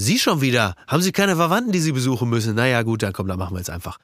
Sie 0.00 0.18
schon 0.18 0.40
wieder. 0.40 0.74
Haben 0.86 1.02
Sie 1.02 1.12
keine 1.12 1.36
Verwandten, 1.36 1.72
die 1.72 1.78
Sie 1.78 1.92
besuchen 1.92 2.30
müssen? 2.30 2.54
Naja, 2.54 2.82
gut, 2.82 3.02
dann 3.02 3.12
komm, 3.12 3.28
dann 3.28 3.38
machen 3.38 3.54
wir 3.54 3.58
jetzt 3.58 3.68
einfach. 3.68 3.98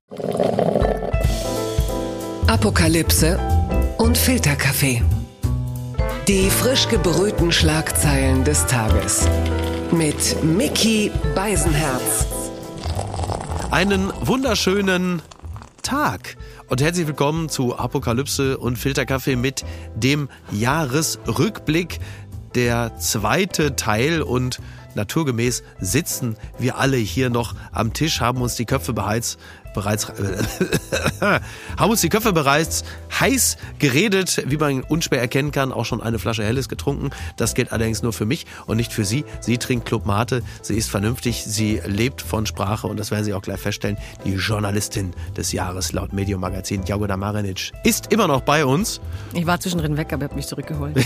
Apokalypse 2.47 3.41
und 3.97 4.19
Filterkaffee. 4.19 5.03
Die 6.29 6.51
frisch 6.51 6.89
gebrühten 6.89 7.51
Schlagzeilen 7.51 8.45
des 8.45 8.67
Tages. 8.67 9.27
Mit 9.91 10.45
Mickey 10.45 11.11
Beisenherz. 11.35 12.27
Einen 13.71 14.13
wunderschönen 14.21 15.23
Tag 15.83 16.37
und 16.69 16.83
herzlich 16.83 17.07
willkommen 17.07 17.49
zu 17.49 17.79
Apokalypse 17.79 18.59
und 18.59 18.77
Filterkaffee 18.77 19.37
mit 19.37 19.65
dem 19.95 20.29
Jahresrückblick. 20.53 22.01
Der 22.55 22.99
zweite 22.99 23.77
Teil 23.77 24.21
und 24.21 24.61
naturgemäß 24.97 25.63
sitzen. 25.79 26.37
Wir 26.59 26.79
alle 26.79 26.97
hier 26.97 27.31
noch 27.31 27.55
am 27.73 27.93
Tisch, 27.93 28.21
haben 28.21 28.41
uns 28.43 28.57
die 28.57 28.65
Köpfe 28.65 28.93
beheizt, 28.93 29.39
bereits 29.77 30.09
haben 31.79 31.91
uns 31.91 32.01
die 32.01 32.09
Köpfe 32.09 32.33
bereits 32.33 32.83
heiß 33.21 33.57
geredet, 33.79 34.43
wie 34.47 34.57
man 34.57 34.83
unschwer 34.83 35.21
erkennen 35.21 35.53
kann, 35.53 35.73
auch 35.73 35.85
schon 35.85 36.03
eine 36.03 36.19
Flasche 36.19 36.43
Helles 36.43 36.69
getrunken. 36.69 37.11
Das 37.37 37.55
gilt 37.55 37.71
allerdings 37.71 38.03
nur 38.03 38.13
für 38.13 38.27
mich 38.27 38.47
und 38.67 38.79
nicht 38.79 38.93
für 38.93 39.05
sie. 39.05 39.25
Sie 39.41 39.59
trinkt 39.59 39.87
Club 39.87 40.07
Mate, 40.07 40.43
sie 40.63 40.75
ist 40.75 40.91
vernünftig, 40.91 41.45
sie 41.45 41.81
lebt 41.87 42.23
von 42.23 42.47
Sprache 42.47 42.87
und 42.89 42.99
das 42.99 43.11
werden 43.11 43.25
Sie 43.25 43.35
auch 43.35 43.43
gleich 43.43 43.61
feststellen. 43.61 43.99
Die 44.25 44.35
Journalistin 44.35 45.13
des 45.37 45.53
Jahres 45.53 45.93
laut 45.93 46.13
Medium 46.13 46.41
Magazin, 46.41 46.83
Jagoda 46.85 47.17
Marinic, 47.17 47.73
ist 47.85 48.13
immer 48.13 48.27
noch 48.27 48.41
bei 48.41 48.65
uns. 48.65 49.01
Ich 49.35 49.47
war 49.47 49.61
zwischendrin 49.61 49.97
weg, 49.97 50.13
aber 50.13 50.23
ihr 50.23 50.29
habt 50.29 50.37
mich 50.37 50.47
zurückgeholt. 50.47 50.97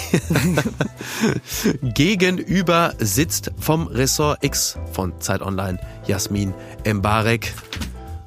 Gegenüber 1.82 2.94
sitzt 2.98 3.50
vom 3.58 3.88
Ressort 3.88 4.44
X 4.44 4.78
von 4.92 5.20
Zeit 5.20 5.42
Online 5.42 5.78
Jasmin 6.06 6.54
Mbarek 6.86 7.52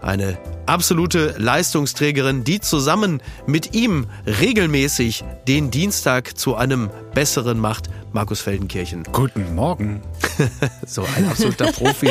eine 0.04 0.38
absolute 0.66 1.36
Leistungsträgerin, 1.38 2.44
die 2.44 2.60
zusammen 2.60 3.22
mit 3.46 3.74
ihm 3.74 4.08
regelmäßig 4.26 5.24
den 5.48 5.72
Dienstag 5.72 6.38
zu 6.38 6.56
einem 6.56 6.90
besseren 7.14 7.60
macht. 7.60 7.90
Markus 8.14 8.42
Feldenkirchen. 8.42 9.04
Guten 9.12 9.56
Morgen. 9.56 10.02
so 10.86 11.04
ein 11.18 11.28
absoluter 11.28 11.72
Profi. 11.72 12.10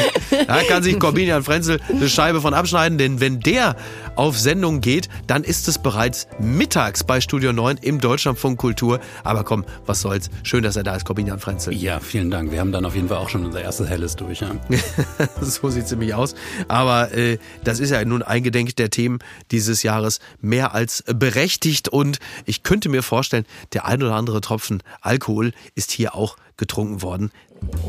Da 0.48 0.62
kann 0.64 0.83
sich 0.83 0.98
Corbinian 0.98 1.44
Frenzel 1.44 1.81
eine 1.89 2.09
Scheibe 2.09 2.41
von 2.41 2.55
abschneiden, 2.55 2.98
denn 2.98 3.20
wenn 3.20 3.39
der 3.39 3.77
auf 4.17 4.36
Sendung 4.36 4.81
geht, 4.81 5.09
dann 5.28 5.44
ist 5.44 5.69
es 5.69 5.78
bereits 5.78 6.27
mittags 6.41 7.05
bei 7.05 7.20
Studio 7.20 7.53
9 7.53 7.78
im 7.78 8.00
Deutschlandfunk 8.00 8.59
Kultur. 8.59 8.98
Aber 9.22 9.44
komm, 9.44 9.64
was 9.86 10.00
soll's. 10.00 10.28
Schön, 10.42 10.64
dass 10.64 10.75
er 10.75 10.83
da 10.83 10.97
ist, 10.97 11.05
Corbinian 11.05 11.39
Frenzel. 11.39 11.72
Ja, 11.72 12.00
vielen 12.00 12.33
Dank. 12.33 12.50
Wir 12.50 12.59
haben 12.59 12.72
dann 12.72 12.84
auf 12.84 12.97
jeden 12.97 13.09
Fall 13.09 13.19
auch 13.19 13.28
schon 13.28 13.47
unser 13.47 13.62
erstes 13.62 13.89
Helles 13.89 14.16
durch. 14.16 14.41
Ja. 14.41 14.50
so 15.41 15.70
sieht's 15.70 15.92
nämlich 15.92 16.14
aus. 16.14 16.34
Aber 16.66 17.12
äh, 17.12 17.39
das 17.62 17.78
ist 17.78 17.91
ja 17.91 18.05
nun 18.05 18.25
eingedenk 18.25 18.75
der 18.75 18.91
Themen 18.91 19.20
dieses 19.53 19.84
Jahres 19.84 20.19
mehr 20.41 20.75
als 20.75 21.05
berechtigt. 21.06 21.89
Und 21.89 22.19
ich 22.44 22.64
könnte 22.64 22.89
mir 22.89 23.05
vorstellen, 23.05 23.47
der 23.72 23.87
ein 23.87 24.03
oder 24.03 24.14
andere 24.14 24.41
Tropfen 24.41 24.83
Alkohol 25.00 25.53
ist 25.77 25.91
hier 25.92 26.14
auch 26.14 26.36
getrunken 26.56 27.02
worden. 27.02 27.30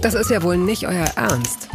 Das 0.02 0.14
ist 0.14 0.30
ja 0.30 0.44
wohl 0.44 0.58
nicht 0.58 0.88
euer 0.88 1.06
Ernst. 1.16 1.70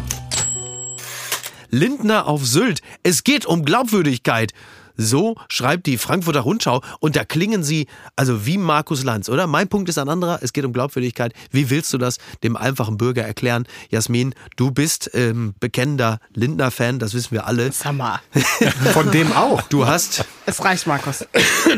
Lindner 1.70 2.26
auf 2.26 2.46
Sylt. 2.46 2.80
Es 3.02 3.24
geht 3.24 3.46
um 3.46 3.64
Glaubwürdigkeit. 3.64 4.52
So 5.00 5.36
schreibt 5.48 5.86
die 5.86 5.96
Frankfurter 5.96 6.40
Rundschau 6.40 6.82
und 6.98 7.14
da 7.14 7.24
klingen 7.24 7.62
sie 7.62 7.86
also 8.16 8.46
wie 8.46 8.58
Markus 8.58 9.04
Lanz, 9.04 9.28
oder? 9.28 9.46
Mein 9.46 9.68
Punkt 9.68 9.88
ist 9.88 9.96
ein 9.96 10.08
anderer, 10.08 10.40
es 10.42 10.52
geht 10.52 10.64
um 10.64 10.72
Glaubwürdigkeit. 10.72 11.32
Wie 11.52 11.70
willst 11.70 11.92
du 11.92 11.98
das 11.98 12.18
dem 12.42 12.56
einfachen 12.56 12.98
Bürger 12.98 13.22
erklären? 13.22 13.64
Jasmin, 13.90 14.34
du 14.56 14.72
bist 14.72 15.08
ähm, 15.14 15.54
bekennender 15.60 16.18
Lindner-Fan, 16.34 16.98
das 16.98 17.14
wissen 17.14 17.30
wir 17.30 17.46
alle. 17.46 17.70
Sammer. 17.70 18.20
Von 18.92 19.12
dem 19.12 19.32
auch. 19.32 19.62
Du 19.62 19.86
hast. 19.86 20.24
Es 20.46 20.64
reicht, 20.64 20.88
Markus. 20.88 21.24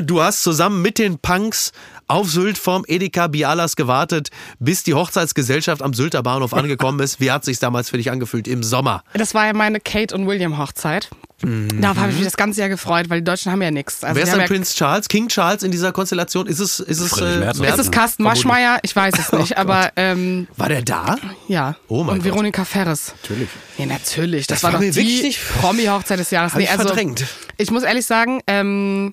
Du 0.01 0.23
hast 0.23 0.43
zusammen 0.43 0.81
mit 0.81 0.99
den 0.99 1.19
Punks 1.19 1.73
auf 2.11 2.29
Sylt 2.31 2.59
vorm 2.59 2.85
Edeka 2.87 3.29
Bialas 3.29 3.77
gewartet, 3.77 4.31
bis 4.59 4.83
die 4.83 4.95
Hochzeitsgesellschaft 4.95 5.81
am 5.83 5.95
Sylter 5.95 6.23
Bahnhof 6.23 6.53
angekommen 6.53 7.01
ist. 7.01 7.21
Wie 7.21 7.31
hat 7.31 7.45
sich 7.45 7.59
damals 7.59 7.91
für 7.91 7.97
dich 7.97 8.11
angefühlt 8.11 8.49
im 8.49 8.63
Sommer? 8.63 9.05
Das 9.15 9.35
war 9.35 9.47
ja 9.47 9.53
meine 9.53 9.81
Kate 9.81 10.15
und 10.15 10.27
William 10.27 10.59
Hochzeit. 10.59 11.09
Mhm. 11.43 11.81
Darauf 11.81 11.97
habe 11.97 12.11
ich 12.11 12.17
mich 12.17 12.25
das 12.27 12.37
ganze 12.37 12.61
Jahr 12.61 12.69
gefreut, 12.69 13.09
weil 13.09 13.21
die 13.21 13.25
Deutschen 13.25 13.51
haben 13.51 13.63
ja 13.63 13.71
nichts. 13.71 14.05
Also 14.05 14.17
Wer 14.17 14.25
ist 14.25 14.33
denn 14.33 14.41
ja 14.41 14.47
Prinz 14.47 14.75
Charles? 14.75 15.09
King 15.09 15.29
Charles 15.29 15.63
in 15.63 15.71
dieser 15.71 15.93
Konstellation? 15.93 16.47
Ist 16.47 16.61
es, 16.61 16.81
ist 16.81 17.01
es, 17.01 17.17
äh, 17.19 17.39
Merz? 17.39 17.59
Ist 17.59 17.79
es 17.79 17.91
Carsten 17.91 18.23
Maschmeyer? 18.25 18.79
Ich 18.83 18.95
weiß 18.95 19.15
es 19.19 19.33
nicht, 19.39 19.53
oh 19.53 19.61
aber. 19.61 19.93
Ähm, 19.97 20.49
war 20.57 20.69
der 20.69 20.83
da? 20.83 21.17
Ja. 21.49 21.77
Oh 21.89 22.05
mein 22.05 22.17
Und 22.17 22.25
Veronika 22.25 22.65
Ferres. 22.65 23.15
Natürlich. 23.23 23.49
Ja, 23.79 23.87
natürlich. 23.87 24.47
Das, 24.47 24.61
Das 24.61 24.65
war 24.65 24.81
war 24.81 24.87
doch 24.87 24.95
die 24.95 25.35
Promi-Hochzeit 25.61 26.19
des 26.19 26.31
Jahres. 26.31 26.53
Hab 26.53 26.61
ich 26.61 26.69
verdrängt. 26.69 27.25
Ich 27.57 27.71
muss 27.71 27.83
ehrlich 27.83 28.05
sagen, 28.07 28.43
ähm, 28.47 29.11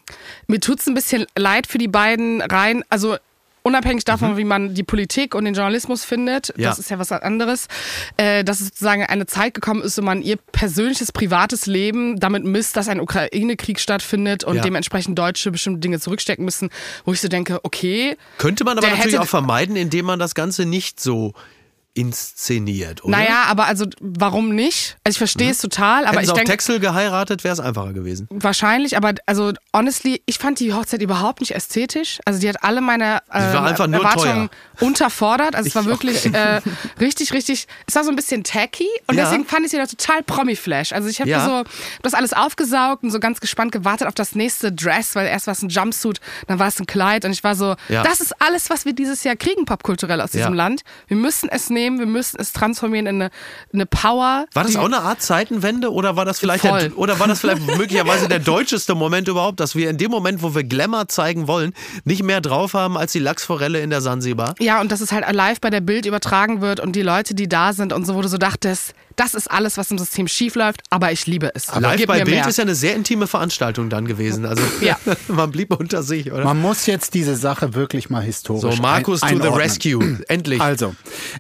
mir 0.48 0.60
tut's 0.60 0.88
ein 0.88 0.94
bisschen 0.94 1.26
leid 1.38 1.68
für 1.68 1.78
die 1.78 1.88
beiden 1.88 2.42
rein. 2.42 2.84
Also 2.90 3.18
unabhängig 3.64 4.06
davon, 4.06 4.38
wie 4.38 4.46
man 4.46 4.74
die 4.76 4.84
Politik 4.84 5.36
und 5.36 5.44
den 5.44 5.54
Journalismus 5.54 6.06
findet, 6.06 6.56
Mhm. 6.56 6.64
Ja. 6.64 6.70
das 6.70 6.80
ist 6.80 6.90
ja 6.90 7.00
was 7.00 7.12
anderes, 7.12 7.68
äh, 8.16 8.46
dass 8.46 8.62
es 8.62 8.68
sozusagen 8.68 9.04
eine 9.06 9.26
Zeit 9.26 9.54
gekommen 9.56 9.82
ist, 9.82 9.98
wo 9.98 10.04
man 10.04 10.22
ihr 10.22 10.38
persönliches, 10.38 11.12
privates 11.12 11.66
Leben 11.66 12.18
damit 12.18 12.46
misst, 12.46 12.78
dass 12.78 12.88
ein 12.88 13.02
Ukraine-Krieg 13.02 13.82
stattfindet 13.82 14.46
und 14.46 14.56
Ja. 14.56 14.62
dementsprechend 14.62 15.20
Deutsche 15.20 15.52
bestimmte 15.52 15.82
Dinge 15.82 16.00
zurückstecken 16.00 16.46
müssen, 16.46 16.70
wo 17.04 17.12
ich 17.12 17.20
so 17.20 17.28
denke, 17.28 17.60
okay, 17.64 18.16
Könnte 18.38 18.64
man 18.64 18.78
aber 18.78 18.88
natürlich 18.88 19.14
hätte- 19.16 19.22
auch 19.22 19.28
vermeiden, 19.28 19.76
indem 19.76 20.06
man 20.06 20.18
das 20.20 20.34
Ganze 20.34 20.66
nicht 20.66 21.02
so 21.02 21.34
inszeniert, 21.98 23.04
oder? 23.04 23.18
naja, 23.18 23.44
aber 23.48 23.66
also 23.68 23.86
warum 24.00 24.50
nicht? 24.56 24.98
Also 25.04 25.16
ich 25.16 25.18
verstehe 25.18 25.52
es 25.52 25.60
total, 25.60 26.06
aber 26.06 26.18
Hätten 26.18 26.26
ich 26.26 26.34
denke, 26.34 26.52
Texel 26.52 26.80
geheiratet, 26.80 27.44
wäre 27.44 27.54
es 27.54 27.60
einfacher 27.60 27.94
gewesen. 27.94 28.28
Wahrscheinlich, 28.30 28.98
aber 28.98 29.14
also 29.26 29.54
honestly, 29.76 30.22
ich 30.26 30.38
fand 30.40 30.60
die 30.60 30.74
Hochzeit 30.74 31.02
überhaupt 31.02 31.40
nicht 31.42 31.56
ästhetisch. 31.56 32.20
Also 32.26 32.40
die 32.40 32.50
hat 32.50 32.64
alle 32.64 32.82
meine 32.82 33.22
nur 33.32 33.42
Erwartungen 33.42 34.50
unterfordert. 34.80 35.56
Also 35.56 35.68
es 35.70 35.76
war 35.76 35.86
wirklich 35.86 36.26
äh, 36.34 36.62
richtig, 37.00 37.34
richtig, 37.34 37.68
es 37.88 37.96
war 37.96 38.04
so 38.04 38.10
ein 38.10 38.16
bisschen 38.16 38.44
tacky 38.44 38.88
und 39.08 39.16
Ja. 39.16 39.26
deswegen 39.26 39.46
fand 39.46 39.66
ich 39.66 39.72
sie 39.72 39.78
da 39.78 39.86
total 39.86 40.24
Promi-Flash. 40.24 40.92
Also 40.94 41.08
ich 41.10 41.20
habe 41.22 41.30
Ja. 41.30 41.46
so 41.46 41.64
das 42.02 42.14
alles 42.14 42.34
aufgesaugt 42.34 43.04
und 43.04 43.12
so 43.12 43.20
ganz 43.20 43.40
gespannt 43.40 43.72
gewartet 43.72 44.08
auf 44.08 44.14
das 44.16 44.36
nächste 44.36 44.72
Dress, 44.72 45.16
weil 45.16 45.28
erst 45.28 45.48
war 45.48 45.54
es 45.54 45.62
ein 45.62 45.70
Jumpsuit, 45.70 46.20
dann 46.48 46.60
war 46.60 46.68
es 46.68 46.80
ein 46.80 46.86
Kleid 46.86 47.26
und 47.26 47.32
ich 47.32 47.44
war 47.44 47.56
so, 47.56 47.76
Ja. 47.90 48.04
das 48.04 48.20
ist 48.22 48.34
alles, 48.42 48.70
was 48.70 48.86
wir 48.86 48.94
dieses 48.94 49.24
Jahr 49.24 49.36
kriegen, 49.36 49.66
popkulturell 49.66 50.20
aus 50.22 50.32
diesem. 50.32 50.58
Land. 50.58 50.82
Wir 51.08 51.18
müssen 51.18 51.50
es 51.50 51.70
nehmen, 51.70 51.87
wir 51.96 52.06
müssen 52.06 52.38
es 52.40 52.52
transformieren 52.54 53.08
in 53.08 53.22
eine, 53.22 53.32
eine 53.74 53.86
Power. 53.86 54.46
War 54.54 54.64
das 54.64 54.76
auch 54.76 54.86
eine 54.86 55.00
Art 55.00 55.22
Zeitenwende 55.22 55.92
oder 55.92 56.16
war 56.16 56.26
das 56.26 56.40
vielleicht 56.40 56.64
der, 56.64 56.98
oder 56.98 57.20
war 57.20 57.28
das 57.28 57.40
vielleicht 57.40 57.66
möglicherweise 57.78 58.28
der 58.28 58.40
deutscheste 58.40 58.96
Moment 58.96 59.28
überhaupt, 59.28 59.60
dass 59.60 59.76
wir 59.76 59.90
in 59.90 59.98
dem 59.98 60.12
Moment, 60.12 60.44
wo 60.44 60.54
wir 60.54 60.64
Glamour 60.64 61.08
zeigen 61.08 61.48
wollen, 61.48 61.74
nicht 62.04 62.24
mehr 62.24 62.42
drauf 62.42 62.74
haben 62.74 62.98
als 62.98 63.12
die 63.12 63.20
Lachsforelle 63.20 63.80
in 63.80 63.90
der 63.90 64.02
Sansibar? 64.02 64.56
Ja, 64.60 64.82
und 64.82 64.92
dass 64.92 65.02
es 65.02 65.12
halt 65.12 65.26
live 65.32 65.62
bei 65.62 65.70
der 65.70 65.82
Bild 65.82 66.06
übertragen 66.06 66.62
wird 66.62 66.80
und 66.80 66.96
die 66.96 67.02
Leute, 67.02 67.34
die 67.34 67.48
da 67.48 67.74
sind 67.74 67.94
und 67.94 68.06
so, 68.06 68.16
wo 68.16 68.22
du 68.22 68.28
so 68.28 68.38
dachtest, 68.38 68.94
das 69.18 69.34
ist 69.34 69.52
alles, 69.52 69.78
was 69.78 69.92
im 69.92 69.98
System 69.98 70.28
schief 70.28 70.56
läuft, 70.56 70.84
aber 70.90 71.12
ich 71.12 71.26
liebe 71.28 71.52
es. 71.54 71.68
Live 71.76 71.98
Gib 71.98 72.08
bei 72.08 72.20
mir 72.20 72.26
Bild 72.26 72.38
mehr. 72.38 72.48
ist 72.48 72.58
ja 72.58 72.64
eine 72.64 72.76
sehr 72.76 72.96
intime 72.96 73.28
Veranstaltung 73.28 73.90
dann 73.90 74.06
gewesen. 74.06 74.46
Also 74.46 74.64
Ja. 74.82 74.98
man 75.28 75.52
blieb 75.52 75.74
unter 75.78 76.04
sich, 76.04 76.32
oder? 76.32 76.46
Man 76.46 76.62
muss 76.62 76.86
jetzt 76.86 77.14
diese 77.14 77.36
Sache 77.36 77.74
wirklich 77.74 78.10
mal 78.10 78.22
historisch 78.22 78.76
So, 78.76 78.82
Markus 78.82 79.24
ein 79.24 79.40
to 79.40 79.44
the 79.44 79.58
rescue. 79.58 80.20
Endlich. 80.28 80.62
Also, 80.62 80.96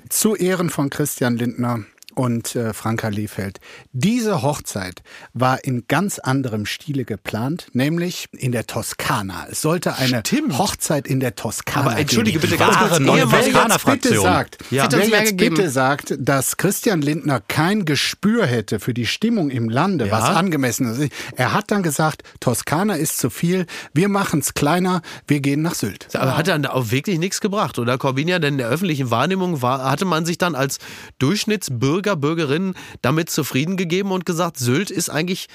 zu 0.09 0.35
Ehren 0.35 0.69
von 0.69 0.89
Christian 0.89 1.37
Lindner 1.37 1.85
und 2.17 2.55
äh, 2.55 2.73
Franka 2.73 3.09
Liefeld. 3.09 3.59
Diese 3.91 4.41
Hochzeit 4.41 5.03
war 5.33 5.63
in 5.63 5.85
ganz 5.87 6.19
anderem 6.19 6.65
Stile 6.65 7.05
geplant, 7.05 7.67
nämlich 7.73 8.27
in 8.31 8.51
der 8.51 8.65
Toskana. 8.65 9.45
Es 9.49 9.61
sollte 9.61 9.95
eine 9.95 10.19
Stimmt. 10.25 10.57
Hochzeit 10.57 11.07
in 11.07 11.19
der 11.19 11.35
Toskana 11.35 11.91
Aber 11.91 11.99
entschuldige 11.99 12.39
bitte 12.39 12.57
ganz 12.57 12.75
kurz, 12.77 12.99
neue 12.99 13.23
Toskana-Fraktion. 13.29 14.23
sagt, 14.23 14.57
Ja. 14.71 14.87
Wer 14.91 15.07
jetzt 15.07 15.37
bitte 15.37 15.69
sagt, 15.69 16.15
dass 16.17 16.57
Christian 16.57 17.01
Lindner 17.01 17.39
kein 17.47 17.85
Gespür 17.85 18.45
hätte 18.47 18.79
für 18.79 18.93
die 18.93 19.05
Stimmung 19.05 19.49
im 19.51 19.69
Lande, 19.69 20.07
Ja. 20.07 20.11
was 20.13 20.23
angemessen 20.23 20.87
ist. 20.87 21.11
Er 21.35 21.53
hat 21.53 21.69
dann 21.71 21.83
gesagt, 21.83 22.23
Toskana 22.39 22.95
ist 22.95 23.19
zu 23.19 23.29
viel, 23.29 23.67
wir 23.93 24.09
machen 24.09 24.39
es 24.39 24.53
kleiner, 24.55 25.01
wir 25.27 25.39
gehen 25.39 25.61
nach 25.61 25.75
Sylt. 25.75 26.07
Aber 26.15 26.35
hat 26.35 26.47
dann 26.47 26.65
auch 26.65 26.89
wirklich 26.91 27.19
nichts 27.19 27.41
gebracht, 27.41 27.77
oder 27.77 27.97
Corbinia? 27.99 28.39
Denn 28.39 28.53
in 28.55 28.57
der 28.57 28.69
öffentlichen 28.69 29.11
Wahrnehmung 29.11 29.61
war, 29.61 29.83
hatte 29.89 30.05
man 30.05 30.25
sich 30.25 30.37
dann 30.39 30.55
als 30.55 30.79
Durchschnittsbürger, 31.19 32.06
Bürgerin 32.15 32.73
damit 33.01 33.29
zufrieden 33.29 33.77
gegeben 33.77 34.11
und 34.11 34.25
gesagt, 34.25 34.57
Sylt 34.57 34.91
ist 34.91 35.09
eigentlich 35.09 35.47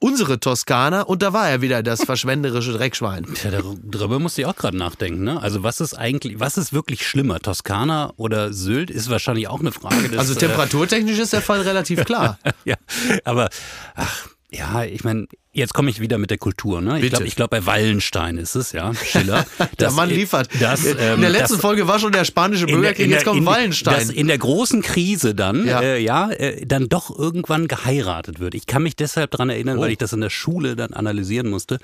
unsere 0.00 0.40
Toskana 0.40 1.02
und 1.02 1.22
da 1.22 1.32
war 1.32 1.48
er 1.48 1.60
wieder 1.60 1.82
das 1.82 2.02
verschwenderische 2.04 2.72
Dreckschwein. 2.72 3.26
Tja, 3.34 3.50
darüber 3.50 4.18
musste 4.18 4.40
ich 4.40 4.46
auch 4.46 4.56
gerade 4.56 4.76
nachdenken. 4.76 5.22
Ne? 5.22 5.40
Also 5.40 5.62
was 5.62 5.80
ist 5.80 5.94
eigentlich, 5.94 6.40
was 6.40 6.56
ist 6.56 6.72
wirklich 6.72 7.06
schlimmer? 7.06 7.38
Toskana 7.38 8.12
oder 8.16 8.52
Sylt 8.52 8.90
ist 8.90 9.10
wahrscheinlich 9.10 9.48
auch 9.48 9.60
eine 9.60 9.72
Frage. 9.72 10.08
Des, 10.08 10.18
Also 10.18 10.34
temperaturtechnisch 10.34 11.18
ist 11.18 11.32
der 11.32 11.42
Fall 11.42 11.60
relativ 11.60 12.04
klar. 12.04 12.38
Äh, 12.42 12.52
ja, 12.64 12.76
aber 13.24 13.50
ach, 13.94 14.28
ja, 14.52 14.84
ich 14.84 15.04
meine, 15.04 15.26
Jetzt 15.52 15.74
komme 15.74 15.90
ich 15.90 15.98
wieder 15.98 16.16
mit 16.18 16.30
der 16.30 16.38
Kultur. 16.38 16.80
Ne? 16.80 17.00
Ich 17.00 17.10
glaube, 17.10 17.26
ich 17.26 17.34
glaub, 17.34 17.50
bei 17.50 17.66
Wallenstein 17.66 18.38
ist 18.38 18.54
es, 18.54 18.70
ja, 18.70 18.94
Schiller. 18.94 19.44
Der 19.80 19.90
Mann 19.90 20.08
liefert. 20.08 20.48
Das, 20.60 20.84
in 20.84 20.96
ähm, 21.00 21.20
der 21.20 21.30
letzten 21.30 21.54
das- 21.54 21.60
Folge 21.60 21.88
war 21.88 21.98
schon 21.98 22.12
der 22.12 22.24
spanische 22.24 22.66
Bürgerkrieg, 22.66 23.10
jetzt 23.10 23.24
kommt 23.24 23.38
in, 23.40 23.46
Wallenstein. 23.46 23.94
dass 23.94 24.10
in 24.10 24.28
der 24.28 24.38
großen 24.38 24.80
Krise 24.80 25.34
dann, 25.34 25.66
Ja. 25.66 25.82
ja, 25.82 25.94
äh, 25.94 25.98
ja 25.98 26.30
äh, 26.30 26.64
dann 26.64 26.88
doch 26.88 27.10
irgendwann 27.18 27.66
geheiratet 27.66 28.38
wird. 28.38 28.54
Ich 28.54 28.66
kann 28.66 28.84
mich 28.84 28.94
deshalb 28.94 29.32
dran 29.32 29.50
erinnern, 29.50 29.78
Oh. 29.78 29.80
weil 29.80 29.90
ich 29.90 29.98
das 29.98 30.12
in 30.12 30.20
der 30.20 30.30
Schule 30.30 30.76
dann 30.76 30.92
analysieren 30.92 31.50
musste. 31.50 31.80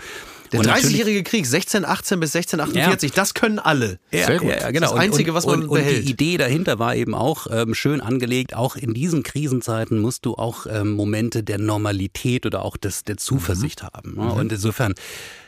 Der 0.56 0.60
Und 0.60 0.66
natürlich- 0.66 0.86
30-jährige 1.00 1.22
Krieg, 1.22 1.46
1618 1.46 2.20
bis 2.20 2.32
1648, 2.34 3.12
das 3.12 3.34
können 3.34 3.58
alle. 3.58 3.98
Ja, 4.10 4.26
Sehr 4.26 4.38
gut. 4.38 4.48
Ja, 4.50 4.60
ja, 4.60 4.70
genau. 4.70 4.90
Das 4.92 4.98
Einzige, 4.98 5.34
was 5.34 5.46
man 5.46 5.62
und, 5.64 5.70
behält. 5.72 5.98
Und 5.98 6.04
die 6.06 6.10
Idee 6.10 6.36
dahinter 6.36 6.78
war 6.78 6.94
eben 6.94 7.14
auch 7.14 7.46
ähm, 7.50 7.74
schön 7.74 8.00
angelegt. 8.00 8.54
Auch 8.54 8.76
in 8.76 8.94
diesen 8.94 9.22
Krisenzeiten 9.22 9.98
musst 10.00 10.26
du 10.26 10.34
auch 10.34 10.66
ähm, 10.68 10.92
Momente 10.92 11.42
der 11.42 11.58
Normalität 11.58 12.46
oder 12.46 12.62
auch 12.64 12.76
des, 12.76 13.04
der 13.04 13.16
Zuversicht 13.16 13.82
Mhm. 13.82 13.86
haben. 13.86 14.14
Ne? 14.16 14.32
Und 14.32 14.52
insofern, 14.52 14.94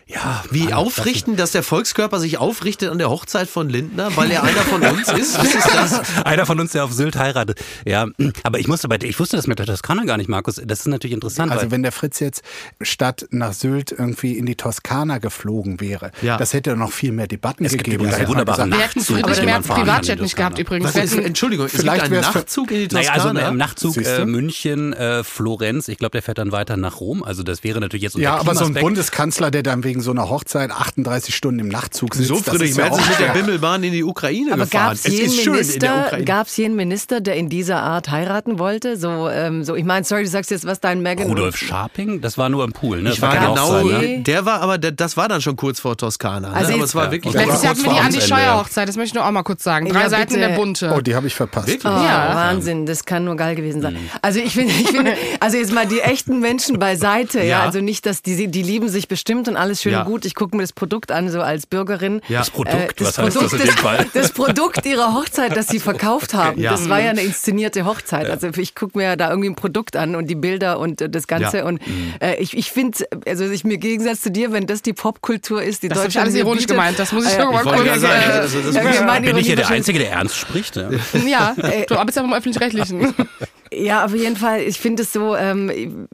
ja. 0.08 0.42
Wie 0.50 0.72
aufrichten, 0.72 1.36
dass 1.36 1.52
der 1.52 1.62
Volkskörper 1.62 2.18
sich 2.18 2.38
aufrichtet 2.38 2.90
an 2.90 2.96
der 2.98 3.10
Hochzeit 3.10 3.48
von 3.48 3.68
Lindner, 3.68 4.16
weil 4.16 4.30
er 4.30 4.42
einer 4.42 4.62
von 4.62 4.82
uns 4.82 5.08
ist? 5.12 5.38
Was 5.38 5.54
ist 5.54 5.68
das? 5.74 6.00
Einer 6.24 6.46
von 6.46 6.58
uns, 6.60 6.72
der 6.72 6.84
auf 6.84 6.92
Sylt 6.92 7.16
heiratet. 7.16 7.60
Ja, 7.84 8.06
aber 8.42 8.58
ich 8.58 8.68
musste 8.68 8.88
bei, 8.88 8.98
ich 9.02 9.18
wusste 9.20 9.36
das 9.36 9.46
mit 9.46 9.58
der 9.58 9.66
Toskana 9.66 10.04
gar 10.04 10.16
nicht, 10.16 10.28
Markus. 10.28 10.60
Das 10.64 10.80
ist 10.80 10.86
natürlich 10.86 11.14
interessant. 11.14 11.52
Also 11.52 11.64
weil, 11.64 11.70
wenn 11.72 11.82
der 11.82 11.92
Fritz 11.92 12.20
jetzt 12.20 12.42
statt 12.80 13.26
nach 13.30 13.52
Sylt 13.52 13.92
irgendwie 13.92 14.38
in 14.38 14.46
die 14.46 14.56
Toskana 14.56 15.18
geflogen 15.18 15.80
wäre, 15.80 16.10
Ja. 16.22 16.36
das 16.38 16.52
hätte 16.54 16.74
noch 16.76 16.92
viel 16.92 17.12
mehr 17.12 17.26
Debatten 17.26 17.64
Es 17.64 17.72
gibt 17.72 17.84
gegeben. 17.84 18.04
übrigens 18.04 18.16
Da 18.16 18.20
hätte 18.22 18.30
man 18.32 18.38
wunderbare 18.46 18.68
gesagt, 18.68 18.80
Wir 18.80 18.86
hätten 18.86 18.98
Nachtzug, 18.98 19.36
fahren 19.36 19.46
kann 19.46 19.78
in 19.78 19.84
Privatjet 19.84 20.20
nicht 20.22 20.36
gehabt 20.36 20.58
übrigens. 20.58 20.88
Was 20.88 20.94
Wir 20.94 21.02
ist, 21.04 21.18
Entschuldigung, 21.18 21.66
es 21.66 21.72
Vielleicht 21.72 22.04
gibt 22.04 22.14
einen 22.14 22.22
Nachtzug 22.22 22.70
in 22.70 22.88
die 22.88 22.94
Naja, 22.94 23.12
Toskana. 23.14 23.40
also 23.40 23.50
im 23.52 23.56
Nachtzug 23.58 23.96
äh? 23.98 24.24
München, 24.24 24.92
äh, 24.94 25.22
Florenz, 25.22 25.88
ich 25.88 25.98
glaube, 25.98 26.12
der 26.12 26.22
fährt 26.22 26.38
dann 26.38 26.50
weiter 26.52 26.76
nach 26.76 27.00
Rom. 27.00 27.22
Also 27.22 27.42
das 27.42 27.62
wäre 27.64 27.80
natürlich 27.80 28.02
jetzt 28.04 28.14
unter 28.14 28.24
Ja, 28.24 28.36
aber 28.38 28.54
so 28.54 28.64
ein 28.64 28.74
Bundeskanzler, 28.74 29.50
der 29.50 29.62
dann 29.62 29.84
wegen 29.84 29.97
so 30.00 30.10
einer 30.10 30.28
Hochzeit 30.28 30.70
38 30.70 31.34
Stunden 31.34 31.60
im 31.60 31.68
Nachtzug 31.68 32.14
sitzt, 32.14 32.28
so 32.28 32.36
Friedrich 32.36 32.70
ist 32.70 32.76
ja 32.78 32.84
Merz 32.88 32.98
ist 32.98 33.08
mit 33.08 33.18
der. 33.20 33.32
Bimmelbahn 33.32 33.82
in 33.84 33.92
die 33.92 34.04
Ukraine 34.04 34.52
Aber 34.52 34.64
gefahren. 34.64 34.84
gab 34.86 34.92
es 34.94 35.04
es 35.04 35.12
jeden, 35.12 35.26
ist 35.26 35.34
schön 35.36 35.44
in 35.46 35.52
der 35.52 35.62
Minister, 35.62 36.04
Ukraine. 36.06 36.24
gab's 36.24 36.56
jeden 36.56 36.76
Minister, 36.76 37.20
der 37.20 37.36
in 37.36 37.48
dieser 37.48 37.82
Art 37.82 38.10
heiraten 38.10 38.58
wollte? 38.58 38.96
So, 38.96 39.28
ähm, 39.28 39.64
so 39.64 39.74
ich 39.74 39.84
meine, 39.84 40.04
sorry, 40.04 40.24
du 40.24 40.28
sagst 40.28 40.50
jetzt, 40.50 40.66
was 40.66 40.80
dein 40.80 41.02
Megan... 41.02 41.26
Rudolf 41.28 41.56
Scharping, 41.56 42.20
das 42.20 42.38
war 42.38 42.48
nur 42.48 42.64
im 42.64 42.72
Pool, 42.72 43.02
ne? 43.02 43.10
Ich 43.10 43.20
war 43.22 43.34
genau, 43.36 43.56
Hochzeit, 43.56 44.00
ne? 44.02 44.22
der 44.22 44.44
war 44.46 44.60
aber, 44.60 44.78
der, 44.78 44.92
das 44.92 45.16
war 45.16 45.28
dann 45.28 45.40
schon 45.40 45.56
kurz 45.56 45.80
vor 45.80 45.96
Toskana. 45.96 46.48
Ne? 46.50 46.54
Also 46.54 46.68
aber 46.72 46.76
jetzt- 46.80 46.88
es 46.88 46.94
war 46.94 47.04
Ja. 47.06 47.10
wirklich 47.12 47.34
Okay. 47.34 47.44
Letztes 47.44 47.62
Jahr 47.62 47.72
hatten 47.74 47.84
wir 47.84 47.92
die 47.92 47.98
Andi 48.00 48.20
Scheuer 48.20 48.38
ja. 48.40 48.58
Hochzeit, 48.60 48.88
das 48.88 48.96
möchte 48.96 49.08
ich 49.08 49.14
nur 49.14 49.26
auch 49.26 49.30
mal 49.30 49.42
kurz 49.42 49.62
sagen. 49.62 49.86
Ja, 49.86 49.92
Drei 49.92 50.08
Seiten 50.08 50.34
in 50.34 50.40
bitte. 50.40 50.48
der 50.50 50.56
Bunte. 50.56 50.94
Oh, 50.96 51.00
die 51.00 51.14
habe 51.14 51.26
ich 51.26 51.34
verpasst. 51.34 51.66
Wirklich? 51.68 51.84
Oh, 51.92 51.96
Ja. 51.96 52.32
Wahnsinn, 52.34 52.86
das 52.86 53.04
kann 53.04 53.24
nur 53.24 53.36
geil 53.36 53.54
gewesen 53.54 53.82
sein. 53.82 53.96
Also 54.22 54.40
ich 54.40 54.52
finde, 54.54 54.72
ich 54.72 54.88
finde, 54.88 55.14
also 55.40 55.56
jetzt 55.56 55.72
mal 55.72 55.86
die 55.86 56.00
echten 56.00 56.40
Menschen 56.40 56.78
beiseite, 56.78 57.38
ja, 57.40 57.44
Ja. 57.44 57.62
also 57.62 57.80
nicht, 57.80 58.06
dass 58.06 58.22
die, 58.22 58.48
die 58.48 58.62
lieben 58.62 58.88
sich 58.88 59.08
bestimmt 59.08 59.48
und 59.48 59.56
alles 59.56 59.82
schön 59.82 59.87
Ja. 59.92 60.00
und 60.02 60.06
gut. 60.06 60.24
Ich 60.24 60.34
gucke 60.34 60.56
mir 60.56 60.62
das 60.62 60.72
Produkt 60.72 61.10
an, 61.12 61.28
so 61.30 61.40
als 61.40 61.66
Bürgerin. 61.66 62.20
Ja. 62.28 62.38
Das 62.40 62.50
Produkt, 62.50 63.00
Äh, 63.00 63.04
was 63.04 63.18
heißt 63.18 63.36
das 63.36 63.52
in 63.52 63.58
dem 63.60 63.68
Fall? 63.68 64.06
das 64.14 64.32
Produkt 64.32 64.84
ihrer 64.86 65.14
Hochzeit, 65.14 65.56
das 65.56 65.68
sie 65.68 65.78
verkauft 65.80 66.34
haben, 66.34 66.60
Ja. 66.60 66.70
das 66.72 66.88
war 66.88 67.00
ja 67.00 67.10
eine 67.10 67.22
inszenierte 67.22 67.84
Hochzeit. 67.84 68.28
Also 68.30 68.48
ich 68.56 68.74
gucke 68.74 68.98
mir 68.98 69.16
da 69.16 69.30
irgendwie 69.30 69.48
ein 69.50 69.54
Produkt 69.56 69.96
an 69.96 70.14
und 70.14 70.26
die 70.28 70.34
Bilder 70.34 70.78
und 70.78 71.00
äh, 71.00 71.08
das 71.08 71.26
Ganze. 71.26 71.58
Ja. 71.58 71.64
Und 71.64 71.80
äh, 72.20 72.36
ich, 72.36 72.56
ich 72.56 72.70
finde, 72.70 72.98
also 73.26 73.44
ich 73.44 73.64
mir 73.64 73.74
im 73.74 73.80
Gegensatz 73.80 74.20
zu 74.20 74.30
dir, 74.30 74.52
wenn 74.52 74.66
das 74.66 74.82
die 74.82 74.92
Popkultur 74.92 75.62
ist, 75.62 75.82
die 75.82 75.88
Das 75.88 76.02
Deutschland 76.02 76.24
alles 76.24 76.34
mir 76.34 76.40
ironisch 76.40 76.62
bietet, 76.62 76.76
gemeint, 76.76 76.98
das 76.98 77.12
muss 77.12 77.26
ich 77.26 77.38
äh, 77.38 77.44
mal 77.44 77.62
kurz... 77.62 78.00
sagen, 78.00 78.02
äh, 78.04 78.32
also 78.32 78.60
das 78.60 78.74
ja, 78.74 79.18
Bin 79.20 79.36
ich 79.36 79.46
hier 79.46 79.56
der 79.56 79.68
Einzige, 79.68 79.98
der 79.98 80.12
ernst 80.12 80.36
spricht? 80.36 80.76
Ja. 80.76 80.88
Ja, 81.26 81.54
du 81.88 81.94
arbeitest 81.94 82.16
ja 82.16 82.22
beim 82.22 82.32
Öffentlich-Rechtlichen. 82.34 83.14
Ja, 83.72 84.04
auf 84.04 84.14
jeden 84.14 84.36
Fall. 84.36 84.60
Ich 84.62 84.78
finde 84.78 85.02
es 85.02 85.12
so, 85.12 85.36
ähm, 85.36 86.08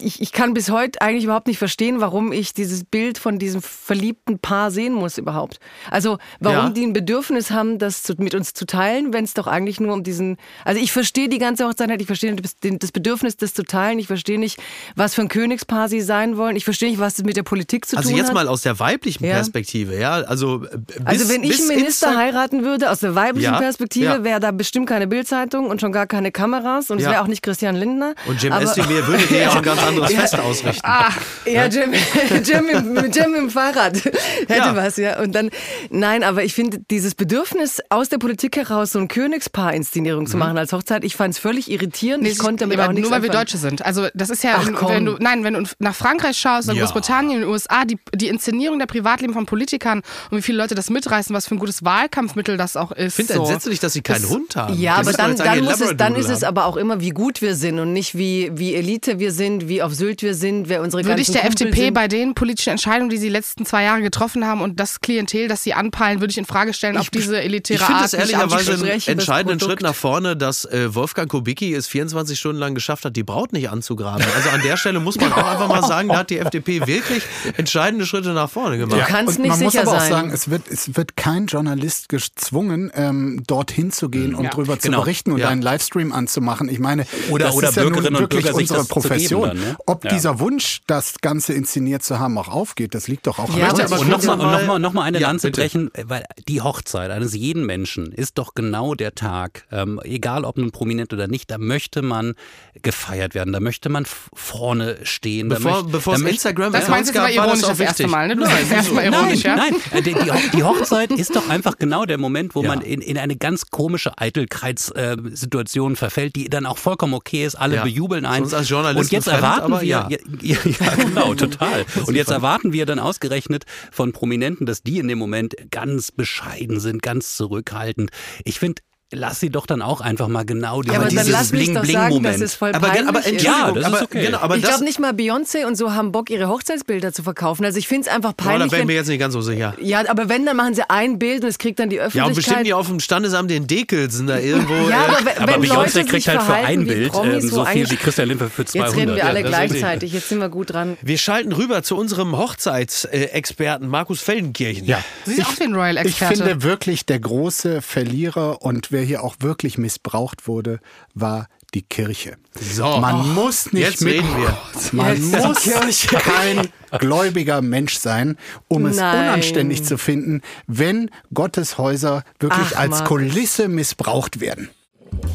ich, 0.00 0.20
ich 0.20 0.32
kann 0.32 0.54
bis 0.54 0.70
heute 0.70 1.00
eigentlich 1.00 1.24
überhaupt 1.24 1.46
nicht 1.46 1.58
verstehen, 1.58 2.00
warum 2.00 2.32
ich 2.32 2.54
dieses 2.54 2.84
Bild 2.84 3.18
von 3.18 3.38
diesem 3.38 3.62
verliebten 3.62 4.38
Paar 4.38 4.70
sehen 4.70 4.92
muss 4.94 5.18
überhaupt. 5.18 5.58
Also 5.90 6.18
warum 6.40 6.66
Ja. 6.66 6.70
die 6.70 6.82
ein 6.84 6.92
Bedürfnis 6.92 7.50
haben, 7.50 7.78
das 7.78 8.02
zu, 8.02 8.14
mit 8.18 8.34
uns 8.34 8.52
zu 8.54 8.66
teilen, 8.66 9.12
wenn 9.12 9.24
es 9.24 9.34
doch 9.34 9.46
eigentlich 9.46 9.80
nur 9.80 9.92
um 9.92 10.02
diesen... 10.02 10.36
Also 10.64 10.80
ich 10.80 10.92
verstehe 10.92 11.28
die 11.28 11.38
ganze 11.38 11.66
Hochzeit 11.66 11.86
ich 12.00 12.06
verstehe 12.06 12.34
das 12.34 12.92
Bedürfnis, 12.92 13.36
das 13.36 13.54
zu 13.54 13.62
teilen. 13.62 13.98
Ich 13.98 14.06
verstehe 14.06 14.38
nicht, 14.38 14.58
was 14.96 15.14
für 15.14 15.22
ein 15.22 15.28
Königspaar 15.28 15.88
sie 15.88 16.00
sein 16.00 16.36
wollen. 16.36 16.56
Ich 16.56 16.64
verstehe 16.64 16.90
nicht, 16.90 16.98
was 17.00 17.14
das 17.14 17.24
mit 17.24 17.36
der 17.36 17.42
Politik 17.42 17.86
zu 17.86 17.96
Also 17.96 18.08
tun 18.10 18.18
jetzt 18.18 18.28
hat. 18.28 18.34
mal 18.34 18.48
aus 18.48 18.62
der 18.62 18.78
weiblichen 18.78 19.24
Ja. 19.24 19.34
Perspektive, 19.34 19.98
ja. 19.98 20.14
Also, 20.22 20.64
äh, 20.64 20.78
bis, 20.78 20.96
Also 21.04 21.28
wenn 21.28 21.42
ich 21.44 21.58
einen 21.58 21.68
Minister 21.68 22.08
Insta- 22.10 22.16
heiraten 22.16 22.64
würde, 22.64 22.90
aus 22.90 23.00
der 23.00 23.14
weiblichen 23.14 23.52
Ja, 23.52 23.58
Perspektive, 23.58 24.24
wäre 24.24 24.40
da 24.40 24.50
bestimmt 24.50 24.88
keine 24.88 25.06
Bildzeitung 25.06 25.66
und 25.68 25.80
schon 25.80 25.92
gar 25.92 26.06
keine 26.06 26.32
Kameras 26.32 26.85
und 26.90 26.98
es 26.98 27.04
Ja. 27.04 27.10
wäre 27.12 27.22
auch 27.22 27.26
nicht 27.26 27.42
Christian 27.42 27.76
Lindner. 27.76 28.14
Und 28.26 28.42
Jim 28.42 28.52
Özdemir 28.52 29.06
würde 29.06 29.26
dir 29.26 29.38
ja 29.42 29.48
auch 29.50 29.56
ein 29.56 29.62
ganz 29.62 29.82
anderes 29.82 30.12
Fest 30.12 30.38
ausrichten. 30.38 30.80
Ah, 30.84 31.10
ja, 31.44 31.66
Jim, 31.66 31.92
Jim, 32.44 32.68
im, 32.68 33.10
Jim 33.12 33.34
im 33.34 33.50
Fahrrad 33.50 33.96
hätte 34.04 34.54
Ja. 34.56 34.76
was, 34.76 34.96
ja. 34.96 35.18
Und 35.20 35.32
dann, 35.34 35.50
nein, 35.90 36.22
aber 36.24 36.44
ich 36.44 36.54
finde 36.54 36.78
dieses 36.90 37.14
Bedürfnis 37.14 37.80
aus 37.90 38.08
der 38.08 38.18
Politik 38.18 38.56
heraus 38.56 38.92
so 38.92 38.98
ein 38.98 39.08
Königspaar-Inszenierung 39.08 40.24
Mhm. 40.24 40.26
zu 40.28 40.36
machen 40.36 40.58
als 40.58 40.72
Hochzeit, 40.72 41.04
ich 41.04 41.16
fand 41.16 41.34
es 41.34 41.38
völlig 41.40 41.70
irritierend. 41.70 42.22
Nee, 42.22 42.30
ich 42.30 42.38
konnte 42.38 42.64
damit 42.64 42.78
aber 42.78 42.88
auch 42.88 42.92
nichts 42.92 43.08
nur 43.08 43.16
weil 43.16 43.22
wir. 43.22 43.30
Deutsche 43.30 43.58
sind. 43.58 43.84
Also 43.84 44.08
das 44.14 44.30
ist 44.30 44.42
ja, 44.44 44.56
Ach, 44.60 44.68
komm. 44.74 44.88
wenn 44.88 45.04
du, 45.04 45.16
nein, 45.18 45.44
wenn 45.44 45.54
du 45.54 45.62
nach 45.78 45.94
Frankreich 45.94 46.36
schaust, 46.36 46.68
in 46.68 46.76
Ja. 46.76 46.82
Großbritannien, 46.82 47.36
in 47.36 47.40
den 47.42 47.50
USA, 47.50 47.84
die, 47.84 47.98
die 48.14 48.28
Inszenierung 48.28 48.78
der 48.78 48.86
Privatleben 48.86 49.34
von 49.34 49.46
Politikern 49.46 50.02
und 50.30 50.38
wie 50.38 50.42
viele 50.42 50.58
Leute 50.58 50.74
das 50.74 50.90
mitreißen, 50.90 51.34
was 51.34 51.46
für 51.48 51.54
ein 51.54 51.58
gutes 51.58 51.84
Wahlkampfmittel 51.84 52.56
das 52.56 52.76
auch 52.76 52.92
ist. 52.92 53.18
Ich 53.18 53.26
finde 53.26 53.34
so. 53.34 53.40
entsetzlich, 53.42 53.80
dass 53.80 53.92
sie 53.92 54.02
keinen 54.02 54.22
Das- 54.22 54.30
Hund 54.30 54.56
haben. 54.56 54.74
Ja, 54.78 54.94
aber 54.96 55.12
dann, 55.12 55.36
dann, 55.36 55.64
muss 55.64 55.80
es, 55.80 55.96
dann 55.96 56.14
ist 56.14 56.30
es 56.30 56.42
aber 56.44 56.66
auch 56.66 56.75
immer, 56.76 57.00
wie 57.00 57.10
gut 57.10 57.42
wir 57.42 57.54
sind 57.54 57.78
und 57.78 57.92
nicht 57.92 58.16
wie, 58.16 58.50
wie 58.54 58.74
Elite 58.74 59.18
wir 59.18 59.32
sind, 59.32 59.68
wie 59.68 59.82
auf 59.82 59.94
Sylt 59.94 60.22
wir 60.22 60.34
sind, 60.34 60.68
wer 60.68 60.82
unsere 60.82 61.04
Würde 61.04 61.20
ich 61.20 61.28
der 61.30 61.42
Kumpel 61.42 61.66
FDP 61.68 61.84
sind. 61.86 61.94
bei 61.94 62.08
den 62.08 62.34
politischen 62.34 62.70
Entscheidungen, 62.70 63.10
die 63.10 63.16
sie 63.18 63.26
die 63.26 63.32
letzten 63.32 63.66
zwei 63.66 63.82
Jahre 63.84 64.02
getroffen 64.02 64.46
haben 64.46 64.60
und 64.60 64.78
das 64.80 65.00
Klientel, 65.00 65.48
das 65.48 65.62
sie 65.62 65.74
anpeilen, 65.74 66.20
würde 66.20 66.30
ich 66.30 66.38
in 66.38 66.44
Frage 66.44 66.72
stellen, 66.72 66.96
auf 66.96 67.10
diese 67.10 67.40
elitäre 67.40 67.78
Ich 67.78 67.84
finde 67.84 68.00
Art 68.00 68.06
es 68.06 68.12
nicht 68.12 68.20
ehrlicherweise 68.32 68.72
ansprechen. 68.72 69.10
einen 69.10 69.18
entscheidenden. 69.18 69.60
Schritt 69.60 69.80
nach 69.82 69.94
vorne, 69.94 70.36
dass 70.36 70.64
äh, 70.66 70.94
Wolfgang 70.94 71.28
Kubicki 71.30 71.74
es 71.74 71.86
24 71.88 72.38
Stunden 72.38 72.58
lang 72.60 72.74
geschafft 72.74 73.04
hat, 73.04 73.16
die 73.16 73.22
Braut 73.24 73.52
nicht 73.52 73.70
anzugraben. 73.70 74.24
Also 74.36 74.50
an 74.50 74.62
der 74.62 74.76
Stelle 74.76 75.00
muss 75.00 75.16
man 75.16 75.32
auch 75.32 75.46
einfach 75.46 75.68
mal 75.68 75.82
sagen, 75.86 76.08
da 76.08 76.18
hat 76.18 76.30
die 76.30 76.38
FDP 76.38 76.86
wirklich 76.86 77.22
entscheidende 77.56 78.06
Schritte 78.06 78.30
nach 78.32 78.50
vorne 78.50 78.78
Du 78.78 78.86
gemacht. 78.88 79.08
kannst 79.08 79.36
Und 79.38 79.42
nicht 79.42 79.50
man 79.50 79.60
muss 79.60 79.72
sicher 79.72 79.82
aber 79.86 79.96
auch 79.96 80.00
sein. 80.00 80.10
sagen, 80.10 80.30
es 80.30 80.50
wird, 80.50 80.62
es 80.70 80.96
wird 80.96 81.16
kein 81.16 81.46
Journalist 81.46 82.08
gezwungen, 82.08 82.90
ähm, 82.94 83.42
dorthin 83.46 83.90
zu 83.92 84.08
gehen 84.08 84.34
und 84.34 84.44
Ja. 84.44 84.50
drüber 84.50 84.78
zu 84.78 84.88
Genau. 84.88 85.00
berichten 85.00 85.32
und 85.32 85.38
Ja. 85.38 85.48
einen 85.48 85.62
Livestream 85.62 86.12
anzumachen. 86.12 86.65
Ich 86.68 86.78
meine, 86.78 87.06
Oder- 87.30 87.46
das 87.46 87.54
oder 87.56 87.68
ist 87.68 87.76
ja 87.76 87.82
nun 87.84 87.92
Bürgerinnen 87.92 88.16
und 88.24 88.32
wirklich 88.32 88.52
unsere 88.52 88.84
Profession. 88.84 89.48
dann, 89.48 89.58
ne? 89.58 89.76
Ob 89.86 90.04
Ja. 90.04 90.10
dieser 90.10 90.38
Wunsch, 90.40 90.80
das 90.86 91.14
Ganze 91.20 91.52
inszeniert 91.52 92.02
zu 92.02 92.18
haben, 92.18 92.36
auch 92.38 92.48
aufgeht, 92.48 92.94
das 92.94 93.08
liegt 93.08 93.26
doch 93.26 93.38
auch 93.38 93.50
an 93.50 93.58
Ja, 93.58 93.70
uns. 93.70 93.80
aber 93.80 94.00
Und 94.00 94.08
nochmal 94.08 94.36
mal- 94.36 94.52
noch 94.60 94.66
mal, 94.66 94.78
noch 94.78 94.92
mal 94.92 95.02
eine 95.02 95.20
Ja, 95.20 95.28
Lanze 95.28 95.48
bitte. 95.48 95.60
brechen, 95.62 95.90
weil 96.04 96.24
die 96.48 96.60
Hochzeit 96.62 97.10
eines 97.10 97.34
jeden 97.34 97.66
Menschen 97.66 98.12
ist 98.12 98.38
doch 98.38 98.54
genau 98.54 98.94
der 98.94 99.14
Tag, 99.14 99.64
ähm, 99.72 100.00
egal 100.04 100.44
ob 100.44 100.56
nun 100.58 100.70
prominent 100.70 101.12
oder 101.12 101.28
nicht, 101.28 101.50
da 101.50 101.58
möchte 101.58 102.02
man 102.02 102.34
gefeiert 102.82 103.34
werden, 103.34 103.52
da 103.52 103.60
möchte 103.60 103.88
man 103.88 104.06
vorne 104.34 104.96
stehen. 105.02 105.48
da 105.48 105.56
Bevor, 105.56 105.82
möcht- 105.82 105.92
bevor 105.92 106.14
da 106.14 106.20
es 106.24 106.30
Instagram 106.30 106.72
Das 106.72 106.88
meinst 106.88 107.10
du 107.10 107.14
gab, 107.14 107.24
aber 107.24 107.36
war 107.36 107.44
ironisch 107.44 107.60
das 107.60 107.64
auch 107.64 107.68
das 107.70 107.80
erste 107.80 107.98
wichtig. 108.04 108.10
Mal, 108.12 108.28
ne? 108.28 108.36
Du 108.36 108.44
sagst 108.44 108.72
erstmal 108.72 109.10
Nein, 109.10 109.20
ironisch, 109.20 109.42
ja? 109.42 109.56
nein, 109.56 109.74
äh, 109.92 110.02
die, 110.02 110.14
die, 110.14 110.30
Ho- 110.30 110.36
die 110.54 110.62
Hochzeit 110.64 111.12
ist 111.12 111.34
doch 111.36 111.48
einfach 111.48 111.78
genau 111.78 112.04
der 112.04 112.18
Moment, 112.18 112.54
wo 112.54 112.62
Ja. 112.62 112.68
man 112.68 112.80
in, 112.80 113.00
in 113.00 113.18
eine 113.18 113.36
ganz 113.36 113.66
komische 113.70 114.16
Eitelkeitssituation 114.18 115.96
verfällt, 115.96 116.36
die 116.36 116.44
dann 116.56 116.66
auch 116.66 116.78
vollkommen 116.78 117.14
okay 117.14 117.44
ist. 117.44 117.54
Alle 117.54 117.76
Ja. 117.76 117.84
bejubeln 117.84 118.24
einen. 118.26 118.44
Uns 118.44 118.54
als 118.54 118.68
Journalisten 118.68 119.00
Und 119.00 119.12
jetzt 119.12 119.24
fremd, 119.28 119.42
erwarten 119.42 119.72
wir, 119.72 119.82
ja. 119.82 120.08
ja, 120.10 120.18
ja, 120.42 120.56
ja, 120.64 120.94
genau, 120.96 121.34
total. 121.34 121.84
Und 122.06 122.14
jetzt 122.14 122.30
erwarten 122.30 122.72
wir 122.72 122.86
dann 122.86 122.98
ausgerechnet 122.98 123.64
von 123.92 124.12
Prominenten, 124.12 124.66
dass 124.66 124.82
die 124.82 124.98
in 124.98 125.08
dem 125.08 125.18
Moment 125.18 125.54
ganz 125.70 126.10
bescheiden 126.12 126.80
sind, 126.80 127.02
ganz 127.02 127.36
zurückhaltend. 127.36 128.10
Ich 128.44 128.58
finde, 128.58 128.82
lass 129.12 129.38
sie 129.40 129.50
doch 129.50 129.66
dann 129.66 129.82
auch 129.82 130.00
einfach 130.00 130.26
mal 130.26 130.44
genau 130.44 130.82
Ja, 130.82 130.94
aber 130.94 131.04
dann 131.04 131.10
dieses 131.10 131.28
lass 131.30 131.52
mich 131.52 131.72
doch 131.72 131.84
sagen, 131.84 131.84
dass 131.84 131.92
Bling-Bling-Moment. 131.92 132.42
es 132.42 132.54
voll 132.54 132.72
Aber, 132.74 132.88
aber 132.90 133.20
ist. 133.26 133.40
Ja, 133.42 133.70
das 133.70 133.92
ist 133.92 134.02
okay. 134.02 134.26
genau, 134.26 134.38
aber 134.38 134.56
ich 134.56 134.62
das, 134.62 134.70
glaube 134.72 134.84
nicht 134.84 134.98
mal 134.98 135.12
Beyoncé 135.12 135.64
und 135.64 135.76
so 135.76 135.94
haben 135.94 136.10
Bock, 136.10 136.28
ihre 136.28 136.48
Hochzeitsbilder 136.48 137.12
zu 137.12 137.22
verkaufen. 137.22 137.64
Also 137.64 137.78
ich 137.78 137.86
finde 137.86 138.08
es 138.08 138.14
einfach 138.14 138.32
da 138.36 138.44
peinlich. 138.44 138.72
wäre 138.72 138.80
ich 138.82 138.86
mir 138.86 138.92
wenn, 138.94 138.96
jetzt 138.96 139.08
nicht 139.08 139.20
ganz 139.20 139.32
so 139.34 139.40
sicher. 139.42 139.74
ja, 139.80 140.02
aber 140.08 140.28
wenn, 140.28 140.44
dann 140.44 140.56
machen 140.56 140.74
sie 140.74 140.82
ein 140.90 141.18
Bild 141.20 141.42
und 141.44 141.48
es 141.50 141.58
kriegt 141.58 141.78
dann 141.78 141.88
die 141.88 141.96
Ja, 141.96 142.02
und 142.02 142.08
Öffentlichkeit. 142.08 142.34
bestimmt 142.36 142.66
die 142.66 142.74
auf 142.74 142.88
dem 142.88 142.98
Standesamt 142.98 143.48
den 143.50 143.66
Dekelsen 143.68 144.26
da 144.26 144.38
irgendwo. 144.38 144.74
Ja, 144.74 144.88
äh, 144.88 144.92
aber 145.08 145.18
wenn, 145.24 145.38
Aber 145.42 145.52
wenn 145.52 145.62
Beyoncé 145.70 145.74
Leute 145.98 146.04
kriegt 146.04 146.26
halt 146.28 146.42
für 146.42 146.54
ein 146.54 146.84
Bild 146.86 147.12
Promis, 147.12 147.44
ähm, 147.44 147.50
so 147.50 147.64
viel 147.64 147.88
wie 147.88 147.96
Christian 147.96 148.28
Limper 148.28 148.50
für 148.50 148.64
200. 148.64 148.88
Jetzt 148.92 149.00
reden 149.00 149.16
wir 149.16 149.24
alle 149.26 149.40
Ja, 149.40 149.48
das 149.50 149.60
ist 149.62 149.68
gleichzeitig. 149.70 150.12
Jetzt 150.14 150.28
sind 150.30 150.40
wir 150.40 150.48
gut 150.48 150.72
dran. 150.72 150.96
Wir 151.00 151.18
schalten 151.18 151.52
rüber 151.52 151.82
zu 151.84 151.96
unserem 151.96 152.36
Hochzeitsexperten 152.36 153.88
Markus 153.88 154.20
Feldenkirchen. 154.20 154.84
Ja. 154.86 154.98
Sie 155.24 155.34
sind 155.34 155.46
auch 155.46 155.58
wie 155.60 155.64
ein 155.64 155.70
Ich 155.70 155.76
Royal-Experte. 155.76 156.36
finde 156.36 156.62
wirklich, 156.62 157.06
der 157.06 157.20
große 157.20 157.82
Verlierer 157.82 158.62
und 158.62 158.90
wer 158.96 159.02
hier 159.02 159.22
auch 159.22 159.36
wirklich 159.40 159.76
missbraucht 159.76 160.48
wurde, 160.48 160.80
war 161.12 161.48
die 161.74 161.82
Kirche. 161.82 162.38
So. 162.58 162.96
Man 162.98 163.34
muss 163.34 163.70
nicht 163.74 163.86
Jetzt 163.86 164.00
mit, 164.00 164.14
reden 164.14 164.36
wir. 164.38 164.56
Man 164.92 165.30
Jetzt 165.30 165.76
muss 165.84 166.06
kein 166.06 166.68
gläubiger 166.98 167.60
Mensch 167.60 167.98
sein, 167.98 168.38
um 168.68 168.86
es 168.86 168.96
Nein. 168.96 169.28
unanständig 169.28 169.84
zu 169.84 169.98
finden, 169.98 170.40
wenn 170.66 171.10
Gottes 171.34 171.76
Häuser 171.76 172.24
wirklich 172.40 172.70
Ach, 172.72 172.78
als 172.78 172.90
Markus. 172.92 173.08
Kulisse 173.08 173.68
missbraucht 173.68 174.40
werden. 174.40 174.70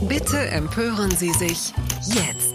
Bitte 0.09 0.39
empören 0.39 1.11
Sie 1.11 1.31
sich 1.33 1.71
jetzt. 2.07 2.50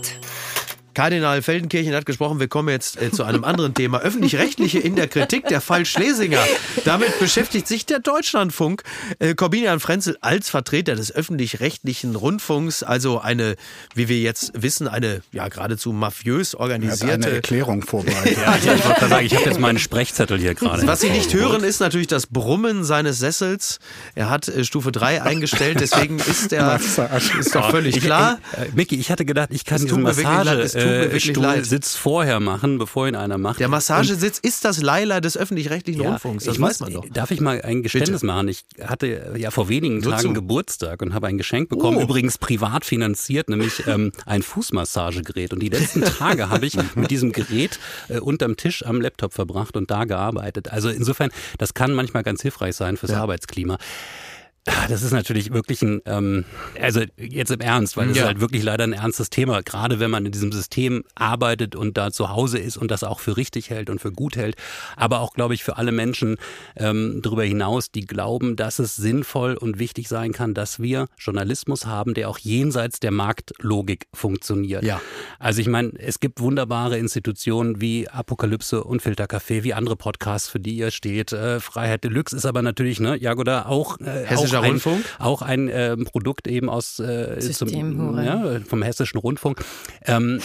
Kardinal 0.97 1.43
Feldenkirchen 1.43 1.95
hat 1.95 2.07
gesprochen. 2.07 2.41
Wir 2.41 2.49
kommen 2.49 2.71
jetzt 2.71 2.99
äh, 2.99 3.11
zu 3.11 3.23
einem 3.23 3.45
anderen 3.45 3.75
Thema. 3.75 4.00
Öffentlich-rechtliche 4.00 4.79
in 4.79 4.97
der 4.97 5.09
Kritik, 5.09 5.47
der 5.47 5.61
Fall 5.61 5.85
Schlesinger. 5.85 6.43
Damit 6.87 7.19
beschäftigt 7.19 7.69
sich 7.69 7.85
der 7.85 7.99
Deutschlandfunk. 7.99 8.83
Äh, 9.19 9.35
Corbinian 9.35 9.79
Frenzel 9.79 10.17
als 10.23 10.49
Vertreter 10.49 10.97
des 10.97 11.15
öffentlich-rechtlichen 11.15 12.17
Rundfunks, 12.17 12.83
also 12.83 13.21
eine, 13.21 13.57
wie 13.95 14.09
wir 14.09 14.21
jetzt 14.21 14.53
wissen, 14.55 14.88
eine 14.88 15.21
ja 15.33 15.49
geradezu 15.49 15.93
mafiös 15.93 16.55
Er 16.55 16.61
hat 16.61 16.71
eine 16.71 16.85
organisierte. 16.87 17.31
Erklärung 17.31 17.83
vorbereitet. 17.83 18.38
Ja, 18.47 18.57
ich 18.57 18.67
wollte 18.67 19.00
gerade 19.00 19.09
sagen, 19.09 19.26
ich 19.26 19.35
habe 19.35 19.45
jetzt 19.45 19.61
meinen 19.61 19.79
Sprechzettel 19.79 20.38
hier 20.38 20.55
gerade. 20.55 20.87
Was 20.87 21.00
Sie 21.00 21.11
nicht 21.11 21.35
hören, 21.35 21.62
ist 21.62 21.81
natürlich 21.81 22.07
das 22.07 22.26
Brummen 22.26 22.85
seines 22.85 23.19
Sessels. 23.19 23.81
Er 24.15 24.31
hat 24.31 24.49
äh, 24.49 24.65
Stufe 24.65 24.93
3 24.93 25.21
eingestellt, 25.23 25.79
deswegen 25.81 26.19
ist 26.26 26.55
er, 26.55 26.65
Massage. 26.65 27.38
ist 27.38 27.55
doch 27.55 27.71
völlig 27.71 28.00
klar. 28.00 28.38
Äh, 28.53 28.67
Micky, 28.75 28.97
ich 28.97 29.11
hatte 29.11 29.26
gedacht, 29.26 29.50
ich 29.53 29.67
kann 29.67 29.76
Es 29.76 29.87
diesen 30.73 30.86
leid. 30.87 31.12
Massagestuhl-Sitz 31.12 31.97
vorher 31.97 32.40
machen, 32.40 32.78
bevor 32.78 33.09
ihn 33.09 33.14
einer 33.16 33.38
macht. 33.38 33.61
Der 33.61 33.69
Massagesitz 33.69 34.38
ist 34.38 34.64
das 34.64 34.83
Leila 34.83 35.21
des 35.21 35.37
öffentlich-rechtlichen 35.37 36.02
Ja, 36.02 36.11
Rundfunks, 36.11 36.45
das 36.45 36.55
ich 36.57 36.61
weiß 36.61 36.81
man 36.81 36.93
doch. 36.93 37.05
Darf 37.12 37.31
ich 37.31 37.40
mal 37.40 37.61
ein 37.62 37.83
Geständnis 37.83 38.23
machen? 38.23 38.49
Ich 38.49 38.64
hatte 38.83 39.35
ja 39.37 39.50
vor 39.50 39.69
wenigen 39.69 39.99
Nur 39.99 40.12
Tagen 40.12 40.28
zu. 40.28 40.33
Geburtstag 40.35 41.02
und 41.02 41.14
habe 41.14 41.26
ein 41.26 41.38
Geschenk 41.38 41.69
bekommen, 41.69 41.97
Oh. 41.99 42.02
übrigens 42.02 42.38
privat 42.38 42.85
finanziert, 42.85 43.49
nämlich 43.49 43.87
ähm, 43.87 44.12
ein 44.26 44.43
Fußmassagegerät. 44.43 45.52
Und 45.52 45.61
die 45.61 45.69
letzten 45.69 46.02
Tage 46.02 46.49
habe 46.50 46.66
ich 46.66 46.76
mit 46.95 47.11
diesem 47.11 47.33
Gerät 47.33 47.78
äh, 48.09 48.19
unterm 48.19 48.57
Tisch 48.57 48.85
am 48.85 49.00
Laptop 49.00 49.33
verbracht 49.33 49.76
und 49.76 49.90
da 49.90 50.05
gearbeitet. 50.05 50.69
Also 50.73 50.88
insofern, 50.88 51.31
das 51.59 51.75
kann 51.75 51.93
manchmal 51.93 52.23
ganz 52.23 52.43
hilfreich 52.43 52.76
sein 52.76 52.97
fürs 52.97 53.12
Arbeitsklima. 53.12 53.78
Ah, 54.69 54.87
Das 54.89 55.03
ist 55.03 55.13
natürlich 55.13 55.53
wirklich 55.53 55.81
ein, 55.83 56.01
ähm, 56.07 56.45
also 56.81 57.01
jetzt 57.17 57.51
im 57.53 57.61
Ernst, 57.61 57.97
weil 57.97 58.11
es 58.11 58.17
Ja. 58.17 58.23
ist 58.23 58.27
halt 58.29 58.41
wirklich 58.41 58.63
leider 58.65 58.83
ein 58.85 58.93
ernstes 58.93 59.31
Thema, 59.31 59.63
gerade 59.63 60.01
wenn 60.01 60.11
man 60.11 60.27
in 60.27 60.33
diesem 60.33 60.51
System 60.51 61.05
arbeitet 61.15 61.77
und 61.77 61.97
da 61.97 62.11
zu 62.11 62.31
Hause 62.31 62.59
ist 62.59 62.77
und 62.77 62.91
das 62.91 63.05
auch 63.05 63.21
für 63.21 63.37
richtig 63.37 63.71
hält 63.71 63.91
und 63.91 64.01
für 64.01 64.11
gut 64.11 64.37
hält, 64.37 64.57
aber 64.97 65.21
auch, 65.21 65.35
glaube 65.35 65.55
ich, 65.55 65.63
für 65.63 65.77
alle 65.77 65.93
Menschen 65.93 66.37
ähm, 66.77 67.21
darüber 67.23 67.45
hinaus, 67.45 67.93
die 67.93 68.07
glauben, 68.07 68.57
dass 68.57 68.79
es 68.81 68.97
sinnvoll 68.97 69.55
und 69.55 69.79
wichtig 69.79 70.09
sein 70.09 70.33
kann, 70.33 70.53
dass 70.53 70.81
wir 70.81 71.07
Journalismus 71.19 71.87
haben, 71.87 72.15
der 72.15 72.29
auch 72.29 72.39
jenseits 72.39 72.99
der 72.99 73.13
Marktlogik 73.13 74.07
funktioniert. 74.15 74.83
Ja. 74.83 75.01
Also 75.39 75.61
ich 75.61 75.69
meine, 75.69 75.93
es 75.99 76.19
gibt 76.19 76.41
wunderbare 76.41 76.99
Institutionen 76.99 77.81
wie 77.81 78.09
Apokalypse 78.09 78.83
und 78.83 79.01
Filtercafé, 79.01 79.63
wie 79.63 79.75
andere 79.75 79.95
Podcasts, 79.97 80.49
für 80.49 80.59
die 80.61 80.77
ihr 80.77 80.91
steht. 80.91 81.33
Äh, 81.33 81.61
Freiheit 81.61 82.03
Deluxe 82.03 82.35
ist 82.35 82.47
aber 82.47 82.63
natürlich, 82.63 82.99
ne, 82.99 83.17
Jagoda, 83.17 83.67
auch, 83.67 84.01
äh, 84.01 84.25
Hessischer 84.61 84.61
auch 84.61 84.63
ein, 84.63 84.71
Rundfunk? 84.71 85.05
auch 85.19 85.43
ein 85.43 85.69
ähm, 85.73 86.05
Produkt 86.05 86.47
eben 86.49 86.69
aus 86.69 86.99
äh, 86.99 87.39
zum, 87.41 87.69
ja, 87.69 88.61
vom 88.67 88.83
Hessischen 88.83 89.19
Rundfunk. 89.19 89.65
Ähm, 90.05 90.41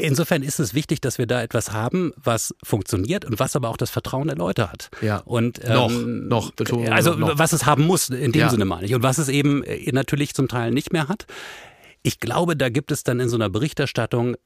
Insofern 0.00 0.44
ist 0.44 0.60
es 0.60 0.74
wichtig, 0.74 1.00
dass 1.00 1.18
wir 1.18 1.26
da 1.26 1.42
etwas 1.42 1.72
haben, 1.72 2.12
was 2.22 2.54
funktioniert 2.62 3.24
und 3.24 3.40
was 3.40 3.56
aber 3.56 3.68
auch 3.68 3.76
das 3.76 3.90
Vertrauen 3.90 4.28
der 4.28 4.36
Leute 4.36 4.70
hat. 4.70 4.90
Ja. 5.02 5.22
Und 5.24 5.58
Noch, 5.68 5.90
ähm, 5.90 6.28
noch, 6.28 6.52
Betonung 6.52 6.88
Also 6.90 7.14
noch. 7.14 7.36
was 7.36 7.52
es 7.52 7.66
haben 7.66 7.84
muss, 7.84 8.08
in 8.08 8.30
dem 8.30 8.42
Ja. 8.42 8.48
Sinne 8.48 8.64
meine 8.64 8.86
ich. 8.86 8.94
Und 8.94 9.02
was 9.02 9.18
es 9.18 9.28
eben 9.28 9.64
äh, 9.64 9.90
natürlich 9.90 10.34
zum 10.34 10.46
Teil 10.46 10.70
nicht 10.70 10.92
mehr 10.92 11.08
hat. 11.08 11.26
Ich 12.02 12.20
glaube, 12.20 12.56
da 12.56 12.68
gibt 12.68 12.92
es 12.92 13.02
dann 13.02 13.20
in 13.20 13.28
so 13.28 13.36
einer 13.36 13.50
Berichterstattung 13.50 14.36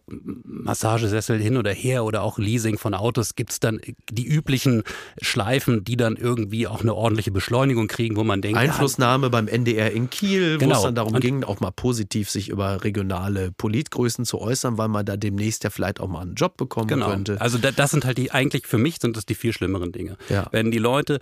Massagesessel 0.45 1.39
hin 1.41 1.57
oder 1.57 1.73
her 1.73 2.05
oder 2.05 2.23
auch 2.23 2.39
Leasing 2.39 2.79
von 2.79 2.95
Autos, 2.95 3.35
gibt 3.35 3.53
es 3.53 3.61
dann 3.61 3.81
die 4.11 4.27
üblichen 4.27 4.83
Schleifen, 5.21 5.85
die 5.85 5.97
dann 5.97 6.17
irgendwie 6.17 6.67
auch 6.67 6.81
eine 6.81 6.95
ordentliche 6.95 7.31
Beschleunigung 7.31 7.89
kriegen, 7.89 8.17
wo 8.17 8.25
man 8.25 8.41
denkt, 8.43 8.59
Einflussnahme 8.59 9.31
beim 9.31 9.49
NDR 9.49 9.93
in 9.93 10.11
Kiel, 10.11 10.57
wo 10.57 10.59
Genau. 10.65 10.77
es 10.77 10.83
dann 10.83 10.95
darum 10.95 11.15
Und- 11.15 11.21
ging, 11.21 11.45
auch 11.45 11.61
mal 11.61 11.71
positiv 11.71 12.31
sich 12.31 12.49
über 12.49 12.85
regionale 12.85 13.53
Politgrößen 13.53 14.25
zu 14.25 14.41
äußern, 14.41 14.79
weil 14.79 14.89
man 14.89 15.05
da 15.05 15.17
demnächst 15.17 15.65
ja 15.65 15.71
vielleicht 15.71 16.01
auch 16.01 16.09
mal 16.09 16.23
einen 16.23 16.35
Job 16.35 16.57
bekommen 16.57 16.89
Genau. 16.89 17.11
könnte. 17.11 17.41
Also 17.41 17.59
da, 17.59 17.71
das 17.71 17.91
sind 17.91 18.05
halt 18.05 18.19
die, 18.19 18.31
eigentlich 18.31 18.67
für 18.67 18.79
mich 18.79 18.97
sind 19.01 19.17
das 19.17 19.27
die 19.27 19.35
viel 19.35 19.53
schlimmeren 19.53 19.93
Dinge. 19.93 20.17
Ja. 20.29 20.47
Wenn 20.53 20.71
die 20.71 20.79
Leute 20.79 21.21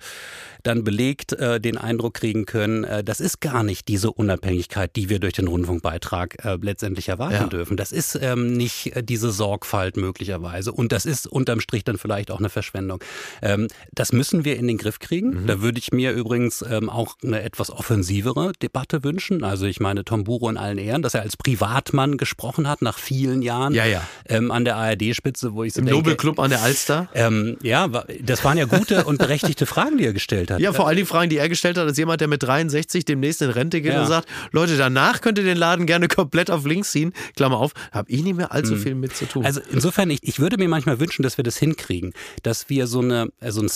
dann 0.63 0.85
belegt 0.85 1.33
äh, 1.33 1.61
den 1.61 1.79
Eindruck 1.79 2.15
kriegen 2.15 2.47
können, 2.47 2.85
äh, 2.85 3.03
das 3.05 3.21
ist 3.21 3.41
gar 3.41 3.63
nicht 3.63 3.89
diese 3.89 4.11
Unabhängigkeit, 4.13 4.95
die 4.97 5.09
wir 5.09 5.19
durch 5.19 5.35
den 5.35 5.49
Rundfunkbeitrag 5.49 6.45
äh, 6.45 6.59
letztendlich 6.61 7.09
erwarten 7.09 7.35
Ja. 7.35 7.47
dürfen. 7.47 7.77
Das 7.77 7.93
ist 7.93 8.19
ähm, 8.21 8.53
nicht 8.57 8.97
äh, 8.97 9.03
diese 9.03 9.31
Sorgfalt 9.31 9.97
möglicherweise 9.97 10.73
und 10.73 10.93
das 10.93 11.07
ist 11.07 11.27
unterm 11.27 11.61
Strich 11.61 11.85
dann 11.85 11.99
vielleicht 11.99 12.31
auch 12.31 12.39
eine 12.39 12.49
Verschwendung. 12.49 13.03
Ähm, 13.43 13.69
das 13.93 14.13
müssen 14.13 14.45
wir 14.45 14.57
in 14.57 14.67
den 14.67 14.79
Griff 14.79 14.99
kriegen. 14.99 15.43
Mhm. 15.43 15.47
Da 15.47 15.61
würde 15.63 15.79
ich 15.79 15.93
mir 15.93 16.13
übrigens 16.13 16.63
ähm, 16.69 16.91
auch 16.91 17.17
eine 17.23 17.43
etwas 17.43 17.71
offensivere 17.71 18.53
Debatte 18.63 19.05
wünschen. 19.05 19.45
Also 19.45 19.67
ich 19.67 19.81
meine 19.81 20.05
Tom 20.05 20.25
Buro 20.25 20.49
in 20.49 20.57
allen 20.57 20.79
Ehren, 20.79 21.03
dass 21.03 21.15
er 21.15 21.23
als 21.23 21.37
Privatmann 21.37 22.17
gesprochen 22.17 22.69
hat 22.69 22.83
nach 22.83 22.99
vielen 22.99 23.43
Jahren 23.43 23.75
Ja, 23.75 23.85
ja. 23.85 24.03
Ähm, 24.29 24.51
an 24.51 24.65
der 24.65 24.77
ARD-Spitze, 24.77 25.55
wo 25.55 25.65
ich 25.65 25.75
so 25.75 25.81
Im 25.81 25.87
denke, 25.87 25.99
Nobelclub 26.01 26.39
an 26.39 26.51
der 26.51 26.63
Alster. 26.63 27.09
ähm, 27.15 27.57
ja, 27.63 27.89
das 28.23 28.45
waren 28.45 28.59
ja 28.59 28.65
gute 28.65 29.05
und 29.05 29.19
berechtigte 29.19 29.67
Fragen, 29.67 29.99
die 29.99 30.05
er 30.07 30.13
gestellt 30.57 30.69
hat. 30.69 30.75
Ja, 30.75 30.77
vor 30.77 30.89
allem 30.89 30.97
die 30.99 31.05
Fragen, 31.05 31.31
die 31.31 31.37
er 31.39 31.49
gestellt 31.49 31.77
hat, 31.79 31.87
als 31.87 31.97
jemand, 31.99 32.21
der 32.21 32.29
mit 32.29 32.43
63 32.43 33.05
demnächst 33.05 33.43
in 33.43 33.51
Rente 33.51 33.81
geht 33.81 33.93
Ja. 33.93 34.03
und 34.03 34.09
sagt, 34.09 34.29
Leute, 34.53 34.77
danach 34.77 35.21
könnt 35.21 35.39
ihr 35.39 35.45
den 35.45 35.57
Laden 35.57 35.87
gerne 35.87 36.09
komplett 36.21 36.51
auf 36.51 36.65
links 36.67 36.93
ziehen. 36.93 37.13
Klammer 37.37 37.59
auf, 37.59 37.73
habe 37.93 38.11
ich 38.11 38.23
nicht 38.23 38.37
mehr 38.37 38.53
allzu 38.53 38.77
viel 38.77 38.95
mit 38.95 39.15
zu 39.17 39.27
tun. 39.27 39.45
Also 39.45 39.61
insofern, 39.71 40.11
ich, 40.11 40.21
ich 40.23 40.41
würde 40.41 40.57
mir 40.59 40.69
manchmal 40.69 41.01
wünschen, 41.01 41.23
dass 41.23 41.37
wir 41.37 41.45
das 41.45 41.57
hinkriegen, 41.57 42.13
dass 42.43 42.69
wir 42.69 42.87
so 42.87 43.01
eine 43.01 43.29
äh, 43.41 43.51
so 43.53 43.63
ein 43.63 43.71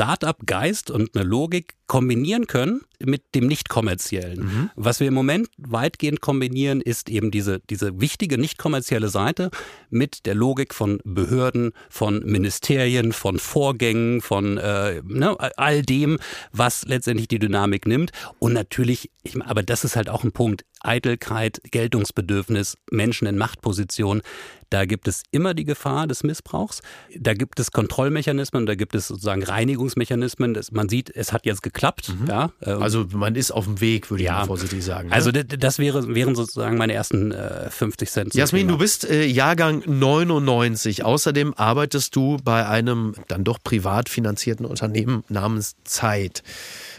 Start-up-Geist 0.00 0.90
und 0.90 1.14
eine 1.14 1.24
Logik 1.24 1.74
kombinieren 1.90 2.46
können 2.46 2.82
mit 3.04 3.34
dem 3.34 3.48
nicht-kommerziellen. 3.48 4.70
Was 4.76 5.00
wir 5.00 5.08
im 5.08 5.14
Moment 5.14 5.48
weitgehend 5.58 6.20
kombinieren, 6.20 6.80
ist 6.80 7.08
eben 7.08 7.32
diese, 7.32 7.58
diese 7.68 8.00
wichtige 8.00 8.38
nicht-kommerzielle 8.38 9.08
Seite 9.08 9.50
mit 9.88 10.24
der 10.24 10.36
Logik 10.36 10.72
von 10.72 11.00
Behörden, 11.02 11.72
von 11.88 12.20
Ministerien, 12.24 13.12
von 13.12 13.40
Vorgängen, 13.40 14.20
von 14.20 14.56
äh, 14.58 15.02
ne, 15.04 15.36
all 15.56 15.82
dem, 15.82 16.20
was 16.52 16.84
letztendlich 16.84 17.26
die 17.26 17.40
Dynamik 17.40 17.88
nimmt. 17.88 18.12
Und 18.38 18.52
natürlich, 18.52 19.10
ich, 19.24 19.42
aber 19.42 19.64
das 19.64 19.82
ist 19.82 19.96
halt 19.96 20.08
auch 20.08 20.22
ein 20.22 20.30
Punkt, 20.30 20.64
Eitelkeit, 20.82 21.60
Geltungsbedürfnis, 21.72 22.76
Menschen 22.90 23.26
in 23.26 23.36
Machtpositionen. 23.36 24.22
Da 24.70 24.84
gibt 24.84 25.08
es 25.08 25.24
immer 25.32 25.52
die 25.52 25.64
Gefahr 25.64 26.06
des 26.06 26.22
Missbrauchs. 26.22 26.80
Da 27.18 27.34
gibt 27.34 27.58
es 27.58 27.72
Kontrollmechanismen, 27.72 28.66
da 28.66 28.76
gibt 28.76 28.94
es 28.94 29.08
sozusagen 29.08 29.42
Reinigungsmechanismen. 29.42 30.58
Man 30.70 30.88
sieht, 30.88 31.10
es 31.10 31.32
hat 31.32 31.44
jetzt 31.44 31.62
geklappt. 31.62 31.79
Ja, 32.28 32.50
ähm, 32.62 32.82
Also 32.82 33.06
man 33.12 33.34
ist 33.36 33.50
auf 33.50 33.64
dem 33.64 33.80
Weg, 33.80 34.10
würde 34.10 34.22
ich 34.22 34.26
Ja. 34.26 34.40
mal 34.40 34.46
vorsichtig 34.46 34.84
sagen. 34.84 35.08
ne? 35.08 35.14
also 35.14 35.30
das 35.32 35.78
wäre, 35.78 36.14
wären 36.14 36.34
sozusagen 36.34 36.76
meine 36.76 36.92
ersten 36.92 37.32
äh, 37.32 37.70
50 37.70 38.10
Cent. 38.10 38.34
Jasmin, 38.34 38.62
Thema. 38.62 38.72
du 38.72 38.78
bist 38.78 39.08
äh, 39.08 39.24
Jahrgang 39.26 39.82
99. 39.86 41.04
Außerdem 41.04 41.54
arbeitest 41.54 42.14
du 42.16 42.36
bei 42.44 42.66
einem 42.66 43.14
dann 43.28 43.44
doch 43.44 43.58
privat 43.62 44.08
finanzierten 44.08 44.66
Unternehmen 44.66 45.24
namens 45.28 45.76
Zeit. 45.84 46.42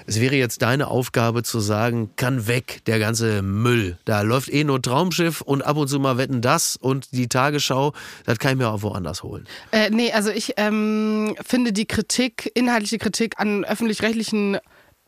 Es 0.06 0.20
wäre 0.20 0.36
jetzt 0.36 0.62
deine 0.62 0.88
Aufgabe 0.88 1.44
zu 1.44 1.60
sagen, 1.60 2.12
kann 2.16 2.48
weg, 2.48 2.82
der 2.86 3.00
ganze 3.00 3.42
Müll. 3.42 3.98
Da 4.06 4.22
läuft 4.22 4.52
eh 4.52 4.64
nur 4.64 4.82
Traumschiff 4.82 5.42
und 5.42 5.62
ab 5.62 5.78
und 5.78 5.88
zu 5.88 6.00
mal 6.00 6.18
wetten 6.18 6.42
das 6.42 6.76
und 6.76 7.12
die 7.12 7.28
Tagesschau, 7.28 7.94
das 8.26 8.40
kann 8.40 8.52
ich 8.52 8.58
mir 8.58 8.70
auch 8.70 8.82
woanders 8.82 9.24
holen. 9.24 9.46
Äh, 9.72 9.90
nee, 9.90 10.12
also 10.12 10.30
ich 10.32 10.54
ähm, 10.58 11.36
finde 11.46 11.74
die 11.74 11.86
Kritik, 11.86 12.52
inhaltliche 12.54 12.98
Kritik 12.98 13.36
an 13.38 13.64
öffentlich-rechtlichen, 13.64 14.58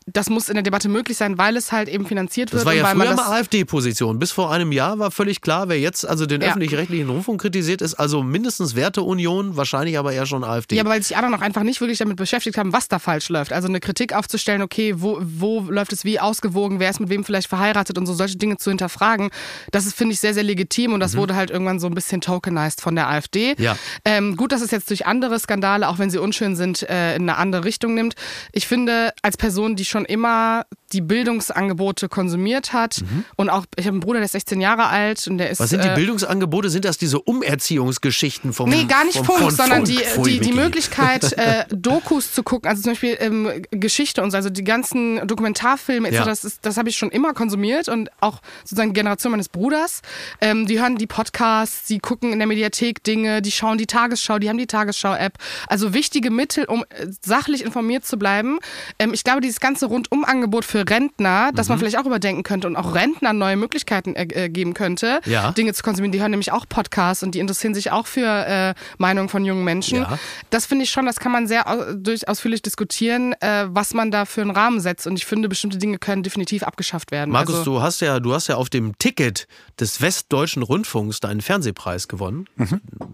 das 0.06 0.28
muss 0.28 0.48
in 0.50 0.54
der 0.54 0.62
Debatte 0.62 0.88
möglich 0.90 1.16
sein, 1.16 1.38
weil 1.38 1.56
es 1.56 1.72
halt 1.72 1.88
eben 1.88 2.04
finanziert 2.06 2.52
wird. 2.52 2.60
Das 2.60 2.66
war 2.66 2.74
ja 2.74 2.84
früher 2.84 3.14
mal 3.14 3.38
AfD-Position. 3.38 4.18
Bis 4.18 4.32
vor 4.32 4.52
einem 4.52 4.70
Jahr 4.70 4.98
war 4.98 5.10
völlig 5.10 5.40
klar, 5.40 5.68
wer 5.70 5.80
jetzt 5.80 6.06
also 6.06 6.26
den 6.26 6.42
Ja. 6.42 6.48
öffentlich-rechtlichen 6.50 7.08
Rundfunk 7.08 7.40
kritisiert, 7.40 7.80
ist 7.80 7.94
also 7.94 8.22
mindestens 8.22 8.76
Werteunion, 8.76 9.56
wahrscheinlich 9.56 9.98
aber 9.98 10.12
eher 10.12 10.26
schon 10.26 10.44
AfD. 10.44 10.76
Ja, 10.76 10.82
aber 10.82 10.90
weil 10.90 11.02
sich 11.02 11.16
andere 11.16 11.32
noch 11.32 11.40
einfach 11.40 11.62
nicht 11.62 11.80
wirklich 11.80 11.98
damit 11.98 12.16
beschäftigt 12.16 12.58
haben, 12.58 12.74
was 12.74 12.88
da 12.88 12.98
falsch 12.98 13.30
läuft. 13.30 13.52
Also 13.54 13.66
eine 13.68 13.80
Kritik 13.80 14.12
aufzustellen, 14.14 14.60
okay, 14.60 14.94
wo, 14.98 15.18
wo 15.22 15.60
läuft 15.62 15.94
es 15.94 16.04
wie 16.04 16.20
ausgewogen, 16.20 16.80
wer 16.80 16.90
ist 16.90 17.00
mit 17.00 17.08
wem 17.08 17.24
vielleicht 17.24 17.48
verheiratet 17.48 17.96
und 17.96 18.04
so 18.04 18.12
solche 18.12 18.36
Dinge 18.36 18.58
zu 18.58 18.70
hinterfragen, 18.70 19.30
das 19.70 19.86
ist, 19.86 19.96
finde 19.96 20.12
ich, 20.12 20.20
sehr, 20.20 20.34
sehr 20.34 20.42
legitim 20.42 20.92
und 20.92 21.00
das 21.00 21.16
wurde 21.16 21.34
halt 21.34 21.50
irgendwann 21.50 21.80
so 21.80 21.86
ein 21.86 21.94
bisschen 21.94 22.20
tokenized 22.20 22.82
von 22.82 22.94
der 22.94 23.08
AfD. 23.08 23.54
Ja. 23.58 23.76
Ähm, 24.04 24.36
gut, 24.36 24.52
dass 24.52 24.60
es 24.60 24.70
jetzt 24.70 24.90
durch 24.90 25.06
andere 25.06 25.38
Skandale, 25.38 25.88
auch 25.88 25.98
wenn 25.98 26.10
sie 26.10 26.18
unschön 26.18 26.56
sind, 26.56 26.82
äh, 26.90 27.16
in 27.16 27.22
eine 27.22 27.38
andere 27.38 27.64
Richtung 27.64 27.94
nimmt. 27.94 28.14
Ich 28.52 28.66
finde, 28.66 29.12
als 29.22 29.36
Person, 29.36 29.76
die 29.76 29.84
schon 29.84 29.93
immer 30.04 30.64
die 30.94 31.00
Bildungsangebote 31.00 32.08
konsumiert 32.08 32.72
hat 32.72 33.02
und 33.36 33.50
auch, 33.50 33.64
ich 33.76 33.86
habe 33.86 33.94
einen 33.94 34.00
Bruder, 34.00 34.20
der 34.20 34.26
ist 34.26 34.32
16 34.32 34.60
Jahre 34.60 34.86
alt 34.86 35.26
und 35.26 35.38
der 35.38 35.50
ist... 35.50 35.60
Was 35.60 35.70
sind 35.70 35.84
die 35.84 35.88
äh, 35.88 35.94
Bildungsangebote? 35.94 36.70
Sind 36.70 36.84
das 36.84 36.96
diese 36.98 37.20
Umerziehungsgeschichten 37.20 38.52
vom 38.52 38.70
Nee, 38.70 38.84
gar 38.84 39.04
nicht 39.04 39.16
vom, 39.18 39.26
Funk, 39.38 39.52
sondern 39.52 39.84
Funk? 39.86 40.24
die, 40.24 40.30
die, 40.30 40.40
die. 40.40 40.52
Möglichkeit, 40.52 41.32
äh, 41.36 41.64
Dokus 41.70 42.32
zu 42.32 42.42
gucken, 42.42 42.68
also 42.70 42.82
zum 42.82 42.92
Beispiel 42.92 43.16
ähm, 43.20 43.48
Geschichte 43.70 44.22
und 44.22 44.30
so, 44.30 44.36
also 44.36 44.50
die 44.50 44.62
ganzen 44.64 45.26
Dokumentarfilme, 45.26 46.08
etc., 46.08 46.18
Ja. 46.20 46.24
das, 46.24 46.44
ist- 46.44 46.64
das 46.64 46.76
habe 46.76 46.88
ich 46.88 46.96
schon 46.96 47.10
immer 47.10 47.34
konsumiert 47.34 47.88
und 47.88 48.08
auch 48.20 48.40
sozusagen 48.62 48.90
die 48.90 49.00
Generation 49.00 49.32
meines 49.32 49.48
Bruders. 49.48 50.00
Ähm, 50.40 50.66
die 50.66 50.80
hören 50.80 50.96
die 50.96 51.06
Podcasts, 51.08 51.86
die 51.88 51.98
gucken 51.98 52.32
in 52.32 52.38
der 52.38 52.46
Mediathek 52.46 53.02
Dinge, 53.02 53.42
die 53.42 53.50
schauen 53.50 53.78
die 53.78 53.86
Tagesschau, 53.86 54.38
die 54.38 54.48
haben 54.48 54.58
die 54.58 54.66
Tagesschau-App. 54.68 55.34
Also 55.66 55.92
wichtige 55.92 56.30
Mittel, 56.30 56.64
um 56.66 56.84
äh, 56.90 57.06
sachlich 57.24 57.64
informiert 57.64 58.06
zu 58.06 58.16
bleiben. 58.18 58.58
Ähm, 58.98 59.12
ich 59.12 59.24
glaube, 59.24 59.40
dieses 59.40 59.58
ganze 59.60 59.86
Rundumangebot 59.86 60.64
für 60.64 60.83
Rentner, 60.88 61.50
dass 61.54 61.66
Mhm. 61.68 61.72
man 61.72 61.78
vielleicht 61.80 61.98
auch 61.98 62.06
überdenken 62.06 62.42
könnte 62.42 62.66
und 62.66 62.76
auch 62.76 62.94
Rentnern 62.94 63.38
neue 63.38 63.56
Möglichkeiten 63.56 64.14
äh, 64.16 64.48
geben 64.48 64.74
könnte, 64.74 65.20
Ja. 65.26 65.52
Dinge 65.52 65.72
zu 65.74 65.82
konsumieren. 65.82 66.12
Die 66.12 66.20
hören 66.20 66.30
nämlich 66.30 66.52
auch 66.52 66.66
Podcasts 66.68 67.22
und 67.22 67.34
die 67.34 67.38
interessieren 67.40 67.74
sich 67.74 67.90
auch 67.90 68.06
für 68.06 68.26
äh, 68.46 68.74
Meinungen 68.98 69.28
von 69.28 69.44
jungen 69.44 69.64
Menschen. 69.64 69.98
Ja. 69.98 70.18
Das 70.50 70.66
finde 70.66 70.84
ich 70.84 70.90
schon, 70.90 71.06
das 71.06 71.18
kann 71.20 71.32
man 71.32 71.46
sehr 71.46 71.68
au 71.68 71.94
durch, 71.94 72.28
ausführlich 72.28 72.62
diskutieren, 72.62 73.32
äh, 73.40 73.66
was 73.68 73.94
man 73.94 74.10
da 74.10 74.24
für 74.24 74.42
einen 74.42 74.50
Rahmen 74.50 74.80
setzt. 74.80 75.06
Und 75.06 75.16
ich 75.18 75.26
finde, 75.26 75.48
bestimmte 75.48 75.78
Dinge 75.78 75.98
können 75.98 76.22
definitiv 76.22 76.62
abgeschafft 76.62 77.10
werden. 77.10 77.30
Markus, 77.30 77.56
also, 77.56 77.64
du 77.76 77.82
hast 77.82 78.00
ja, 78.00 78.20
du 78.20 78.32
hast 78.34 78.48
ja 78.48 78.56
auf 78.56 78.70
dem 78.70 78.96
Ticket 78.98 79.46
des 79.80 80.00
Westdeutschen 80.00 80.62
Rundfunks 80.62 81.20
deinen 81.20 81.40
Fernsehpreis 81.40 82.08
gewonnen, 82.08 82.46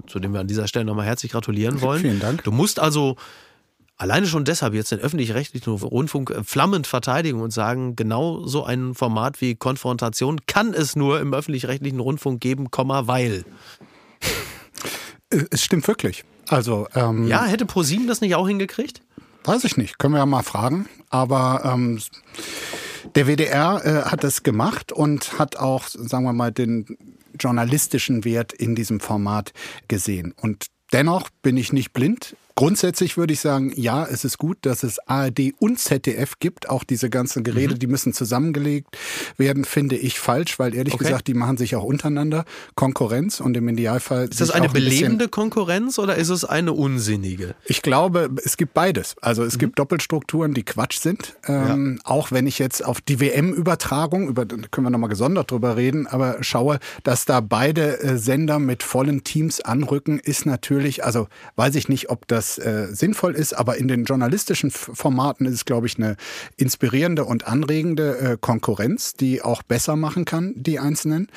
zu 0.06 0.18
dem 0.18 0.32
wir 0.32 0.40
an 0.40 0.46
dieser 0.46 0.68
Stelle 0.68 0.84
nochmal 0.84 1.06
herzlich 1.06 1.32
gratulieren 1.32 1.80
wollen. 1.80 1.98
Mhm. 2.00 2.04
Vielen 2.06 2.20
Dank. 2.20 2.44
Du 2.44 2.52
musst 2.52 2.78
also 2.80 3.16
alleine 4.00 4.26
schon 4.26 4.44
deshalb 4.44 4.72
jetzt 4.72 4.92
den 4.92 4.98
öffentlich-rechtlichen 4.98 5.72
Rundfunk 5.72 6.30
äh, 6.30 6.42
flammend 6.42 6.86
verteidigen 6.86 7.40
und 7.40 7.52
sagen, 7.52 7.96
genau 7.96 8.46
so 8.46 8.64
ein 8.64 8.94
Format 8.94 9.40
wie 9.40 9.54
Konfrontation 9.54 10.40
kann 10.46 10.72
es 10.72 10.96
nur 10.96 11.20
im 11.20 11.34
öffentlich-rechtlichen 11.34 12.00
Rundfunk 12.00 12.40
geben, 12.40 12.70
Komma, 12.70 13.06
weil. 13.06 13.44
Äh, 15.30 15.44
Es 15.50 15.62
stimmt 15.62 15.86
wirklich. 15.86 16.24
Also, 16.48 16.88
ähm, 16.94 17.28
Ja, 17.28 17.44
hätte 17.44 17.66
ProSieben 17.66 18.06
das 18.06 18.20
nicht 18.20 18.34
auch 18.34 18.48
hingekriegt? 18.48 19.02
weiß 19.44 19.64
ich 19.64 19.76
nicht, 19.78 19.98
können 19.98 20.14
wir 20.14 20.18
ja 20.18 20.26
mal 20.26 20.42
fragen. 20.42 20.86
Aber 21.08 21.62
ähm, 21.64 22.00
der 23.14 23.26
WDR 23.26 23.80
äh, 23.84 24.10
hat 24.10 24.22
das 24.22 24.42
gemacht 24.42 24.92
und 24.92 25.38
hat 25.38 25.56
auch, 25.56 25.88
sagen 25.88 26.24
wir 26.24 26.32
mal, 26.32 26.52
den 26.52 26.98
journalistischen 27.38 28.24
Wert 28.24 28.52
in 28.52 28.74
diesem 28.74 29.00
Format 29.00 29.52
gesehen. 29.88 30.34
Und 30.40 30.66
dennoch 30.92 31.30
bin 31.42 31.56
ich 31.56 31.72
nicht 31.72 31.92
blind. 31.92 32.36
Grundsätzlich 32.60 33.16
würde 33.16 33.32
ich 33.32 33.40
sagen, 33.40 33.72
ja, 33.74 34.04
es 34.04 34.22
ist 34.22 34.36
gut, 34.36 34.58
dass 34.62 34.82
es 34.82 34.98
ARD 35.08 35.54
und 35.58 35.78
ZDF 35.78 36.34
gibt. 36.40 36.68
Auch 36.68 36.84
diese 36.84 37.08
ganzen 37.08 37.42
Gerede, 37.42 37.76
die 37.76 37.86
müssen 37.86 38.12
zusammengelegt 38.12 38.98
werden, 39.38 39.64
finde 39.64 39.96
ich 39.96 40.20
falsch, 40.20 40.58
weil 40.58 40.74
ehrlich 40.74 40.92
Okay. 40.92 41.04
gesagt, 41.04 41.26
die 41.28 41.32
machen 41.32 41.56
sich 41.56 41.74
auch 41.74 41.84
untereinander 41.84 42.44
Konkurrenz 42.74 43.40
und 43.40 43.56
im 43.56 43.66
Idealfall. 43.66 44.28
Ist 44.28 44.42
das 44.42 44.50
eine 44.50 44.66
ein 44.66 44.72
belebende 44.74 45.28
Konkurrenz 45.28 45.98
oder 45.98 46.16
ist 46.16 46.28
es 46.28 46.44
eine 46.44 46.74
unsinnige? 46.74 47.54
ich 47.64 47.80
glaube, 47.80 48.28
es 48.44 48.58
gibt 48.58 48.74
beides. 48.74 49.16
Also 49.22 49.42
es 49.42 49.56
gibt 49.58 49.78
Doppelstrukturen, 49.78 50.52
die 50.52 50.62
Quatsch 50.62 50.98
sind. 50.98 51.36
Ähm, 51.46 51.98
Auch 52.04 52.30
wenn 52.30 52.46
ich 52.46 52.58
jetzt 52.58 52.84
auf 52.84 53.00
die 53.00 53.20
WM-Übertragung, 53.20 54.28
über 54.28 54.44
da 54.44 54.56
können 54.70 54.86
wir 54.86 54.90
nochmal 54.90 55.08
gesondert 55.08 55.50
drüber 55.50 55.76
reden, 55.76 56.06
aber 56.06 56.42
schaue, 56.42 56.78
dass 57.04 57.24
da 57.24 57.40
beide 57.40 58.00
äh, 58.02 58.18
Sender 58.18 58.58
mit 58.58 58.82
vollen 58.82 59.24
Teams 59.24 59.62
anrücken, 59.62 60.18
ist 60.18 60.44
natürlich, 60.44 61.04
also 61.04 61.26
weiß 61.56 61.74
ich 61.76 61.88
nicht, 61.88 62.10
ob 62.10 62.28
das 62.28 62.49
äh, 62.58 62.88
sinnvoll 62.94 63.34
ist, 63.34 63.52
aber 63.52 63.76
in 63.76 63.88
den 63.88 64.04
journalistischen 64.04 64.70
Formaten 64.70 65.46
ist 65.46 65.54
es, 65.54 65.64
glaube 65.64 65.86
ich, 65.86 65.96
eine 65.96 66.16
inspirierende 66.56 67.24
und 67.24 67.46
anregende 67.46 68.18
äh, 68.18 68.36
Konkurrenz, 68.40 69.14
die 69.14 69.42
auch 69.42 69.62
besser 69.62 69.96
machen 69.96 70.24
kann, 70.24 70.54
die 70.56 70.78
einzelnen. 70.78 71.28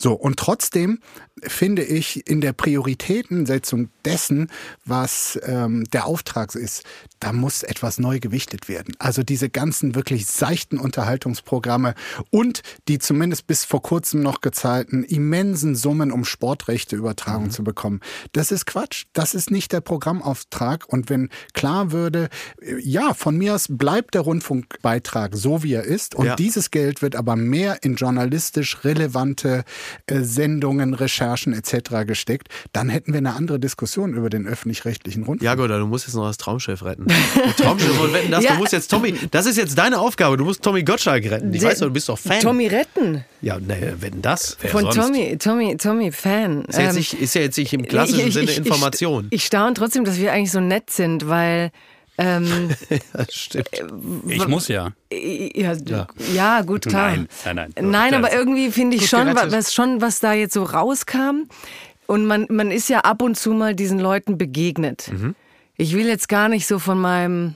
So, 0.00 0.12
und 0.12 0.38
trotzdem 0.38 1.00
finde 1.42 1.82
ich 1.82 2.26
in 2.28 2.40
der 2.40 2.52
Prioritätensetzung 2.52 3.90
dessen, 4.04 4.50
was 4.84 5.38
ähm, 5.44 5.84
der 5.92 6.06
Auftrag 6.06 6.54
ist, 6.54 6.84
da 7.20 7.32
muss 7.32 7.62
etwas 7.62 7.98
neu 7.98 8.20
gewichtet 8.20 8.68
werden. 8.68 8.94
Also 8.98 9.22
diese 9.22 9.48
ganzen 9.48 9.94
wirklich 9.94 10.26
seichten 10.26 10.78
Unterhaltungsprogramme 10.78 11.94
und 12.30 12.62
die 12.86 12.98
zumindest 12.98 13.46
bis 13.46 13.64
vor 13.64 13.82
kurzem 13.82 14.20
noch 14.20 14.40
gezahlten 14.40 15.04
immensen 15.04 15.74
Summen, 15.74 16.12
um 16.12 16.24
Sportrechte 16.24 16.96
übertragen 16.96 17.50
zu 17.50 17.64
bekommen. 17.64 18.00
Das 18.32 18.50
ist 18.52 18.66
Quatsch. 18.66 19.06
Das 19.12 19.34
ist 19.34 19.50
nicht 19.50 19.72
der 19.72 19.80
Programmauftrag. 19.80 20.88
Und 20.88 21.10
wenn 21.10 21.28
klar 21.54 21.92
würde, 21.92 22.28
äh, 22.60 22.78
ja, 22.80 23.14
von 23.14 23.36
mir 23.36 23.54
aus 23.54 23.66
bleibt 23.68 24.14
der 24.14 24.22
Rundfunkbeitrag 24.22 25.34
so, 25.36 25.62
wie 25.62 25.74
er 25.74 25.84
ist 25.84 26.14
und 26.14 26.26
Ja. 26.26 26.36
dieses 26.36 26.70
Geld 26.70 27.02
wird 27.02 27.16
aber 27.16 27.36
mehr 27.36 27.82
in 27.82 27.96
journalistisch 27.96 28.84
relevante 28.84 29.64
Sendungen, 30.10 30.94
Recherchen 30.94 31.52
etc. 31.52 32.06
gesteckt, 32.06 32.48
dann 32.72 32.88
hätten 32.88 33.12
wir 33.12 33.18
eine 33.18 33.34
andere 33.34 33.58
Diskussion 33.60 34.14
über 34.14 34.30
den 34.30 34.46
öffentlich-rechtlichen 34.46 35.24
Rundfunk. 35.24 35.42
Ja, 35.42 35.54
gut, 35.54 35.70
du 35.70 35.86
musst 35.86 36.06
jetzt 36.06 36.14
noch 36.14 36.26
das 36.26 36.36
Traumschiff 36.38 36.84
retten. 36.84 37.06
Das 37.06 37.56
Traumschiff 37.56 38.00
und 38.02 38.12
wetten, 38.12 38.30
das, 38.30 38.44
Ja. 38.44 38.52
du 38.52 38.58
musst 38.58 38.72
jetzt 38.72 38.88
Tommy, 38.90 39.14
das 39.30 39.46
ist 39.46 39.56
jetzt 39.56 39.76
deine 39.78 39.98
Aufgabe, 39.98 40.36
du 40.36 40.44
musst 40.44 40.62
Tommy 40.62 40.82
Gottschalk 40.82 41.24
retten. 41.30 41.52
Ich 41.52 41.62
weiß 41.62 41.78
doch, 41.80 41.86
du 41.86 41.92
bist 41.92 42.08
doch 42.08 42.18
Fan. 42.18 42.40
Tommy 42.40 42.66
retten. 42.68 43.24
Ja, 43.40 43.58
ne, 43.58 43.94
wetten 44.00 44.22
das? 44.22 44.56
Wer 44.60 44.70
Von 44.70 44.82
sonst? 44.84 44.96
Tommy, 44.96 45.36
Tommy, 45.38 45.76
Tommy, 45.76 46.12
Fan. 46.12 46.64
Ist 46.64 46.76
ja, 46.76 46.82
jetzt 46.84 46.90
Ähm, 46.92 46.96
nicht, 46.98 47.14
ist 47.14 47.34
ja 47.34 47.40
jetzt 47.42 47.58
nicht 47.58 47.72
im 47.72 47.82
klassischen 47.86 48.20
ich- 48.20 48.26
ich- 48.28 48.34
Sinne 48.34 48.50
ich- 48.50 48.58
Information. 48.58 49.26
Ich, 49.30 49.36
ich 49.42 49.46
staune 49.46 49.74
trotzdem, 49.74 50.04
dass 50.04 50.18
wir 50.18 50.32
eigentlich 50.32 50.50
so 50.50 50.60
nett 50.60 50.90
sind, 50.90 51.28
weil 51.28 51.70
ähm, 52.18 52.70
das 53.12 53.32
stimmt. 53.32 53.70
Ich 54.26 54.46
muss 54.48 54.68
ja. 54.68 54.92
ja, 55.10 55.76
ja. 56.34 56.62
gut, 56.62 56.86
klar. 56.86 57.10
Nein, 57.12 57.28
nein, 57.44 57.56
nein. 57.56 57.90
Nein, 57.90 58.14
aber 58.14 58.32
irgendwie 58.32 58.72
finde 58.72 58.96
ich 58.96 59.08
schon, 59.08 59.26
gerettet. 59.26 59.52
was 59.52 59.72
schon, 59.72 60.00
was 60.00 60.18
da 60.18 60.32
jetzt 60.32 60.54
so 60.54 60.64
rauskam. 60.64 61.48
Und 62.06 62.26
man, 62.26 62.46
man 62.50 62.70
ist 62.70 62.88
ja 62.88 63.00
ab 63.00 63.22
und 63.22 63.36
zu 63.36 63.52
mal 63.52 63.74
diesen 63.74 64.00
Leuten 64.00 64.36
begegnet. 64.36 65.10
Mhm. 65.12 65.34
Ich 65.76 65.94
will 65.94 66.06
jetzt 66.06 66.28
gar 66.28 66.48
nicht 66.48 66.66
so 66.66 66.78
von 66.78 67.00
meinem 67.00 67.54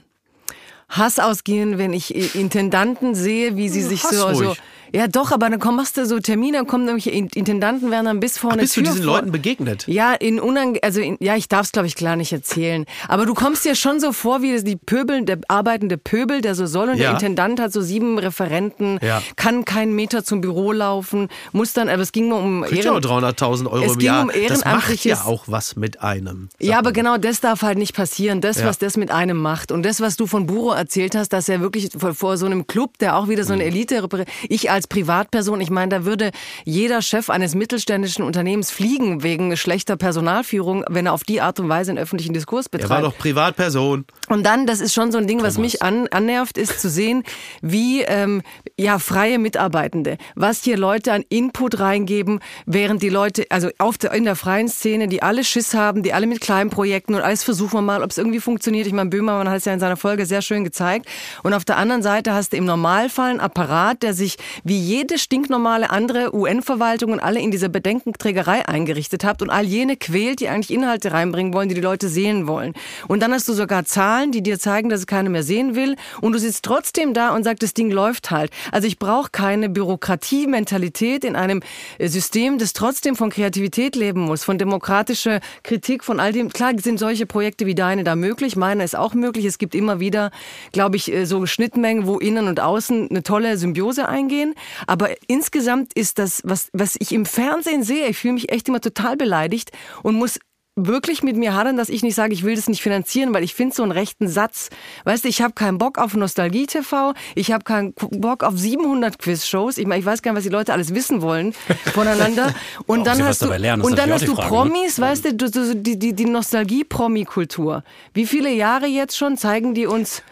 Hass 0.87 1.19
ausgehen, 1.19 1.77
wenn 1.77 1.91
ich 1.91 2.35
Intendanten 2.35 3.15
sehe, 3.15 3.57
wie 3.57 3.67
sie 3.67 3.81
sich 3.81 4.03
Hass 4.03 4.11
so, 4.11 4.33
so. 4.33 4.55
Ja, 4.93 5.07
doch, 5.07 5.31
aber 5.31 5.49
dann 5.49 5.59
komm, 5.59 5.75
machst 5.77 5.97
du 5.97 6.05
so 6.05 6.19
Termine, 6.19 6.57
dann 6.57 6.67
kommen 6.67 6.87
In- 6.99 7.27
Intendanten, 7.33 7.89
werden 7.91 8.05
dann 8.05 8.19
bis 8.19 8.37
vorne 8.37 8.57
Bist 8.61 8.77
du 8.77 8.81
Tür 8.81 8.91
diesen 8.91 9.03
vor- 9.05 9.15
Leuten 9.15 9.31
begegnet? 9.31 9.85
ja, 9.87 10.13
in 10.13 10.39
unange 10.39 10.79
also 10.83 11.01
in, 11.01 11.17
ja, 11.19 11.35
ich 11.35 11.47
darf 11.47 11.65
es 11.65 11.71
glaube 11.71 11.87
ich 11.87 11.95
klar 11.95 12.15
nicht 12.15 12.31
erzählen. 12.31 12.85
Aber 13.07 13.25
du 13.25 13.33
kommst 13.33 13.65
dir 13.65 13.75
schon 13.75 13.99
so 13.99 14.11
vor, 14.13 14.41
wie 14.41 14.61
die 14.63 14.75
Pöbel, 14.75 15.23
der 15.25 15.39
arbeitende 15.47 15.97
Pöbel, 15.97 16.41
der 16.41 16.53
so 16.55 16.65
soll 16.67 16.89
und 16.89 16.97
Ja. 16.97 17.03
der 17.05 17.11
Intendant 17.13 17.59
hat 17.59 17.73
so 17.73 17.81
sieben 17.81 18.19
Referenten, 18.19 18.99
Ja. 19.01 19.21
kann 19.35 19.65
keinen 19.65 19.93
Meter 19.95 20.23
zum 20.23 20.41
Büro 20.41 20.71
laufen, 20.71 21.29
muss 21.51 21.73
dann, 21.73 21.89
aber 21.89 22.01
es 22.01 22.11
ging 22.11 22.27
nur 22.29 22.39
um 22.39 22.61
Kriegt 22.63 22.83
ja 22.85 22.91
auch 22.91 22.99
300.000 22.99 23.67
Euro 23.71 23.85
Es 23.85 23.93
im 23.93 23.97
ging 23.99 24.05
Jahr. 24.07 24.23
um 24.23 24.31
das 24.47 24.63
macht 24.65 25.03
ja 25.05 25.23
auch 25.25 25.45
was 25.47 25.75
mit 25.75 26.01
einem. 26.01 26.49
Ja, 26.59 26.75
aber 26.77 26.89
man. 26.89 26.93
genau 26.93 27.17
das 27.17 27.39
darf 27.41 27.61
halt 27.63 27.77
nicht 27.77 27.95
passieren. 27.95 28.41
Das, 28.41 28.59
Ja. 28.59 28.65
was 28.67 28.77
das 28.77 28.95
mit 28.97 29.09
einem 29.11 29.37
macht. 29.37 29.71
Und 29.71 29.83
das, 29.83 30.01
was 30.01 30.17
du 30.17 30.27
von 30.27 30.45
Buro 30.45 30.71
erzählt 30.73 31.15
hast, 31.15 31.29
dass 31.33 31.49
er 31.49 31.61
wirklich 31.61 31.89
vor, 31.97 32.13
vor 32.13 32.37
so 32.37 32.45
einem 32.45 32.67
Club, 32.67 32.97
der 32.99 33.17
auch 33.17 33.27
wieder 33.27 33.43
so 33.43 33.53
Mhm. 33.53 33.59
eine 33.61 33.69
Elite, 33.69 34.03
reprä- 34.03 34.27
ich 34.49 34.69
als 34.69 34.82
Privatperson, 34.87 35.61
ich 35.61 35.69
meine, 35.69 35.89
da 35.89 36.05
würde 36.05 36.31
jeder 36.65 37.01
Chef 37.01 37.29
eines 37.29 37.55
mittelständischen 37.55 38.23
Unternehmens 38.23 38.71
fliegen 38.71 39.23
wegen 39.23 39.55
schlechter 39.57 39.97
Personalführung, 39.97 40.85
wenn 40.89 41.05
er 41.05 41.13
auf 41.13 41.23
die 41.23 41.41
Art 41.41 41.59
und 41.59 41.69
Weise 41.69 41.91
einen 41.91 41.99
öffentlichen 41.99 42.33
Diskurs 42.33 42.67
Er 42.67 42.73
war 42.73 42.79
betreibt. 42.79 43.03
doch 43.05 43.17
Privatperson. 43.17 44.05
Und 44.29 44.45
dann, 44.45 44.65
das 44.65 44.79
ist 44.79 44.93
schon 44.93 45.11
so 45.11 45.17
ein 45.17 45.27
Ding, 45.27 45.41
was 45.41 45.57
mich 45.57 45.81
an, 45.81 46.07
annervt, 46.09 46.57
ist 46.57 46.79
zu 46.79 46.89
sehen, 46.89 47.23
wie 47.61 48.01
ähm, 48.01 48.41
ja 48.79 48.99
freie 48.99 49.39
Mitarbeitende, 49.39 50.17
was 50.35 50.63
hier 50.63 50.77
Leute 50.77 51.11
an 51.13 51.23
Input 51.29 51.79
reingeben, 51.79 52.39
während 52.65 53.01
die 53.01 53.09
Leute, 53.09 53.45
also 53.49 53.69
auf 53.77 53.97
der, 53.97 54.13
in 54.13 54.23
der 54.23 54.35
freien 54.35 54.67
Szene, 54.67 55.07
die 55.07 55.21
alle 55.21 55.43
Schiss 55.43 55.73
haben, 55.73 56.03
die 56.03 56.13
alle 56.13 56.27
mit 56.27 56.41
kleinen 56.41 56.69
Projekten 56.69 57.15
und 57.15 57.21
alles 57.21 57.43
versuchen 57.43 57.73
wir 57.73 57.81
mal, 57.81 58.03
ob 58.03 58.11
es 58.11 58.17
irgendwie 58.17 58.39
funktioniert. 58.39 58.87
Ich 58.87 58.93
meine, 58.93 59.09
Böhmermann 59.09 59.49
hat 59.49 59.57
es 59.57 59.65
ja 59.65 59.73
in 59.73 59.79
seiner 59.79 59.97
Folge 59.97 60.25
sehr 60.25 60.41
schön 60.41 60.63
gezeigt. 60.63 61.07
Und 61.43 61.53
auf 61.53 61.65
der 61.65 61.77
anderen 61.77 62.01
Seite 62.01 62.33
hast 62.33 62.53
du 62.53 62.57
im 62.57 62.65
Normalfall 62.65 63.31
einen 63.31 63.39
Apparat, 63.39 64.03
der 64.03 64.13
sich 64.13 64.37
wie 64.63 64.72
jede 64.79 65.17
stinknormale 65.17 65.89
andere 65.89 66.35
UN-Verwaltung 66.35 67.11
und 67.11 67.19
alle 67.19 67.39
in 67.39 67.51
dieser 67.51 67.69
Bedenkenträgerei 67.69 68.67
eingerichtet 68.67 69.23
hat 69.23 69.41
und 69.41 69.49
all 69.49 69.65
jene 69.65 69.97
quält, 69.97 70.39
die 70.39 70.49
eigentlich 70.49 70.71
Inhalte 70.71 71.11
reinbringen 71.11 71.53
wollen, 71.53 71.69
die 71.69 71.75
die 71.75 71.81
Leute 71.81 72.07
sehen 72.07 72.47
wollen. 72.47 72.73
Und 73.07 73.21
dann 73.21 73.33
hast 73.33 73.47
du 73.47 73.53
sogar 73.53 73.85
Zahlen, 73.85 74.31
die 74.31 74.41
dir 74.41 74.59
zeigen, 74.59 74.89
dass 74.89 75.01
es 75.01 75.07
keiner 75.07 75.29
mehr 75.29 75.43
sehen 75.43 75.75
will 75.75 75.95
und 76.21 76.33
du 76.33 76.39
sitzt 76.39 76.63
trotzdem 76.65 77.13
da 77.13 77.35
und 77.35 77.43
sagst, 77.43 77.63
das 77.63 77.73
Ding 77.73 77.91
läuft 77.91 78.31
halt. 78.31 78.51
Also 78.71 78.87
ich 78.87 78.99
brauche 78.99 79.29
keine 79.31 79.69
Bürokratie-Mentalität 79.69 81.23
in 81.23 81.35
einem 81.35 81.61
äh, 81.97 82.07
System, 82.07 82.57
das 82.57 82.73
trotzdem 82.73 83.15
von 83.15 83.29
Kreativität 83.29 83.95
leben 83.95 84.21
muss, 84.21 84.43
von 84.43 84.57
demokratischer 84.57 85.39
Kritik, 85.63 86.03
von 86.03 86.19
all 86.19 86.31
dem. 86.31 86.49
Klar 86.51 86.73
sind 86.79 86.99
solche 86.99 87.25
Projekte 87.25 87.65
wie 87.65 87.75
deine 87.75 88.03
da 88.03 88.15
möglich, 88.15 88.55
meine 88.55 88.83
ist 88.83 88.95
auch 88.95 89.13
möglich. 89.13 89.45
Es 89.45 89.57
gibt 89.57 89.75
immer 89.75 89.99
wieder, 89.99 90.31
glaube 90.71 90.95
ich, 90.95 91.11
äh, 91.11 91.25
so 91.25 91.45
Schnittmengen, 91.45 92.05
wo 92.07 92.19
innen 92.19 92.47
und 92.47 92.59
außen 92.59 93.09
eine 93.09 93.23
tolle 93.23 93.57
Symbiose 93.57 94.07
eingehen. 94.07 94.55
Aber 94.87 95.09
insgesamt 95.27 95.93
ist 95.93 96.19
das, 96.19 96.41
was, 96.43 96.69
was 96.73 96.95
ich 96.99 97.11
im 97.11 97.25
Fernsehen 97.25 97.83
sehe, 97.83 98.07
ich 98.07 98.17
fühle 98.17 98.35
mich 98.35 98.51
echt 98.51 98.67
immer 98.67 98.81
total 98.81 99.17
beleidigt 99.17 99.71
und 100.01 100.15
muss 100.15 100.39
wirklich 100.75 101.21
mit 101.21 101.35
mir 101.35 101.53
hadern, 101.53 101.77
dass 101.77 101.89
ich 101.89 102.01
nicht 102.01 102.15
sage, 102.15 102.33
ich 102.33 102.43
will 102.43 102.55
das 102.55 102.67
nicht 102.67 102.81
finanzieren, 102.81 103.33
weil 103.33 103.43
ich 103.43 103.53
finde 103.53 103.75
so 103.75 103.83
einen 103.83 103.91
rechten 103.91 104.27
Satz. 104.27 104.69
Weißt 105.03 105.23
du, 105.23 105.29
ich 105.29 105.41
habe 105.41 105.53
keinen 105.53 105.77
Bock 105.77 105.99
auf 105.99 106.15
Nostalgie-TV, 106.15 107.13
ich 107.35 107.51
habe 107.51 107.63
keinen 107.63 107.93
Bock 107.93 108.43
auf 108.43 108.57
700 108.57 109.19
Quiz-Shows. 109.19 109.77
Ich 109.77 109.85
meine, 109.85 109.99
ich 109.99 110.05
weiß 110.05 110.21
gar 110.21 110.31
nicht, 110.31 110.37
was 110.37 110.43
die 110.43 110.49
Leute 110.49 110.73
alles 110.73 110.95
wissen 110.95 111.21
wollen 111.21 111.53
voneinander. 111.93 112.53
Und 112.87 112.99
Ob 112.99 113.05
dann 113.05 113.23
hast 113.23 113.43
du, 113.43 113.49
lernen, 113.49 113.83
und 113.83 113.97
dann 113.97 114.11
hast 114.11 114.27
du 114.27 114.35
Frage, 114.35 114.41
ne? 114.41 114.49
Promis, 114.49 114.99
weißt 114.99 115.25
du, 115.25 115.75
die, 115.75 115.99
die, 115.99 116.13
die 116.13 116.25
Nostalgie-Promi-Kultur. 116.25 117.83
Wie 118.13 118.25
viele 118.25 118.51
Jahre 118.51 118.87
jetzt 118.87 119.15
schon 119.15 119.37
zeigen 119.37 119.75
die 119.75 119.85
uns 119.85 120.23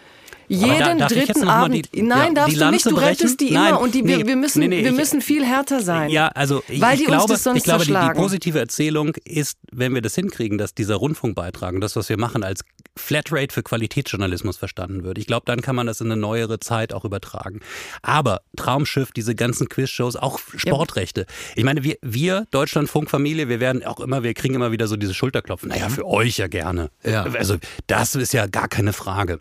jeden 0.56 0.98
da- 1.00 1.08
ich 1.08 1.14
dritten 1.26 1.48
Abend. 1.48 1.90
die- 1.94 2.02
Nein, 2.02 2.28
ja, 2.30 2.34
darfst 2.34 2.56
die 2.56 2.60
du 2.60 2.72
nicht. 2.72 2.86
Du 2.86 2.96
rettest 2.96 3.22
brechen? 3.22 3.38
die 3.38 3.48
immer 3.50 3.72
Nein, 3.72 3.74
und 3.76 3.96
die, 3.96 4.02
nee, 4.02 4.26
wir, 4.26 4.36
müssen, 4.36 4.60
nee, 4.60 4.68
nee, 4.68 4.84
wir 4.84 4.92
ich- 4.92 4.98
müssen 4.98 5.22
viel 5.22 5.46
härter 5.46 5.82
sein. 5.82 6.10
Ja, 6.10 6.28
also 6.30 6.64
ich, 6.68 6.82
Weil 6.82 6.94
ich 6.96 7.02
die 7.02 7.06
uns 7.08 7.16
glaube, 7.18 7.34
das 7.34 7.44
sonst 7.44 7.58
ich 7.58 7.64
glaube 7.64 7.86
die, 7.86 7.94
die 7.94 8.14
positive 8.16 8.60
Erzählung 8.60 9.16
ist, 9.26 9.58
wenn 9.72 9.94
wir 9.94 10.02
das 10.02 10.16
hinkriegen, 10.16 10.58
dass 10.58 10.74
dieser 10.74 10.96
Rundfunkbeitrag 10.96 11.74
und 11.76 11.82
das, 11.82 11.96
was 11.96 12.10
wir 12.10 12.18
machen, 12.20 12.44
als 12.44 12.64
Flatrate 12.98 13.54
für 13.54 13.64
Qualitätsjournalismus 13.64 14.58
verstanden 14.58 15.04
wird. 15.04 15.18
Ich 15.18 15.26
glaube, 15.26 15.44
dann 15.46 15.62
kann 15.62 15.76
man 15.76 15.88
das 15.88 16.02
in 16.02 16.08
eine 16.12 16.20
neuere 16.20 16.60
Zeit 16.60 16.94
auch 16.94 17.06
übertragen. 17.06 17.62
Aber 18.02 18.42
Traumschiff, 18.58 19.12
diese 19.14 19.34
ganzen 19.36 19.70
Quizshows, 19.70 20.16
auch 20.18 20.40
Sportrechte. 20.58 21.26
Ich 21.56 21.64
meine, 21.64 21.84
wir, 21.84 21.96
wir 22.02 22.46
Deutschlandfunkfamilie, 22.52 23.48
wir 23.48 23.60
werden 23.62 23.86
auch 23.86 24.00
immer, 24.02 24.24
wir 24.24 24.34
kriegen 24.34 24.56
immer 24.56 24.72
wieder 24.74 24.88
so 24.88 24.98
diese 24.98 25.14
Schulterklopfen. 25.14 25.70
Naja, 25.70 25.88
für 25.90 26.06
euch 26.06 26.38
ja 26.38 26.48
gerne. 26.48 26.90
Ja. 27.04 27.24
Also 27.24 27.56
das 27.88 28.16
ist 28.16 28.34
ja 28.34 28.48
gar 28.48 28.68
keine 28.68 28.92
Frage. 28.94 29.40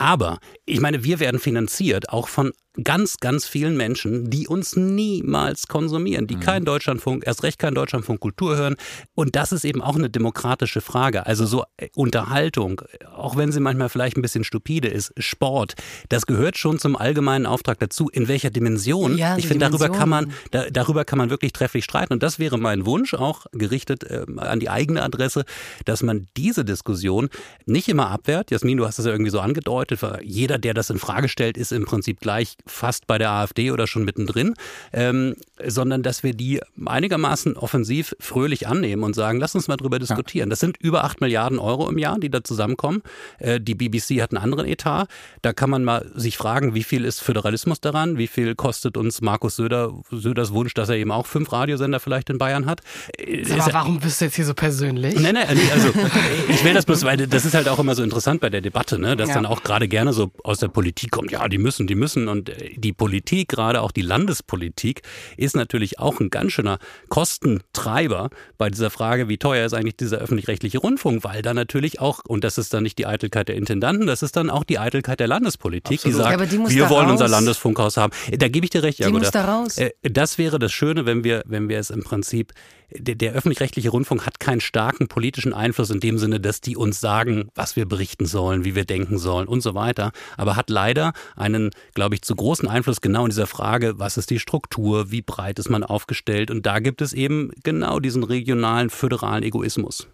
Aber 0.00 0.38
ich 0.64 0.80
meine, 0.80 1.04
wir 1.04 1.20
werden 1.20 1.38
finanziert 1.38 2.08
auch 2.08 2.26
von 2.26 2.52
ganz, 2.84 3.18
ganz 3.18 3.46
vielen 3.46 3.76
Menschen, 3.76 4.30
die 4.30 4.46
uns 4.46 4.76
niemals 4.76 5.66
konsumieren, 5.66 6.26
die 6.26 6.36
kein 6.36 6.64
Deutschlandfunk, 6.64 7.26
erst 7.26 7.42
recht 7.42 7.58
kein 7.58 7.74
Deutschlandfunk 7.74 8.20
Kultur 8.20 8.56
hören. 8.56 8.76
Und 9.14 9.34
das 9.34 9.52
ist 9.52 9.64
eben 9.64 9.82
auch 9.82 9.96
eine 9.96 10.08
demokratische 10.08 10.80
Frage. 10.80 11.26
Also 11.26 11.46
so 11.46 11.64
äh, 11.76 11.88
Unterhaltung, 11.96 12.82
auch 13.14 13.36
wenn 13.36 13.50
sie 13.50 13.60
manchmal 13.60 13.88
vielleicht 13.88 14.16
ein 14.16 14.22
bisschen 14.22 14.44
stupide 14.44 14.88
ist, 14.88 15.12
Sport, 15.18 15.74
das 16.08 16.26
gehört 16.26 16.58
schon 16.58 16.78
zum 16.78 16.96
allgemeinen 16.96 17.46
Auftrag 17.46 17.78
dazu. 17.80 18.08
In 18.08 18.28
welcher 18.28 18.50
Dimension? 18.50 19.18
Ja, 19.18 19.36
ich 19.36 19.48
finde, 19.48 19.66
darüber 19.66 19.88
kann 19.88 20.08
man, 20.08 20.32
da, 20.52 20.70
darüber 20.70 21.04
kann 21.04 21.18
man 21.18 21.30
wirklich 21.30 21.52
trefflich 21.52 21.84
streiten. 21.84 22.12
Und 22.12 22.22
das 22.22 22.38
wäre 22.38 22.56
mein 22.56 22.86
Wunsch, 22.86 23.14
auch 23.14 23.46
gerichtet 23.52 24.04
ähm, 24.08 24.38
an 24.38 24.60
die 24.60 24.70
eigene 24.70 25.02
Adresse, 25.02 25.44
dass 25.86 26.02
man 26.02 26.28
diese 26.36 26.64
Diskussion 26.64 27.30
nicht 27.66 27.88
immer 27.88 28.10
abwehrt. 28.10 28.50
Jasmin, 28.52 28.76
du 28.76 28.86
hast 28.86 29.00
es 29.00 29.06
ja 29.06 29.12
irgendwie 29.12 29.30
so 29.30 29.40
angedeutet, 29.40 30.02
weil 30.02 30.22
jeder, 30.22 30.58
der 30.58 30.74
das 30.74 30.90
in 30.90 30.98
Frage 30.98 31.28
stellt, 31.28 31.56
ist 31.56 31.72
im 31.72 31.84
Prinzip 31.84 32.20
gleich 32.20 32.56
fast 32.66 33.06
bei 33.06 33.18
der 33.18 33.30
AfD 33.30 33.70
oder 33.70 33.86
schon 33.86 34.04
mittendrin, 34.04 34.54
ähm, 34.92 35.34
sondern 35.66 36.02
dass 36.02 36.22
wir 36.22 36.34
die 36.34 36.60
einigermaßen 36.84 37.56
offensiv 37.56 38.14
fröhlich 38.20 38.66
annehmen 38.68 39.02
und 39.02 39.14
sagen, 39.14 39.38
lass 39.40 39.54
uns 39.54 39.68
mal 39.68 39.76
drüber 39.76 39.98
diskutieren. 39.98 40.50
Das 40.50 40.60
sind 40.60 40.76
über 40.78 41.04
8 41.04 41.20
Milliarden 41.20 41.58
Euro 41.58 41.88
im 41.88 41.98
Jahr, 41.98 42.18
die 42.18 42.30
da 42.30 42.42
zusammenkommen. 42.44 43.02
Äh, 43.38 43.60
die 43.60 43.74
BBC 43.74 44.20
hat 44.22 44.32
einen 44.32 44.42
anderen 44.42 44.66
Etat. 44.66 45.06
Da 45.42 45.52
kann 45.52 45.70
man 45.70 45.84
mal 45.84 46.10
sich 46.14 46.36
fragen, 46.36 46.74
wie 46.74 46.82
viel 46.84 47.04
ist 47.04 47.20
Föderalismus 47.20 47.80
daran? 47.80 48.18
Wie 48.18 48.26
viel 48.26 48.54
kostet 48.54 48.96
uns 48.96 49.20
Markus 49.20 49.56
Söder, 49.56 49.92
Söders 50.10 50.52
Wunsch, 50.52 50.74
dass 50.74 50.88
er 50.88 50.96
eben 50.96 51.10
auch 51.12 51.26
fünf 51.26 51.52
Radiosender 51.52 52.00
vielleicht 52.00 52.30
in 52.30 52.38
Bayern 52.38 52.66
hat? 52.66 52.80
Äh, 53.18 53.44
Aber 53.52 53.56
ja- 53.68 53.68
warum 53.72 54.00
bist 54.00 54.20
du 54.20 54.24
jetzt 54.26 54.34
hier 54.36 54.44
so 54.46 54.54
persönlich? 54.54 55.18
Nein, 55.18 55.34
nein, 55.34 55.46
also 55.72 55.88
ich 56.48 56.64
will 56.64 56.74
das 56.74 56.86
bloß, 56.86 57.04
weil 57.04 57.16
das 57.26 57.44
ist 57.44 57.54
halt 57.54 57.68
auch 57.68 57.78
immer 57.78 57.94
so 57.94 58.02
interessant 58.02 58.40
bei 58.40 58.50
der 58.50 58.60
Debatte, 58.60 58.98
ne, 58.98 59.16
dass 59.16 59.28
Ja. 59.28 59.34
dann 59.36 59.46
auch 59.46 59.62
gerade 59.62 59.88
gerne 59.88 60.12
so 60.12 60.30
aus 60.44 60.58
der 60.58 60.68
Politik 60.68 61.10
kommt, 61.10 61.30
ja, 61.30 61.46
die 61.48 61.58
müssen, 61.58 61.86
die 61.86 61.94
müssen 61.94 62.28
und 62.28 62.49
die 62.76 62.92
Politik, 62.92 63.48
gerade 63.48 63.80
auch 63.82 63.92
die 63.92 64.02
Landespolitik, 64.02 65.02
ist 65.36 65.56
natürlich 65.56 65.98
auch 65.98 66.20
ein 66.20 66.30
ganz 66.30 66.52
schöner 66.52 66.78
Kostentreiber 67.08 68.30
bei 68.58 68.70
dieser 68.70 68.90
Frage, 68.90 69.28
wie 69.28 69.38
teuer 69.38 69.66
ist 69.66 69.72
eigentlich 69.74 69.96
dieser 69.96 70.18
öffentlich-rechtliche 70.18 70.78
Rundfunk, 70.78 71.24
weil 71.24 71.42
da 71.42 71.54
natürlich 71.54 72.00
auch, 72.00 72.20
und 72.26 72.44
das 72.44 72.58
ist 72.58 72.74
dann 72.74 72.82
nicht 72.82 72.98
die 72.98 73.06
Eitelkeit 73.06 73.48
der 73.48 73.56
Intendanten, 73.56 74.06
das 74.06 74.22
ist 74.22 74.36
dann 74.36 74.50
auch 74.50 74.64
die 74.64 74.78
Eitelkeit 74.78 75.20
der 75.20 75.28
Landespolitik, 75.28 76.02
die 76.02 76.12
sagt, 76.12 76.40
Ja, 76.40 76.46
die 76.46 76.74
wir 76.76 76.90
wollen 76.90 77.10
unser 77.10 77.24
raus. 77.24 77.30
Landesfunkhaus 77.30 77.96
haben. 77.96 78.12
Da 78.36 78.48
gebe 78.48 78.64
ich 78.64 78.70
dir 78.70 78.82
recht, 78.82 78.98
Die 78.98 79.02
Jagoda. 79.04 79.20
muss 79.20 79.30
da 79.30 79.44
raus. 79.44 79.78
Äh, 79.78 79.90
das 80.02 80.38
wäre 80.38 80.58
das 80.58 80.72
Schöne, 80.72 81.06
wenn 81.06 81.24
wir, 81.24 81.42
wenn 81.46 81.68
wir 81.68 81.78
es 81.78 81.90
im 81.90 82.02
Prinzip, 82.02 82.52
der, 82.92 83.14
der 83.14 83.32
öffentlich-rechtliche 83.34 83.90
Rundfunk 83.90 84.26
hat 84.26 84.40
keinen 84.40 84.60
starken 84.60 85.06
politischen 85.06 85.54
Einfluss 85.54 85.90
in 85.90 86.00
dem 86.00 86.18
Sinne, 86.18 86.40
dass 86.40 86.60
die 86.60 86.76
uns 86.76 87.00
sagen, 87.00 87.48
was 87.54 87.76
wir 87.76 87.86
berichten 87.86 88.26
sollen, 88.26 88.64
wie 88.64 88.74
wir 88.74 88.84
denken 88.84 89.18
sollen 89.18 89.46
und 89.46 89.60
so 89.60 89.74
weiter, 89.74 90.10
aber 90.36 90.56
hat 90.56 90.70
leider 90.70 91.12
einen, 91.36 91.70
glaube 91.94 92.16
ich, 92.16 92.22
zu 92.22 92.34
großen 92.40 92.68
Einfluss 92.68 93.02
genau 93.02 93.24
in 93.24 93.30
dieser 93.30 93.46
Frage, 93.46 93.98
was 93.98 94.16
ist 94.16 94.30
die 94.30 94.38
Struktur, 94.38 95.10
wie 95.10 95.20
breit 95.20 95.58
ist 95.58 95.68
man 95.68 95.84
aufgestellt 95.84 96.50
und 96.50 96.64
da 96.64 96.78
gibt 96.78 97.02
es 97.02 97.12
eben 97.12 97.50
genau 97.64 98.00
diesen 98.00 98.24
regionalen, 98.24 98.88
föderalen 98.88 99.42
Egoismus. 99.42 100.08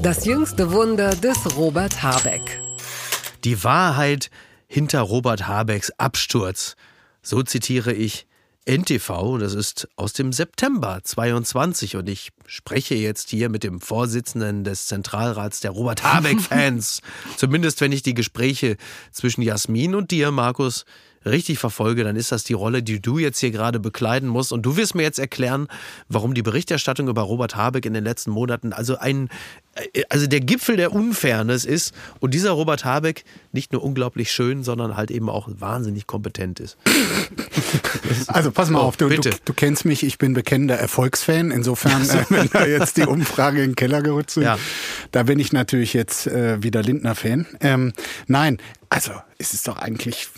Das 0.00 0.24
jüngste 0.24 0.70
Wunder 0.70 1.16
des 1.16 1.56
Robert 1.56 2.00
Habeck. 2.00 2.60
Die 3.42 3.64
Wahrheit 3.64 4.30
hinter 4.68 5.00
Robert 5.00 5.48
Habecks 5.48 5.90
Absturz. 5.98 6.76
So 7.22 7.42
zitiere 7.42 7.92
ich 7.92 8.28
NTV, 8.64 9.38
das 9.38 9.54
ist 9.54 9.88
aus 9.96 10.12
dem 10.12 10.32
September 10.32 11.00
22 11.02 11.96
und 11.96 12.08
ich 12.08 12.30
spreche 12.46 12.94
jetzt 12.94 13.30
hier 13.30 13.48
mit 13.48 13.64
dem 13.64 13.80
Vorsitzenden 13.80 14.62
des 14.62 14.86
Zentralrats 14.86 15.58
der 15.58 15.72
Robert 15.72 16.04
Habeck-Fans. 16.04 17.00
Zumindest 17.36 17.80
wenn 17.80 17.90
ich 17.90 18.04
die 18.04 18.14
Gespräche 18.14 18.76
zwischen 19.10 19.42
Jasmin 19.42 19.96
und 19.96 20.12
dir, 20.12 20.30
Markus, 20.30 20.84
richtig 21.24 21.58
verfolge, 21.58 22.04
dann 22.04 22.16
ist 22.16 22.32
das 22.32 22.44
die 22.44 22.52
Rolle, 22.54 22.82
die 22.82 23.00
du 23.00 23.18
jetzt 23.18 23.38
hier 23.38 23.50
gerade 23.50 23.80
bekleiden 23.80 24.28
musst. 24.28 24.52
Und 24.52 24.62
du 24.62 24.76
wirst 24.76 24.94
mir 24.94 25.02
jetzt 25.02 25.18
erklären, 25.18 25.68
warum 26.08 26.34
die 26.34 26.42
Berichterstattung 26.42 27.08
über 27.08 27.22
Robert 27.22 27.56
Habeck 27.56 27.86
in 27.86 27.94
den 27.94 28.04
letzten 28.04 28.30
Monaten 28.30 28.72
also 28.72 28.96
ein, 28.98 29.28
also 30.10 30.26
der 30.26 30.40
Gipfel 30.40 30.76
der 30.76 30.92
Unfairness 30.92 31.64
ist 31.64 31.94
und 32.20 32.34
dieser 32.34 32.50
Robert 32.52 32.84
Habeck 32.84 33.24
nicht 33.52 33.72
nur 33.72 33.82
unglaublich 33.82 34.30
schön, 34.32 34.62
sondern 34.64 34.96
halt 34.96 35.10
eben 35.10 35.28
auch 35.30 35.48
wahnsinnig 35.58 36.06
kompetent 36.06 36.60
ist. 36.60 36.76
Also 38.26 38.50
pass 38.50 38.68
mal 38.70 38.80
Oh, 38.80 38.82
auf, 38.82 38.96
du, 38.96 39.08
du, 39.08 39.30
du 39.44 39.52
kennst 39.54 39.84
mich, 39.84 40.02
ich 40.02 40.18
bin 40.18 40.34
bekennender 40.34 40.76
Erfolgsfan. 40.76 41.50
Insofern, 41.50 42.02
äh, 42.08 42.24
wenn 42.28 42.48
da 42.52 42.66
jetzt 42.66 42.96
die 42.96 43.02
Umfrage 43.06 43.62
in 43.62 43.70
den 43.70 43.76
Keller 43.76 44.02
gerutscht 44.02 44.32
sind, 44.32 44.42
Ja. 44.44 44.58
da 45.12 45.22
bin 45.22 45.38
ich 45.38 45.52
natürlich 45.52 45.92
jetzt 45.94 46.26
äh, 46.26 46.62
wieder 46.62 46.82
Lindner-Fan. 46.82 47.46
Ähm, 47.60 47.92
nein, 48.26 48.58
also 48.90 49.12
es 49.38 49.54
ist 49.54 49.68
doch 49.68 49.78
eigentlich 49.78 50.28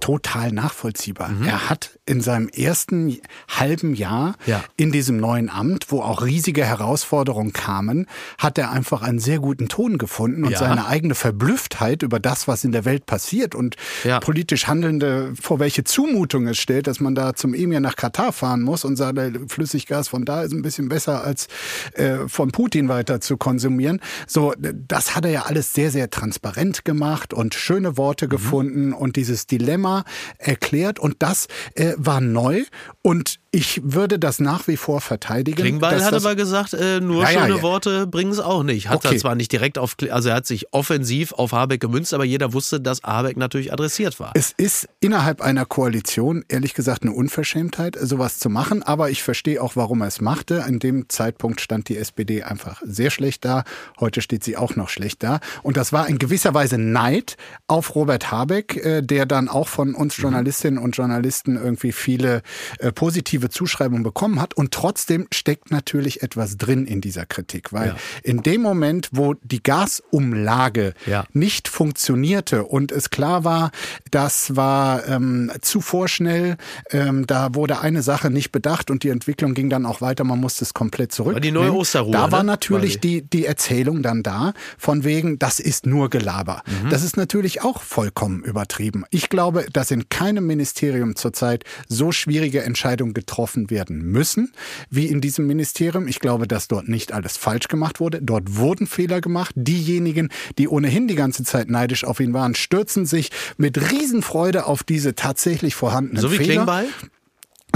total 0.00 0.50
nachvollziehbar. 0.52 1.28
Mhm. 1.30 1.46
Er 1.46 1.70
hat 1.70 1.98
in 2.06 2.20
seinem 2.20 2.48
ersten 2.48 3.18
halben 3.48 3.94
Jahr 3.94 4.34
Ja. 4.46 4.64
in 4.76 4.90
diesem 4.92 5.18
neuen 5.18 5.48
Amt, 5.50 5.86
wo 5.90 6.00
auch 6.02 6.22
riesige 6.22 6.64
Herausforderungen 6.64 7.52
kamen, 7.52 8.06
hat 8.38 8.58
er 8.58 8.70
einfach 8.70 9.02
einen 9.02 9.18
sehr 9.18 9.38
guten 9.38 9.68
Ton 9.68 9.98
gefunden 9.98 10.44
und 10.44 10.52
Ja. 10.52 10.58
seine 10.58 10.86
eigene 10.86 11.14
Verblüfftheit 11.14 12.02
über 12.02 12.18
das, 12.18 12.48
was 12.48 12.64
in 12.64 12.72
der 12.72 12.84
Welt 12.84 13.06
passiert 13.06 13.54
und 13.54 13.76
Ja. 14.04 14.20
politisch 14.20 14.66
Handelnde 14.66 15.32
vor 15.40 15.58
welche 15.60 15.84
Zumutung 15.84 16.46
es 16.48 16.58
stellt, 16.58 16.86
dass 16.86 17.00
man 17.00 17.14
da 17.14 17.34
zum 17.34 17.54
Emir 17.54 17.80
nach 17.80 17.96
Katar 17.96 18.32
fahren 18.32 18.62
muss 18.62 18.84
und 18.84 18.96
sagt, 18.96 19.18
Flüssiggas 19.48 20.08
von 20.08 20.24
da 20.24 20.42
ist 20.42 20.52
ein 20.52 20.62
bisschen 20.62 20.88
besser 20.88 21.22
als 21.24 21.46
äh, 21.94 22.28
von 22.28 22.50
Putin 22.52 22.88
weiter 22.88 23.20
zu 23.20 23.36
konsumieren. 23.36 24.00
So, 24.26 24.54
das 24.58 25.14
hat 25.14 25.24
er 25.24 25.30
ja 25.30 25.42
alles 25.42 25.74
sehr, 25.74 25.90
sehr 25.90 26.08
transparent 26.10 26.84
gemacht 26.84 27.34
und 27.34 27.54
schöne 27.54 27.96
Worte 27.96 28.26
Mhm. 28.26 28.30
gefunden 28.30 28.92
und 28.92 29.16
dieses 29.16 29.46
Dilemma 29.46 29.89
erklärt. 30.38 30.98
Und 30.98 31.16
das 31.20 31.48
äh, 31.74 31.94
war 31.96 32.20
neu. 32.20 32.64
Und 33.02 33.40
ich 33.52 33.80
würde 33.82 34.18
das 34.20 34.38
nach 34.38 34.68
wie 34.68 34.76
vor 34.76 35.00
verteidigen. 35.00 35.56
Klingbeil 35.60 36.04
hat 36.04 36.14
aber 36.14 36.36
gesagt, 36.36 36.72
äh, 36.72 37.00
nur 37.00 37.22
Ja, 37.22 37.30
schöne 37.40 37.56
ja. 37.56 37.62
Worte 37.62 38.06
bringen 38.06 38.30
es 38.30 38.38
auch 38.38 38.62
nicht. 38.62 38.88
Hat 38.88 39.04
er 39.04 39.10
Okay. 39.10 39.18
zwar 39.18 39.34
nicht 39.34 39.50
direkt 39.50 39.76
auf, 39.76 39.96
also 40.10 40.28
er 40.28 40.36
hat 40.36 40.46
sich 40.46 40.72
offensiv 40.72 41.32
auf 41.32 41.50
Habeck 41.52 41.80
gemünzt, 41.80 42.14
aber 42.14 42.24
jeder 42.24 42.52
wusste, 42.52 42.80
dass 42.80 43.02
Habeck 43.02 43.36
natürlich 43.36 43.72
adressiert 43.72 44.20
war. 44.20 44.30
Es 44.34 44.52
ist 44.56 44.88
innerhalb 45.00 45.40
einer 45.40 45.64
Koalition 45.64 46.44
ehrlich 46.48 46.74
gesagt 46.74 47.02
eine 47.02 47.10
Unverschämtheit, 47.12 47.96
sowas 48.00 48.38
zu 48.38 48.50
machen. 48.50 48.84
Aber 48.84 49.10
ich 49.10 49.22
verstehe 49.24 49.60
auch, 49.60 49.74
warum 49.74 50.02
er 50.02 50.06
es 50.08 50.20
machte. 50.20 50.64
In 50.68 50.78
dem 50.78 51.08
Zeitpunkt 51.08 51.60
stand 51.60 51.88
die 51.88 51.96
SPD 51.96 52.44
einfach 52.44 52.80
sehr 52.84 53.10
schlecht 53.10 53.44
da. 53.44 53.64
Heute 53.98 54.22
steht 54.22 54.44
sie 54.44 54.56
auch 54.56 54.76
noch 54.76 54.88
schlecht 54.88 55.24
da. 55.24 55.40
Und 55.64 55.76
das 55.76 55.92
war 55.92 56.08
in 56.08 56.18
gewisser 56.20 56.54
Weise 56.54 56.78
Neid 56.78 57.36
auf 57.66 57.96
Robert 57.96 58.30
Habeck, 58.30 58.76
äh, 58.76 59.02
der 59.02 59.26
dann 59.26 59.48
auch 59.48 59.66
von 59.66 59.96
uns 59.96 60.16
Journalistinnen 60.16 60.78
und 60.78 60.96
Journalisten 60.96 61.56
irgendwie 61.56 61.90
viele 61.90 62.42
äh, 62.78 62.92
positive 62.92 63.39
Zuschreibungen 63.48 64.02
bekommen 64.02 64.40
hat. 64.40 64.54
Und 64.54 64.72
trotzdem 64.72 65.26
steckt 65.32 65.70
natürlich 65.70 66.22
etwas 66.22 66.58
drin 66.58 66.84
in 66.86 67.00
dieser 67.00 67.24
Kritik, 67.24 67.72
weil 67.72 67.88
Ja. 67.88 67.96
in 68.22 68.42
dem 68.42 68.60
Moment, 68.60 69.08
wo 69.12 69.34
die 69.42 69.62
Gasumlage 69.62 70.94
Ja. 71.06 71.24
nicht 71.32 71.68
funktionierte 71.68 72.64
und 72.64 72.92
es 72.92 73.10
klar 73.10 73.44
war, 73.44 73.70
das 74.10 74.56
war 74.56 75.06
ähm, 75.08 75.50
zu 75.62 75.80
vorschnell, 75.80 76.56
ähm, 76.90 77.26
da 77.26 77.54
wurde 77.54 77.80
eine 77.80 78.02
Sache 78.02 78.30
nicht 78.30 78.52
bedacht 78.52 78.90
und 78.90 79.02
die 79.02 79.08
Entwicklung 79.08 79.54
ging 79.54 79.70
dann 79.70 79.86
auch 79.86 80.00
weiter, 80.00 80.24
man 80.24 80.40
musste 80.40 80.64
es 80.64 80.74
komplett 80.74 81.12
zurück. 81.12 81.34
War 81.34 81.40
die 81.40 81.52
neue 81.52 81.72
Osterruhe, 81.72 82.12
Da 82.12 82.32
war 82.32 82.42
ne? 82.42 82.46
natürlich 82.48 82.94
Quasi. 83.00 83.20
die, 83.20 83.22
die 83.22 83.46
Erzählung 83.46 84.02
dann 84.02 84.22
da, 84.22 84.52
von 84.78 85.04
wegen, 85.04 85.38
das 85.38 85.60
ist 85.60 85.86
nur 85.86 86.10
Gelaber. 86.10 86.62
Mhm. 86.66 86.90
Das 86.90 87.02
ist 87.02 87.16
natürlich 87.16 87.62
auch 87.62 87.80
vollkommen 87.82 88.42
übertrieben. 88.42 89.04
Ich 89.10 89.28
glaube, 89.28 89.66
dass 89.72 89.90
in 89.90 90.08
keinem 90.08 90.46
Ministerium 90.46 91.16
zurzeit 91.16 91.64
so 91.88 92.12
schwierige 92.12 92.62
Entscheidungen 92.62 93.14
getroffen 93.14 93.29
werden 93.70 94.02
müssen, 94.02 94.52
wie 94.90 95.06
in 95.06 95.20
diesem 95.20 95.46
Ministerium. 95.46 96.08
Ich 96.08 96.20
glaube, 96.20 96.46
dass 96.46 96.68
dort 96.68 96.88
nicht 96.88 97.12
alles 97.12 97.36
falsch 97.36 97.68
gemacht 97.68 98.00
wurde. 98.00 98.20
Dort 98.22 98.56
wurden 98.56 98.86
Fehler 98.86 99.20
gemacht. 99.20 99.54
Diejenigen, 99.56 100.28
die 100.58 100.68
ohnehin 100.68 101.08
die 101.08 101.14
ganze 101.14 101.44
Zeit 101.44 101.70
neidisch 101.70 102.04
auf 102.04 102.20
ihn 102.20 102.32
waren, 102.32 102.54
stürzen 102.54 103.06
sich 103.06 103.30
mit 103.56 103.92
Riesenfreude 103.92 104.66
auf 104.66 104.82
diese 104.82 105.14
tatsächlich 105.14 105.74
vorhandenen 105.74 106.20
So 106.20 106.30
wie 106.32 106.36
Fehler. 106.36 106.64
Klingbeil? 106.64 106.88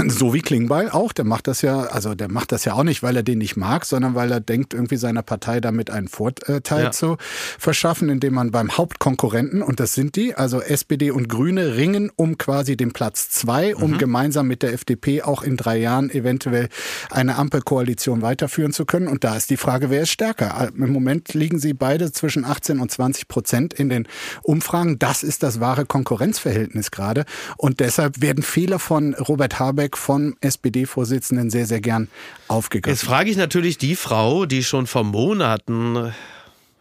So 0.07 0.33
wie 0.33 0.41
Klingbeil 0.41 0.89
auch, 0.89 1.13
der 1.13 1.25
macht 1.25 1.47
das 1.47 1.61
ja, 1.61 1.79
also 1.83 2.15
der 2.15 2.29
macht 2.29 2.51
das 2.51 2.65
ja 2.65 2.73
auch 2.73 2.83
nicht, 2.83 3.01
weil 3.01 3.15
er 3.15 3.23
den 3.23 3.37
nicht 3.37 3.55
mag, 3.55 3.85
sondern 3.85 4.13
weil 4.13 4.31
er 4.31 4.39
denkt, 4.41 4.73
irgendwie 4.73 4.97
seiner 4.97 5.21
Partei 5.23 5.61
damit 5.61 5.89
einen 5.89 6.07
Vorteil 6.07 6.83
Ja. 6.83 6.91
zu 6.91 7.17
verschaffen, 7.57 8.09
indem 8.09 8.33
man 8.33 8.51
beim 8.51 8.77
Hauptkonkurrenten, 8.77 9.61
und 9.61 9.79
das 9.79 9.93
sind 9.93 10.15
die, 10.15 10.35
also 10.35 10.61
SPD 10.61 11.11
und 11.11 11.29
Grüne, 11.29 11.75
ringen 11.75 12.11
um 12.15 12.37
quasi 12.37 12.75
den 12.75 12.91
Platz 12.91 13.29
zwei, 13.29 13.75
um 13.75 13.91
Mhm. 13.91 13.97
gemeinsam 13.97 14.47
mit 14.47 14.63
der 14.63 14.73
FDP 14.73 15.21
auch 15.21 15.43
in 15.43 15.55
drei 15.57 15.77
Jahren 15.77 16.09
eventuell 16.09 16.69
eine 17.09 17.35
Ampelkoalition 17.37 18.21
weiterführen 18.21 18.73
zu 18.73 18.85
können. 18.85 19.07
Und 19.07 19.23
da 19.23 19.35
ist 19.35 19.49
die 19.49 19.57
Frage, 19.57 19.89
wer 19.89 20.01
ist 20.01 20.09
stärker? 20.11 20.69
Im 20.75 20.91
Moment 20.91 21.33
liegen 21.33 21.59
sie 21.59 21.73
beide 21.73 22.11
zwischen 22.11 22.43
18 22.45 22.79
und 22.79 22.91
20 22.91 23.27
Prozent 23.27 23.73
in 23.73 23.89
den 23.89 24.07
Umfragen. 24.43 24.99
Das 24.99 25.23
ist 25.23 25.41
das 25.43 25.59
wahre 25.59 25.85
Konkurrenzverhältnis 25.85 26.91
gerade. 26.91 27.25
Und 27.57 27.79
deshalb 27.79 28.21
werden 28.21 28.43
Fehler 28.43 28.79
von 28.79 29.13
Robert 29.13 29.59
Habeck, 29.59 29.84
vom 29.93 30.35
SPD-Vorsitzenden, 30.41 31.49
sehr, 31.49 31.65
sehr 31.65 31.81
gern 31.81 32.03
Jetzt 32.03 32.49
aufgegriffen. 32.49 33.07
frage 33.07 33.29
ich 33.29 33.37
natürlich 33.37 33.77
die 33.77 33.95
Frau, 33.95 34.45
die 34.45 34.63
schon 34.63 34.87
vor 34.87 35.03
Monaten 35.03 36.13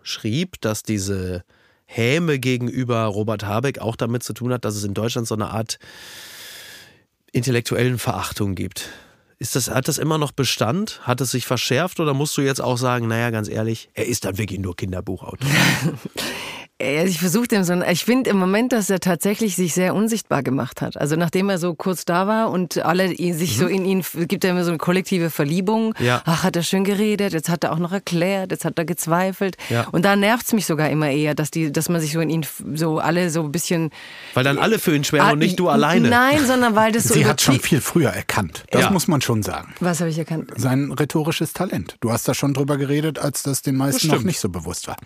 schrieb, 0.03 0.61
dass 0.61 0.83
diese 0.83 1.45
Häme 1.87 2.39
gegenüber 2.39 3.05
Robert 3.05 3.45
Habeck 3.45 3.79
auch 3.79 3.97
damit 3.97 4.23
zu 4.23 4.33
tun 4.33 4.53
hat, 4.53 4.65
dass 4.65 4.75
es 4.75 4.85
in 4.85 4.95
Deutschland 4.95 5.27
so 5.29 5.35
eine 5.35 5.51
Art 5.51 5.79
intellektuellen 7.33 7.99
Verachtung 7.99 8.55
gibt. 8.55 8.91
Ist 9.39 9.57
das, 9.57 9.69
hat 9.69 9.89
das 9.89 9.99
immer 9.99 10.19
noch 10.19 10.33
Bestand? 10.33 11.01
Hat 11.03 11.21
es 11.21 11.33
sich 11.33 11.47
verschärft 11.47 12.01
oder 12.01 12.15
musst 12.15 12.37
du 12.37 12.43
jetzt 12.43 12.61
auch 12.61 12.79
sagen, 12.79 13.09
naja, 13.09 13.31
ganz 13.31 13.49
ehrlich, 13.49 13.91
er 13.95 14.07
ist 14.07 14.25
dann 14.25 14.39
wirklich 14.39 14.61
nur 14.61 14.77
Kinderbuchautor? 14.77 15.49
Also 16.83 17.07
ich 17.07 17.21
versuche 17.21 17.47
dem 17.47 17.63
so, 17.63 17.73
ich 17.83 18.05
finde 18.05 18.31
im 18.31 18.37
Moment, 18.37 18.73
dass 18.73 18.91
er 18.91 18.99
tatsächlich 18.99 19.55
sich 19.55 19.75
sehr 19.75 19.95
unsichtbar 19.95 20.43
gemacht 20.43 20.83
hat. 20.83 20.97
Also 20.97 21.15
nachdem 21.15 21.49
er 21.49 21.59
so 21.59 21.75
kurz 21.75 22.05
da 22.05 22.27
war 22.27 22.51
und 22.51 22.79
alle 22.85 23.13
ihn, 23.13 23.33
sich 23.35 23.57
so 23.57 23.69
in 23.69 23.85
ihn, 23.85 24.05
gibt 24.27 24.43
er 24.45 24.51
immer 24.51 24.65
so 24.65 24.71
eine 24.71 24.79
kollektive 24.79 25.31
Verliebung. 25.31 25.95
Mhm. 25.99 26.05
Ja. 26.05 26.23
Ach, 26.25 26.43
hat 26.43 26.57
er 26.57 26.65
schön 26.65 26.83
geredet, 26.83 27.33
jetzt 27.33 27.49
hat 27.49 27.63
er 27.63 27.73
auch 27.73 27.79
noch 27.79 27.93
erklärt, 27.93 28.51
jetzt 28.51 28.65
hat 28.65 28.77
er 28.77 28.85
gezweifelt. 28.85 29.57
Ja. 29.71 29.87
Und 29.93 30.05
da 30.05 30.17
nervt's 30.17 30.53
mich 30.53 30.67
sogar 30.67 30.91
immer 30.91 31.09
eher, 31.11 31.37
dass 31.37 31.53
die, 31.53 31.71
dass 31.71 31.89
man 31.89 32.01
sich 32.01 32.13
so 32.13 32.19
in 32.21 32.29
ihn 32.29 32.45
so 32.75 32.99
alle 32.99 33.31
so 33.31 33.45
ein 33.45 33.53
bisschen. 33.53 33.91
Weil 34.35 34.43
dann 34.43 34.59
alle 34.59 34.81
für 34.81 34.97
ihn 34.97 35.05
schwärmen 35.05 35.29
Ah, 35.29 35.33
und 35.35 35.39
nicht 35.39 35.61
du 35.61 35.69
alleine. 35.69 36.09
Nein, 36.09 36.45
sondern 36.45 36.75
weil 36.75 36.91
das 36.91 37.05
so 37.09 37.15
Sie 37.15 37.25
hat 37.25 37.41
schon 37.41 37.61
viel 37.61 37.81
früher 37.81 38.11
erkannt. 38.11 38.65
Das 38.73 38.83
Ja. 38.83 38.91
muss 38.91 39.07
man 39.07 39.21
schon 39.21 39.45
sagen. 39.45 39.73
Was 39.79 40.01
habe 40.01 40.11
ich 40.11 40.19
erkannt? 40.19 40.51
Sein 40.57 40.91
rhetorisches 40.91 41.53
Talent. 41.53 41.97
Du 42.01 42.11
hast 42.11 42.27
da 42.27 42.35
schon 42.35 42.53
drüber 42.53 42.77
geredet, 42.79 43.21
als 43.21 43.45
das 43.45 43.63
den 43.63 43.77
meisten 43.77 44.09
noch 44.09 44.23
nicht 44.23 44.41
so 44.41 44.49
bewusst 44.49 44.89
war. 44.89 44.97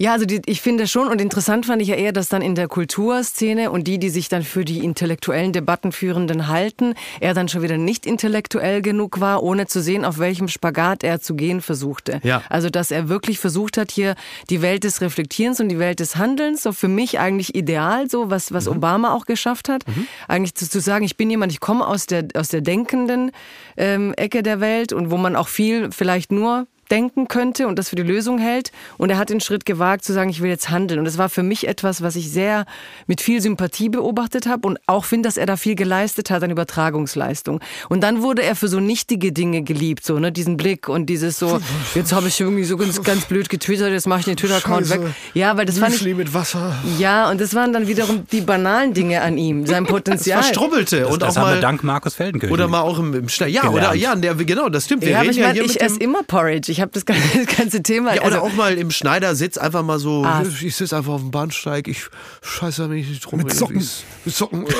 Ja, 0.00 0.12
also 0.12 0.26
die, 0.26 0.40
ich 0.46 0.60
finde 0.60 0.86
schon 0.86 1.08
und 1.08 1.20
interessant 1.20 1.66
fand 1.66 1.82
ich 1.82 1.88
ja 1.88 1.96
eher, 1.96 2.12
dass 2.12 2.28
dann 2.28 2.40
in 2.40 2.54
der 2.54 2.68
Kulturszene 2.68 3.72
und 3.72 3.88
die, 3.88 3.98
die 3.98 4.10
sich 4.10 4.28
dann 4.28 4.44
für 4.44 4.64
die 4.64 4.78
intellektuellen 4.78 5.52
Debattenführenden 5.52 6.46
halten, 6.46 6.94
er 7.18 7.34
dann 7.34 7.48
schon 7.48 7.62
wieder 7.62 7.78
nicht 7.78 8.06
intellektuell 8.06 8.80
genug 8.80 9.18
war, 9.18 9.42
ohne 9.42 9.66
zu 9.66 9.82
sehen, 9.82 10.04
auf 10.04 10.20
welchem 10.20 10.46
Spagat 10.46 11.02
er 11.02 11.20
zu 11.20 11.34
gehen 11.34 11.60
versuchte. 11.60 12.20
Ja. 12.22 12.42
Also 12.48 12.70
dass 12.70 12.92
er 12.92 13.08
wirklich 13.08 13.40
versucht 13.40 13.76
hat, 13.76 13.90
hier 13.90 14.14
die 14.50 14.62
Welt 14.62 14.84
des 14.84 15.00
Reflektierens 15.00 15.58
und 15.58 15.68
die 15.68 15.80
Welt 15.80 15.98
des 15.98 16.14
Handelns, 16.14 16.62
so 16.62 16.70
für 16.70 16.86
mich 16.86 17.18
eigentlich 17.18 17.56
ideal, 17.56 18.08
so 18.08 18.30
was, 18.30 18.52
was 18.52 18.68
Obama 18.68 19.12
auch 19.12 19.26
geschafft 19.26 19.68
hat, 19.68 19.82
eigentlich 20.28 20.54
zu, 20.54 20.70
zu 20.70 20.78
sagen, 20.80 21.04
ich 21.04 21.16
bin 21.16 21.28
jemand, 21.28 21.50
ich 21.50 21.58
komme 21.58 21.84
aus 21.84 22.06
der, 22.06 22.28
aus 22.34 22.50
der 22.50 22.60
denkenden 22.60 23.32
ähm, 23.76 24.14
Ecke 24.14 24.44
der 24.44 24.60
Welt 24.60 24.92
und 24.92 25.10
wo 25.10 25.16
man 25.16 25.34
auch 25.34 25.48
viel 25.48 25.90
vielleicht 25.90 26.30
nur 26.30 26.68
denken 26.90 27.28
könnte 27.28 27.66
und 27.68 27.78
das 27.78 27.90
für 27.90 27.96
die 27.96 28.02
Lösung 28.02 28.38
hält. 28.38 28.72
Und 28.96 29.10
er 29.10 29.18
hat 29.18 29.30
den 29.30 29.40
Schritt 29.40 29.64
gewagt 29.66 30.04
zu 30.04 30.12
sagen, 30.12 30.30
ich 30.30 30.40
will 30.42 30.50
jetzt 30.50 30.70
handeln. 30.70 30.98
Und 30.98 31.04
das 31.04 31.18
war 31.18 31.28
für 31.28 31.42
mich 31.42 31.68
etwas, 31.68 32.02
was 32.02 32.16
ich 32.16 32.30
sehr 32.30 32.66
mit 33.06 33.20
viel 33.20 33.40
Sympathie 33.40 33.88
beobachtet 33.88 34.46
habe 34.46 34.66
und 34.66 34.78
auch 34.86 35.04
finde, 35.04 35.28
dass 35.28 35.36
er 35.36 35.46
da 35.46 35.56
viel 35.56 35.74
geleistet 35.74 36.30
hat 36.30 36.42
an 36.42 36.50
Übertragungsleistung. 36.50 37.60
Und 37.88 38.02
dann 38.02 38.22
wurde 38.22 38.42
er 38.42 38.56
für 38.56 38.68
so 38.68 38.80
nichtige 38.80 39.32
Dinge 39.32 39.62
geliebt, 39.62 40.04
so 40.04 40.18
ne, 40.18 40.32
diesen 40.32 40.56
Blick 40.56 40.88
und 40.88 41.06
dieses 41.06 41.38
so, 41.38 41.60
jetzt 41.94 42.12
habe 42.12 42.28
ich 42.28 42.40
irgendwie 42.40 42.64
so 42.64 42.76
ganz, 42.76 43.02
ganz 43.02 43.26
blöd 43.26 43.48
getwittert, 43.48 43.90
jetzt 43.92 44.06
mache 44.06 44.20
ich 44.20 44.24
den 44.26 44.36
Twitter-Account 44.36 44.90
weg. 44.90 45.00
Ja, 45.34 45.56
weil 45.56 45.66
das 45.66 45.78
fand 45.78 45.94
ich, 45.94 46.14
mit 46.14 46.32
Wasser. 46.34 46.74
ja, 46.98 47.30
und 47.30 47.40
das 47.40 47.54
waren 47.54 47.72
dann 47.72 47.86
wiederum 47.86 48.26
die 48.32 48.40
banalen 48.40 48.94
Dinge 48.94 49.22
an 49.22 49.38
ihm, 49.38 49.66
sein 49.66 49.86
Potenzial. 49.86 50.42
Verstrubbelte 50.42 51.00
Das, 51.00 51.10
und 51.10 51.22
das 51.22 51.36
auch 51.36 51.42
haben 51.42 51.48
wir 51.50 51.54
mal. 51.56 51.60
dank 51.60 51.84
Markus 51.84 52.14
Feldenkirchen. 52.14 52.52
Oder 52.52 52.68
mal 52.68 52.80
auch 52.80 52.98
im, 52.98 53.14
im 53.14 53.28
Schnell. 53.28 53.50
Ja, 53.50 53.68
oder 53.68 53.94
ja, 53.94 54.14
der, 54.16 54.34
genau, 54.34 54.68
das 54.68 54.84
stimmt. 54.86 55.02
Wir 55.02 55.10
Ja, 55.10 55.20
reden 55.20 55.30
ich 55.32 55.36
ja 55.38 55.50
hier 55.50 55.64
ich 55.64 55.74
mit 55.74 55.82
esse 55.82 56.00
immer 56.00 56.22
Porridge. 56.22 56.70
Ich 56.72 56.77
habe 56.80 56.90
das 56.92 57.04
ganze, 57.06 57.44
das 57.44 57.56
ganze 57.56 57.82
Thema. 57.82 58.14
Ja, 58.14 58.22
oder 58.22 58.42
also, 58.42 58.46
auch 58.46 58.52
mal 58.54 58.76
im 58.78 58.90
Schneidersitz 58.90 59.58
einfach 59.58 59.82
mal 59.82 59.98
so, 59.98 60.24
Ah. 60.24 60.42
ich 60.62 60.74
sitze 60.76 60.96
einfach 60.96 61.12
auf 61.14 61.20
dem 61.20 61.30
Bahnsteig, 61.30 61.88
ich 61.88 62.06
scheiße 62.42 62.88
mich 62.88 63.08
nicht 63.08 63.20
drum. 63.24 63.38
Mit 63.40 63.52
Socken. 63.54 63.86
Mit 64.24 64.34
Socken. 64.34 64.66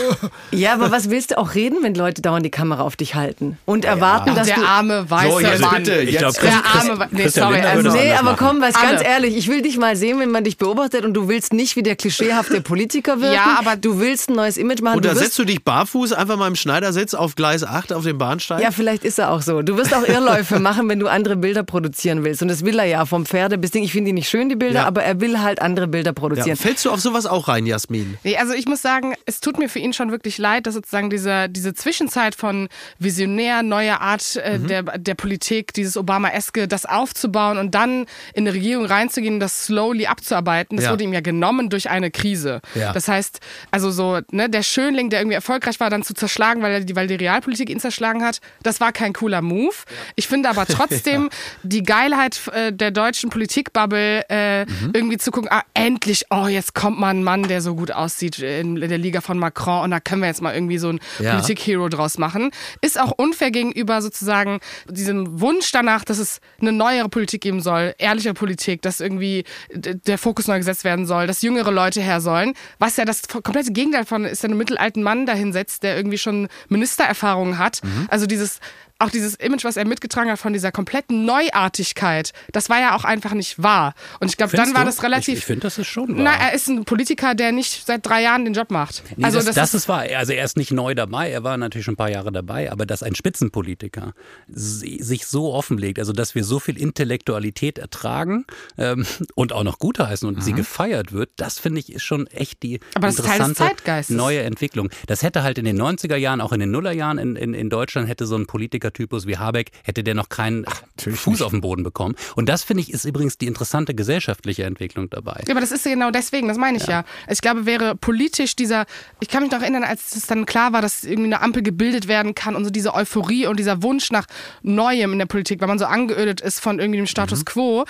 Ja, 0.51 0.73
aber 0.75 0.91
was 0.91 1.11
willst 1.11 1.31
du 1.31 1.39
auch 1.39 1.55
reden, 1.55 1.79
wenn 1.83 1.95
Leute 1.95 2.23
dauernd 2.23 2.45
die 2.45 2.51
Kamera 2.51 2.83
auf 2.83 2.97
dich 2.97 3.15
halten 3.15 3.59
und 3.67 3.85
erwarten, 3.85 4.31
Ach, 4.33 4.37
dass 4.37 4.47
der 4.47 4.57
du 4.57 4.63
arme 4.67 5.09
weiße 5.11 5.31
So, 5.33 5.41
jetzt 5.41 5.61
Mann. 5.61 5.77
bitte, 5.77 6.01
ich 6.01 6.13
jetzt. 6.13 6.21
glaube, 6.21 6.35
Der 6.41 6.51
Christ, 6.51 6.65
arme 6.75 6.89
Christ, 6.89 6.99
Wa- 7.01 7.09
nee, 7.11 7.23
Christian 7.23 7.53
sorry, 7.53 7.61
also- 7.67 7.91
Nee, 7.93 8.13
aber 8.15 8.37
komm, 8.37 8.61
was 8.61 8.75
ganz 8.75 9.03
ehrlich, 9.03 9.37
ich 9.37 9.49
will 9.49 9.63
dich 9.63 9.77
mal 9.79 9.95
sehen, 9.97 10.19
wenn 10.21 10.31
man 10.31 10.45
dich 10.45 10.57
beobachtet 10.59 11.05
und 11.05 11.15
du 11.15 11.29
willst 11.29 11.53
nicht 11.53 11.77
wie 11.77 11.83
der 11.83 11.97
klischeehafte 11.97 12.61
Politiker 12.61 13.21
wirken. 13.21 13.35
Ja, 13.35 13.57
aber- 13.59 13.77
du 13.77 13.99
willst 14.01 14.31
ein 14.31 14.37
neues 14.37 14.57
Image 14.57 14.81
machen. 14.81 14.97
Und 14.97 15.05
da 15.05 15.15
setzt 15.15 15.39
du 15.39 15.45
dich 15.45 15.63
barfuß 15.63 16.13
einfach 16.13 16.37
mal 16.37 16.49
im 16.49 16.57
Schneidersitz 16.57 17.15
auf 17.15 17.35
Gleis 17.37 17.63
8 17.65 17.93
auf 17.93 18.05
dem 18.05 18.19
Bahnsteig? 18.19 18.63
ja, 18.63 18.71
vielleicht 18.71 19.05
ist 19.05 19.19
er 19.19 19.31
auch 19.31 19.43
so. 19.43 19.63
Du 19.63 19.77
wirst 19.77 19.95
auch 19.95 20.03
Irrläufe 20.09 20.59
machen, 20.59 20.89
wenn 20.89 20.99
du 20.99 21.09
andere 21.09 21.37
Bilder 21.37 21.63
produzieren 21.89 22.23
willst. 22.25 22.43
Und 22.43 22.49
das 22.49 22.65
will 22.65 22.79
er 22.79 22.85
ja 22.85 23.07
vom 23.07 23.25
Pferde 23.25 23.57
bis 23.57 23.71
Ding. 23.71 23.83
Ich 23.83 23.93
finde 23.93 24.09
die 24.09 24.13
nicht 24.13 24.29
schön, 24.29 24.49
die 24.51 24.57
Bilder, 24.57 24.81
Ja. 24.81 24.87
aber 24.87 25.03
er 25.05 25.21
will 25.21 25.41
halt 25.41 25.61
andere 25.63 25.89
Bilder 25.89 26.11
Ja, 26.11 26.13
produzieren. 26.13 26.57
Fällst 26.57 26.85
du 26.85 26.91
auf 26.91 27.01
sowas 27.01 27.25
auch 27.27 27.49
rein, 27.49 27.65
Jasmin? 27.67 28.19
Nee, 28.25 28.37
also 28.37 28.53
ich 28.53 28.67
muss 28.67 28.83
sagen, 28.83 29.15
es 29.27 29.41
tut 29.41 29.59
mir 29.59 29.69
für 29.69 29.79
ihn 29.79 29.93
schon 29.95 30.11
wirklich 30.11 30.37
leid, 30.39 30.67
dass 30.67 30.75
sozusagen 30.75 31.09
diese, 31.11 31.49
diese 31.49 31.73
Zwischenzeit 31.75 32.35
von 32.35 32.69
visionär, 32.99 33.63
neuer 33.63 34.01
Art 34.01 34.37
äh, 34.37 34.59
der, 34.59 34.83
der 34.83 35.15
Politik, 35.15 35.73
dieses 35.73 35.97
Obama-eske, 35.97 36.69
das 36.69 36.85
aufzubauen 36.85 37.57
und 37.59 37.75
dann 37.75 38.01
in 38.35 38.47
eine 38.47 38.53
Regierung 38.55 38.85
reinzugehen 38.85 39.35
und 39.35 39.41
das 39.41 39.65
slowly 39.65 40.07
abzuarbeiten, 40.07 40.77
das 40.77 40.87
Ja. 40.87 40.91
wurde 40.93 41.05
ihm 41.05 41.13
ja 41.15 41.21
genommen 41.21 41.71
durch 41.71 41.89
eine 41.89 42.11
Krise. 42.11 42.61
Ja. 42.75 42.93
Das 42.93 43.09
heißt, 43.09 43.41
also 43.71 43.91
so, 43.91 44.21
ne, 44.31 44.51
der 44.51 44.63
Schönling, 44.63 45.09
der 45.11 45.21
irgendwie 45.21 45.35
erfolgreich 45.37 45.81
war, 45.81 45.89
dann 45.91 46.03
zu 46.03 46.13
zerschlagen, 46.15 46.61
weil, 46.63 46.73
er 46.73 46.81
die, 46.81 46.97
weil 46.97 47.07
die 47.07 47.15
Realpolitik 47.15 47.71
ihn 47.71 47.81
zerschlagen 47.81 48.23
hat, 48.25 48.41
das 48.63 48.81
war 48.81 48.93
kein 48.93 49.13
cooler 49.13 49.41
Move. 49.43 49.75
Ich 50.17 50.29
finde 50.29 50.49
aber 50.51 50.67
trotzdem 50.67 51.31
die 51.63 51.78
Geilheit 51.83 52.41
äh, 52.53 52.73
der 52.73 52.91
deutschen 52.91 53.31
Politikbubble, 53.31 54.25
äh, 54.29 54.65
Mhm. 54.65 54.91
irgendwie 54.95 55.19
zu 55.19 55.31
gucken, 55.31 55.49
ah, 55.51 55.63
endlich, 55.75 56.25
oh, 56.31 56.47
jetzt 56.47 56.75
kommt 56.75 56.99
mal 56.99 57.11
ein 57.11 57.23
Mann, 57.23 57.45
der 57.45 57.61
so 57.61 57.75
gut 57.75 57.91
aussieht 57.93 58.39
in, 58.39 58.77
in 58.77 58.89
der 58.89 58.99
Liga 58.99 59.21
von 59.21 59.39
Macron 59.39 59.85
und 59.85 59.91
da 59.91 60.01
können 60.01 60.21
wir 60.23 60.29
jetzt 60.29 60.43
mal 60.43 60.55
irgendwie 60.55 60.79
so 60.79 60.89
ein 60.91 61.01
Ja. 61.19 61.33
Politik-Hero 61.35 61.89
draus 61.89 62.19
machen. 62.19 62.51
Ist 62.81 63.01
auch 63.01 63.13
unfair 63.17 63.51
gegenüber 63.51 64.03
sozusagen 64.03 64.61
diesem 64.89 65.41
Wunsch 65.41 65.71
danach, 65.73 66.05
dass 66.05 66.19
es 66.19 66.41
eine 66.61 66.73
neuere 66.73 67.09
Politik 67.09 67.41
geben 67.43 67.61
soll, 67.61 67.95
ehrliche 67.99 68.35
Politik, 68.35 68.83
dass 68.83 69.01
irgendwie 69.01 69.45
der 69.73 70.19
Fokus 70.19 70.47
neu 70.49 70.59
gesetzt 70.59 70.85
werden 70.85 71.07
soll, 71.07 71.27
dass 71.27 71.43
jüngere 71.43 71.71
Leute 71.71 72.01
her 72.01 72.21
sollen. 72.21 72.55
Was 72.79 72.97
ja 72.97 73.05
das 73.05 73.23
komplette 73.29 73.73
Gegenteil 73.73 74.05
von 74.05 74.25
ist, 74.25 74.43
der 74.43 74.51
einen 74.51 74.59
mittelalten 74.59 75.03
Mann 75.03 75.27
dahinsetzt, 75.27 75.83
der 75.83 75.97
irgendwie 75.97 76.19
schon 76.19 76.49
Ministererfahrungen 76.69 77.59
hat. 77.59 77.81
Mhm. 77.85 78.07
Also 78.11 78.27
dieses 78.27 78.61
auch 78.99 79.11
dieses 79.11 79.35
Image, 79.37 79.65
was 79.65 79.77
er 79.77 79.87
mitgetragen 79.87 80.31
hat 80.31 80.39
von 80.39 80.53
dieser 80.53 80.73
kompletten 80.73 81.25
Neuartigkeit, 81.25 82.33
das 82.53 82.69
war 82.69 82.81
ja 82.81 82.97
auch 82.97 83.05
einfach 83.05 83.33
nicht 83.35 83.63
wahr. 83.63 83.95
Und 84.21 84.29
ich 84.29 84.37
glaube, 84.37 84.57
dann 84.57 84.75
war 84.75 84.81
du? 84.83 84.87
das 84.87 85.03
relativ. 85.03 85.35
Ich, 85.35 85.39
ich 85.41 85.45
finde, 85.45 85.61
das 85.61 85.79
ist 85.79 85.87
schon 85.87 86.09
wahr. 86.17 86.25
na, 86.25 86.35
er 86.35 86.53
ist 86.55 86.69
ein 86.69 86.85
Politiker, 86.85 87.35
der 87.35 87.53
nicht 87.53 87.87
seit 87.87 88.05
drei 88.07 88.23
Jahren 88.23 88.45
den 88.45 88.55
Job 88.55 88.71
macht. 88.71 89.03
Nee, 89.17 89.25
also 89.25 89.41
das, 89.41 89.55
das, 89.55 89.75
ist 89.75 89.89
wahr. 89.89 90.05
Also 90.17 90.33
er 90.33 90.45
ist 90.45 90.57
nicht 90.57 90.73
neu 90.73 90.95
dabei, 90.95 91.31
er 91.31 91.45
war 91.45 91.57
natürlich 91.57 91.85
schon 91.85 91.95
ein 91.95 91.99
paar 91.99 92.11
Jahre 92.11 92.33
dabei, 92.33 92.73
aber 92.73 92.87
dass 92.87 93.03
ein 93.03 93.15
Spitzenpolitiker 93.15 94.15
si- 94.49 95.03
sich 95.03 95.27
so 95.27 95.53
offenlegt, 95.53 95.99
also 95.99 96.13
dass 96.13 96.35
wir 96.35 96.45
so 96.45 96.59
viel 96.59 96.77
Intellektualität 96.77 97.79
ertragen 97.79 98.45
ähm, 98.77 99.07
und 99.35 99.53
auch 99.53 99.65
noch 99.65 99.79
gutheißen 99.79 100.29
und 100.29 100.43
sie 100.43 100.53
gefeiert 100.53 101.13
wird, 101.13 101.31
das 101.37 101.59
finde 101.59 101.81
ich 101.81 101.93
ist 101.93 102.03
schon 102.03 102.27
echt 102.29 102.63
die 102.63 102.79
Mhm. 102.79 102.79
Aber 102.95 103.07
das 103.09 103.19
ist 103.19 103.25
interessante 103.25 104.13
neue 104.13 104.43
Entwicklung. 104.43 104.91
Das 105.07 105.23
hätte 105.23 105.43
halt 105.43 105.59
in 105.59 105.65
den 105.65 105.81
90er 105.81 106.17
Jahren, 106.17 106.41
auch 106.41 106.53
in 106.53 106.61
den 106.61 106.71
Nullerjahren 106.71 107.19
in, 107.19 107.37
in, 107.37 107.55
in 107.55 107.71
Deutschland 107.71 108.09
hätte 108.09 108.27
so 108.27 108.37
ein 108.37 108.47
Politikertypus 108.91 109.27
wie 109.27 109.37
Habeck, 109.39 109.71
hätte 109.85 110.03
der 110.03 110.15
noch 110.15 110.29
keinen 110.29 110.65
Fuß 110.99 111.43
auf 111.43 111.51
den 111.53 111.61
Boden 111.61 111.83
bekommen. 111.83 112.15
Und 112.35 112.49
das 112.49 112.63
finde 112.65 112.83
ich 112.83 112.93
ist 112.93 113.05
übrigens 113.05 113.39
die 113.39 113.47
interessante 113.47 113.95
gesellschaftliche 113.95 114.65
Entwicklung 114.65 115.11
dabei. 115.11 115.43
Ja, 115.47 115.53
aber 115.53 115.61
das 115.61 115.73
ist 115.73 115.85
ja 115.85 115.93
genau 115.93 116.11
deswegen, 116.11 116.49
das 116.49 116.57
meine 116.57 116.79
ich 116.79 116.87
ja. 116.87 117.05
Ich 117.29 117.41
glaube, 117.41 117.67
wäre 117.67 117.95
politisch 117.95 118.57
dieser, 118.57 118.87
ich 119.21 119.29
kann 119.29 119.43
mich 119.43 119.53
noch 119.53 119.61
erinnern, 119.63 119.85
als 119.85 120.15
es 120.17 120.27
dann 120.27 120.47
klar 120.47 120.73
war, 120.73 120.83
dass 120.83 121.05
irgendwie 121.05 121.27
eine 121.27 121.41
Ampel 121.41 121.63
gebildet 121.63 122.09
werden 122.09 122.35
kann 122.35 122.57
und 122.57 122.65
so 122.65 122.71
diese 122.71 122.95
Euphorie 122.95 123.47
und 123.47 123.59
dieser 123.59 123.83
Wunsch 123.83 124.11
nach 124.11 124.27
Neuem 124.63 125.13
in 125.13 125.19
der 125.19 125.27
Politik, 125.27 125.61
weil 125.61 125.69
man 125.69 125.79
so 125.79 125.87
angeödet 125.87 126.41
ist 126.41 126.61
von 126.61 126.79
irgendwie 126.79 126.99
dem 126.99 127.07
Status 127.07 127.45
quo. 127.45 127.85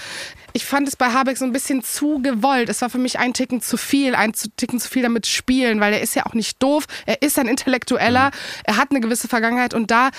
Ich 0.53 0.65
fand 0.65 0.89
es 0.89 0.97
bei 0.97 1.07
Habeck 1.13 1.37
so 1.37 1.45
ein 1.45 1.53
bisschen 1.53 1.83
zu 1.83 2.21
gewollt. 2.23 2.69
Es 2.69 2.81
war 2.83 2.91
für 2.91 2.99
mich 2.99 3.19
ein 3.19 3.35
Ticken 3.35 3.61
zu 3.61 3.77
viel, 3.77 4.15
ein 4.15 4.35
zu- 4.35 4.49
Ticken 4.57 4.81
zu 4.81 4.89
viel 4.89 5.03
damit 5.03 5.27
spielen, 5.27 5.81
weil 5.81 5.93
er 5.93 6.01
ist 6.01 6.15
ja 6.15 6.27
auch 6.27 6.35
nicht 6.35 6.63
doof, 6.63 6.87
er 7.07 7.23
ist 7.23 7.39
ein 7.39 7.47
Intellektueller, 7.47 8.31
er 8.65 8.77
hat 8.77 8.91
eine 8.91 9.01
gewisse 9.01 9.29
Vergangenheit 9.29 9.75
und 9.75 9.91
da, 9.91 10.11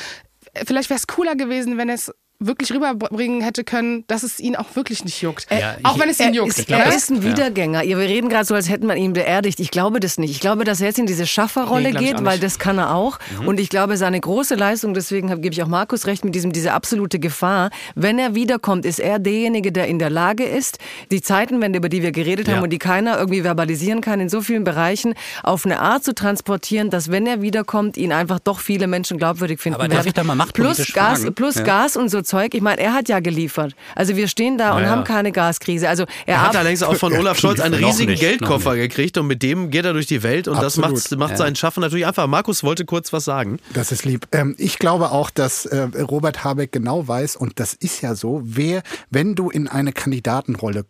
vielleicht 0.66 0.90
wäre 0.90 0.98
es 0.98 1.08
cooler 1.08 1.36
gewesen, 1.36 1.78
wenn 1.78 1.90
es 1.90 2.12
wirklich 2.42 2.72
rüberbringen 2.72 3.42
hätte 3.42 3.66
können, 3.66 4.06
dass 4.08 4.24
es 4.24 4.40
ihn 4.40 4.56
auch 4.56 4.76
wirklich 4.76 5.04
nicht 5.04 5.22
juckt. 5.22 5.46
Ja, 5.52 5.76
auch 5.84 5.96
ich- 5.96 6.02
wenn 6.02 6.10
es 6.10 6.20
ihn 6.22 6.34
juckt. 6.34 6.58
ist, 6.58 6.68
glaub, 6.68 6.80
er 6.80 6.96
ist 6.96 7.10
ein 7.12 7.22
Wiedergänger. 7.22 7.84
Ja, 7.84 7.98
wir 7.98 8.08
reden 8.08 8.30
gerade 8.30 8.46
so, 8.46 8.56
als 8.56 8.70
hätte 8.70 8.86
man 8.86 8.96
ihn 8.98 9.12
beerdigt. 9.12 9.60
Ich 9.60 9.72
glaube 9.72 10.00
das 10.00 10.18
nicht. 10.18 10.32
Ich 10.32 10.40
glaube, 10.40 10.64
dass 10.64 10.80
er 10.80 10.88
jetzt 10.88 11.00
in 11.00 11.06
diese 11.06 11.28
Schafferrolle 11.28 11.92
Nee, 11.92 12.00
geht, 12.00 12.24
weil 12.24 12.40
das 12.40 12.58
kann 12.58 12.78
er 12.78 12.96
auch. 12.96 13.20
Mhm. 13.42 13.48
Und 13.50 13.60
ich 13.60 13.70
glaube, 13.70 13.98
seine 13.98 14.20
große 14.22 14.56
Leistung, 14.56 14.94
deswegen 14.94 15.28
gebe 15.42 15.54
ich 15.54 15.62
auch 15.64 15.68
Markus 15.68 16.08
recht 16.08 16.24
mit 16.24 16.34
diesem, 16.34 16.54
diese 16.54 16.72
absolute 16.72 17.20
Gefahr. 17.20 17.72
Wenn 17.96 18.18
er 18.20 18.36
wiederkommt, 18.36 18.86
ist 18.86 19.00
er 19.00 19.20
derjenige, 19.20 19.74
der 19.74 19.88
in 19.88 20.00
der 20.00 20.10
Lage 20.10 20.46
ist, 20.46 20.78
die 21.12 21.22
Zeitenwende, 21.22 21.78
über 21.80 21.90
die 21.90 22.02
wir 22.04 22.14
geredet 22.14 22.48
haben 22.48 22.56
Ja. 22.58 22.62
und 22.64 22.70
die 22.70 22.80
keiner 22.80 23.18
irgendwie 23.18 23.42
verbalisieren 23.42 24.00
kann, 24.00 24.22
in 24.22 24.30
so 24.30 24.40
vielen 24.42 24.64
Bereichen 24.64 25.14
auf 25.44 25.66
eine 25.66 25.82
Art 25.82 26.06
zu 26.06 26.16
transportieren, 26.16 26.90
dass 26.90 27.12
wenn 27.12 27.28
er 27.28 27.42
wiederkommt, 27.42 27.98
ihn 27.98 28.14
einfach 28.14 28.40
doch 28.40 28.60
viele 28.62 28.88
Menschen 28.88 29.18
glaubwürdig 29.18 29.60
finden 29.60 29.76
Aber 29.76 29.90
darf 29.90 29.98
werden. 29.98 30.08
ich 30.08 30.14
da 30.14 30.24
mal 30.24 30.36
machtpolitisch 30.36 30.92
plus 30.92 30.94
Gas, 30.94 31.20
fragen? 31.22 31.36
plus 31.36 31.56
Ja. 31.56 31.64
Gas 31.64 31.98
und 31.98 32.08
so 32.10 32.22
Zeug. 32.30 32.54
Ich 32.54 32.62
meine, 32.62 32.80
er 32.80 32.94
hat 32.94 33.10
ja 33.10 33.20
geliefert. 33.20 33.76
Also 33.96 34.16
wir 34.16 34.28
stehen 34.28 34.58
da 34.58 34.72
und 34.76 34.82
Ja, 34.82 34.86
ja. 34.86 34.92
haben 34.92 35.04
keine 35.04 35.32
Gaskrise. 35.32 35.90
Also 35.90 36.04
er, 36.26 36.36
Er 36.36 36.42
hat 36.44 36.56
allerdings 36.56 36.84
auch 36.84 36.96
von 36.96 37.12
Olaf 37.14 37.38
Scholz 37.40 37.60
einen 37.60 37.74
riesigen 37.74 38.12
nicht, 38.12 38.20
Geldkoffer 38.22 38.76
gekriegt 38.76 39.18
und 39.18 39.28
mit 39.28 39.44
dem 39.44 39.70
geht 39.72 39.86
er 39.86 39.94
durch 39.94 40.06
die 40.06 40.24
Welt 40.24 40.48
und 40.48 40.56
das 40.62 40.78
Absolut. 40.80 40.92
macht, 40.92 41.18
macht 41.32 41.38
sein 41.38 41.56
Schaffen 41.56 41.82
natürlich 41.82 42.06
einfach. 42.06 42.28
Markus 42.28 42.64
wollte 42.64 42.86
kurz 42.86 43.12
was 43.12 43.26
sagen. 43.26 43.60
Das 43.74 43.92
ist 43.92 44.06
lieb. 44.06 44.28
Ähm, 44.32 44.56
ich 44.58 44.80
glaube 44.80 45.12
auch, 45.12 45.30
dass 45.30 45.66
äh, 45.66 45.88
Robert 46.00 46.44
Habeck 46.44 46.72
genau 46.72 47.08
weiß, 47.08 47.36
und 47.36 47.60
das 47.60 47.74
ist 47.74 48.02
ja 48.02 48.16
so, 48.16 48.42
wer, 48.44 48.84
wenn 49.10 49.36
du 49.36 49.50
in 49.50 49.68
eine 49.68 49.92
Kandidatenrolle 49.92 50.86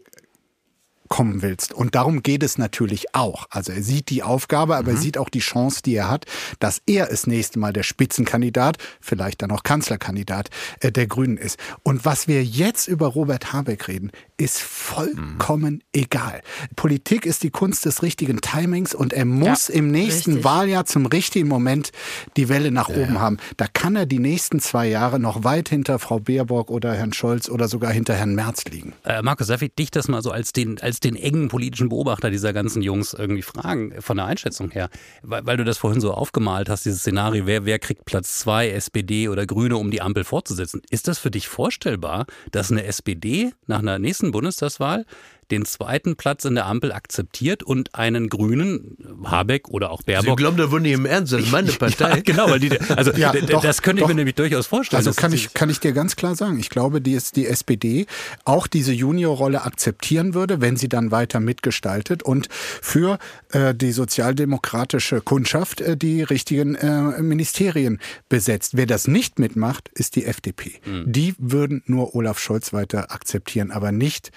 kommen 1.09 1.41
willst. 1.41 1.73
Und 1.73 1.95
darum 1.95 2.23
geht 2.23 2.43
es 2.43 2.57
natürlich 2.57 3.13
auch. 3.15 3.47
Also 3.49 3.71
er 3.71 3.83
sieht 3.83 4.09
die 4.09 4.23
Aufgabe, 4.23 4.77
aber 4.77 4.91
er 4.91 4.97
sieht 4.97 5.17
auch 5.17 5.29
die 5.29 5.39
Chance, 5.39 5.81
die 5.83 5.95
er 5.95 6.09
hat, 6.09 6.25
dass 6.59 6.81
er 6.85 7.07
das 7.07 7.27
nächste 7.27 7.59
Mal 7.59 7.73
der 7.73 7.83
Spitzenkandidat, 7.83 8.77
vielleicht 9.01 9.41
dann 9.41 9.51
auch 9.51 9.63
Kanzlerkandidat 9.63 10.49
äh, 10.79 10.91
der 10.91 11.07
Grünen 11.07 11.37
ist. 11.37 11.59
Und 11.83 12.05
was 12.05 12.27
wir 12.27 12.43
jetzt 12.43 12.87
über 12.87 13.07
Robert 13.07 13.51
Habeck 13.51 13.87
reden, 13.87 14.11
ist 14.39 14.61
vollkommen 14.61 15.83
egal. 15.93 16.41
Politik 16.77 17.25
ist 17.25 17.43
die 17.43 17.49
Kunst 17.49 17.85
des 17.85 18.01
richtigen 18.01 18.39
Timings 18.39 18.95
und 18.95 19.11
er 19.11 19.25
muss 19.25 19.67
im 19.67 19.91
nächsten 19.91 20.31
richtig. 20.31 20.45
Wahljahr 20.45 20.85
zum 20.85 21.05
richtigen 21.05 21.49
Moment 21.49 21.91
die 22.37 22.47
Welle 22.47 22.71
nach 22.71 22.87
oben 22.87 23.19
haben. 23.19 23.37
Da 23.57 23.67
kann 23.67 23.97
er 23.97 24.05
die 24.05 24.19
nächsten 24.19 24.61
zwei 24.61 24.87
Jahre 24.87 25.19
noch 25.19 25.43
weit 25.43 25.67
hinter 25.67 25.99
Frau 25.99 26.19
Baerbock 26.19 26.71
oder 26.71 26.93
Herrn 26.93 27.11
Scholz 27.11 27.49
oder 27.49 27.67
sogar 27.67 27.91
hinter 27.91 28.13
Herrn 28.13 28.33
Merz 28.33 28.63
liegen. 28.65 28.93
Äh, 29.03 29.21
Markus, 29.21 29.47
darf 29.47 29.61
ich 29.61 29.75
dich 29.75 29.91
das 29.91 30.07
mal 30.07 30.21
so 30.21 30.31
als 30.31 30.53
den, 30.53 30.79
als 30.79 31.01
den 31.01 31.17
engen 31.17 31.49
politischen 31.49 31.89
Beobachter 31.89 32.29
dieser 32.29 32.53
ganzen 32.53 32.81
Jungs 32.81 33.13
irgendwie 33.13 33.41
fragen, 33.41 33.93
von 33.99 34.15
der 34.15 34.25
Einschätzung 34.25 34.71
her? 34.71 34.89
Weil, 35.21 35.45
weil 35.45 35.57
du 35.57 35.65
das 35.65 35.77
vorhin 35.77 35.99
so 35.99 36.13
aufgemalt 36.13 36.69
hast, 36.69 36.85
dieses 36.85 37.01
Szenario, 37.01 37.45
wer, 37.45 37.65
wer 37.65 37.77
kriegt 37.77 38.05
Platz 38.05 38.39
zwei, 38.39 38.69
SPD 38.69 39.27
oder 39.27 39.45
Grüne, 39.45 39.75
um 39.75 39.91
die 39.91 40.01
Ampel 40.01 40.23
fortzusetzen. 40.23 40.81
Ist 40.89 41.09
das 41.09 41.19
für 41.19 41.29
dich 41.29 41.49
vorstellbar, 41.49 42.25
dass 42.51 42.71
eine 42.71 42.85
SPD 42.85 43.51
nach 43.67 43.79
einer 43.79 43.99
nächsten 43.99 44.28
Bundestagswahl 44.31 45.05
den 45.51 45.65
zweiten 45.65 46.15
Platz 46.15 46.45
in 46.45 46.55
der 46.55 46.65
Ampel 46.65 46.91
akzeptiert 46.91 47.63
und 47.63 47.95
einen 47.95 48.29
Grünen, 48.29 48.97
Habeck 49.25 49.69
oder 49.69 49.91
auch 49.91 50.03
Baerbock, 50.03 50.37
glauben, 50.37 50.57
da 50.57 50.71
würden 50.71 50.83
die 50.83 50.93
im 50.93 51.05
Ernst, 51.05 51.33
das 51.33 51.41
ist 51.41 51.51
meine 51.51 51.69
ja, 51.99 52.15
genau, 52.17 52.49
weil 52.49 52.59
die, 52.59 52.79
also 52.95 53.11
Ja, 53.13 53.33
doch, 53.33 53.61
das 53.61 53.81
könnte 53.81 53.99
ich 53.99 54.03
doch. 54.03 54.09
mir 54.09 54.15
nämlich 54.15 54.35
durchaus 54.35 54.67
vorstellen. 54.67 54.99
Also 55.05 55.19
kann 55.19 55.33
ich, 55.33 55.53
kann 55.53 55.69
ich 55.69 55.79
dir 55.79 55.93
ganz 55.93 56.15
klar 56.15 56.35
sagen, 56.35 56.59
ich 56.59 56.69
glaube, 56.69 57.01
die, 57.01 57.13
ist 57.13 57.35
die 57.35 57.47
SPD 57.47 58.05
auch 58.45 58.67
diese 58.67 58.93
Juniorrolle 58.93 59.63
akzeptieren 59.63 60.33
würde, 60.33 60.61
wenn 60.61 60.77
sie 60.77 60.89
dann 60.89 61.11
weiter 61.11 61.39
mitgestaltet 61.39 62.23
und 62.23 62.47
für 62.51 63.17
äh, 63.51 63.73
die 63.73 63.91
sozialdemokratische 63.91 65.21
Kundschaft 65.21 65.81
äh, 65.81 65.97
die 65.97 66.21
richtigen 66.23 66.75
äh, 66.75 67.21
Ministerien 67.21 67.99
besetzt. 68.29 68.77
Wer 68.77 68.85
das 68.85 69.07
nicht 69.07 69.39
mitmacht, 69.39 69.89
ist 69.93 70.15
die 70.15 70.25
FDP. 70.25 70.79
Hm. 70.83 71.11
Die 71.11 71.35
würden 71.37 71.83
nur 71.85 72.15
Olaf 72.15 72.39
Scholz 72.39 72.73
weiter 72.73 73.11
akzeptieren, 73.11 73.71
aber 73.71 73.91
nicht 73.91 74.31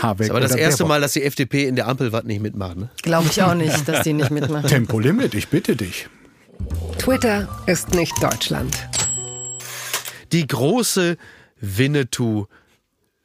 Habeck 0.00 0.30
Aber 0.30 0.40
das 0.50 0.60
erste. 0.60 0.84
Mal, 0.84 1.00
dass 1.00 1.12
die 1.12 1.22
FDP 1.22 1.66
in 1.66 1.76
der 1.76 1.88
Ampel 1.88 2.12
was 2.12 2.24
nicht 2.24 2.40
mitmacht. 2.40 2.76
Ne? 2.76 2.90
glaube 3.02 3.28
ich 3.30 3.42
auch 3.42 3.54
nicht, 3.54 3.88
dass 3.88 4.02
die 4.02 4.12
nicht 4.12 4.30
mitmachen. 4.30 4.68
Tempolimit, 4.68 5.34
ich 5.34 5.48
bitte 5.48 5.76
dich. 5.76 6.08
Twitter 6.98 7.48
ist 7.66 7.94
nicht 7.94 8.12
Deutschland. 8.22 8.76
Die 10.32 10.46
große 10.46 11.16
Winnetou. 11.60 12.46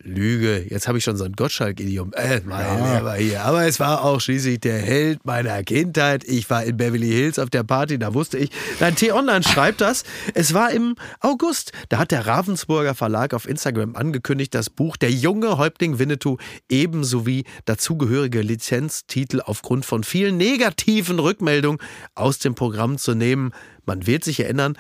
Lüge, 0.05 0.63
jetzt 0.69 0.87
habe 0.87 0.99
ich 0.99 1.03
schon 1.03 1.17
so 1.17 1.23
ein 1.23 1.33
Gottschalk-Idiom. 1.33 2.13
Äh, 2.13 2.41
mein 2.45 2.77
Lieber 2.77 3.15
hier. 3.15 3.43
Aber 3.43 3.65
es 3.65 3.79
war 3.79 4.03
auch 4.03 4.21
schließlich 4.21 4.59
der 4.59 4.77
Held 4.77 5.25
meiner 5.25 5.63
Kindheit. 5.63 6.23
Ich 6.23 6.47
war 6.51 6.63
in 6.63 6.77
Beverly 6.77 7.09
Hills 7.09 7.39
auf 7.39 7.49
der 7.49 7.63
Party, 7.63 7.97
da 7.97 8.13
wusste 8.13 8.37
ich. 8.37 8.51
Nein, 8.79 8.95
T-Online 8.95 9.41
schreibt 9.43 9.81
das. 9.81 10.03
Es 10.35 10.53
war 10.53 10.71
im 10.71 10.95
August. 11.21 11.71
Da 11.89 11.97
hat 11.97 12.11
der 12.11 12.27
Ravensburger 12.27 12.93
Verlag 12.93 13.33
auf 13.33 13.49
Instagram 13.49 13.95
angekündigt, 13.95 14.53
das 14.53 14.69
Buch 14.69 14.95
Der 14.95 15.09
junge 15.09 15.57
Häuptling 15.57 15.97
Winnetou 15.97 16.37
ebenso 16.69 17.25
wie 17.25 17.43
dazugehörige 17.65 18.41
Lizenztitel 18.41 19.41
aufgrund 19.43 19.87
von 19.87 20.03
vielen 20.03 20.37
negativen 20.37 21.17
Rückmeldungen 21.17 21.81
aus 22.13 22.37
dem 22.37 22.53
Programm 22.53 22.99
zu 22.99 23.15
nehmen. 23.15 23.53
Man 23.85 24.05
wird 24.05 24.23
sich 24.23 24.39
erinnern, 24.39 24.77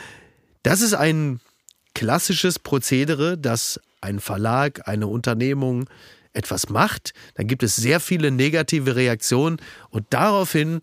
das 0.61 0.81
ist 0.81 0.93
ein 0.93 1.39
klassisches 1.95 2.59
Prozedere, 2.59 3.39
dass 3.39 3.79
ein 4.05 4.19
Verlag, 4.19 4.87
eine 4.87 5.07
Unternehmung 5.07 5.89
etwas 6.33 6.69
macht, 6.69 7.13
dann 7.35 7.47
gibt 7.47 7.63
es 7.63 7.75
sehr 7.75 7.99
viele 7.99 8.31
negative 8.31 8.95
Reaktionen 8.95 9.57
und 9.89 10.05
daraufhin 10.11 10.81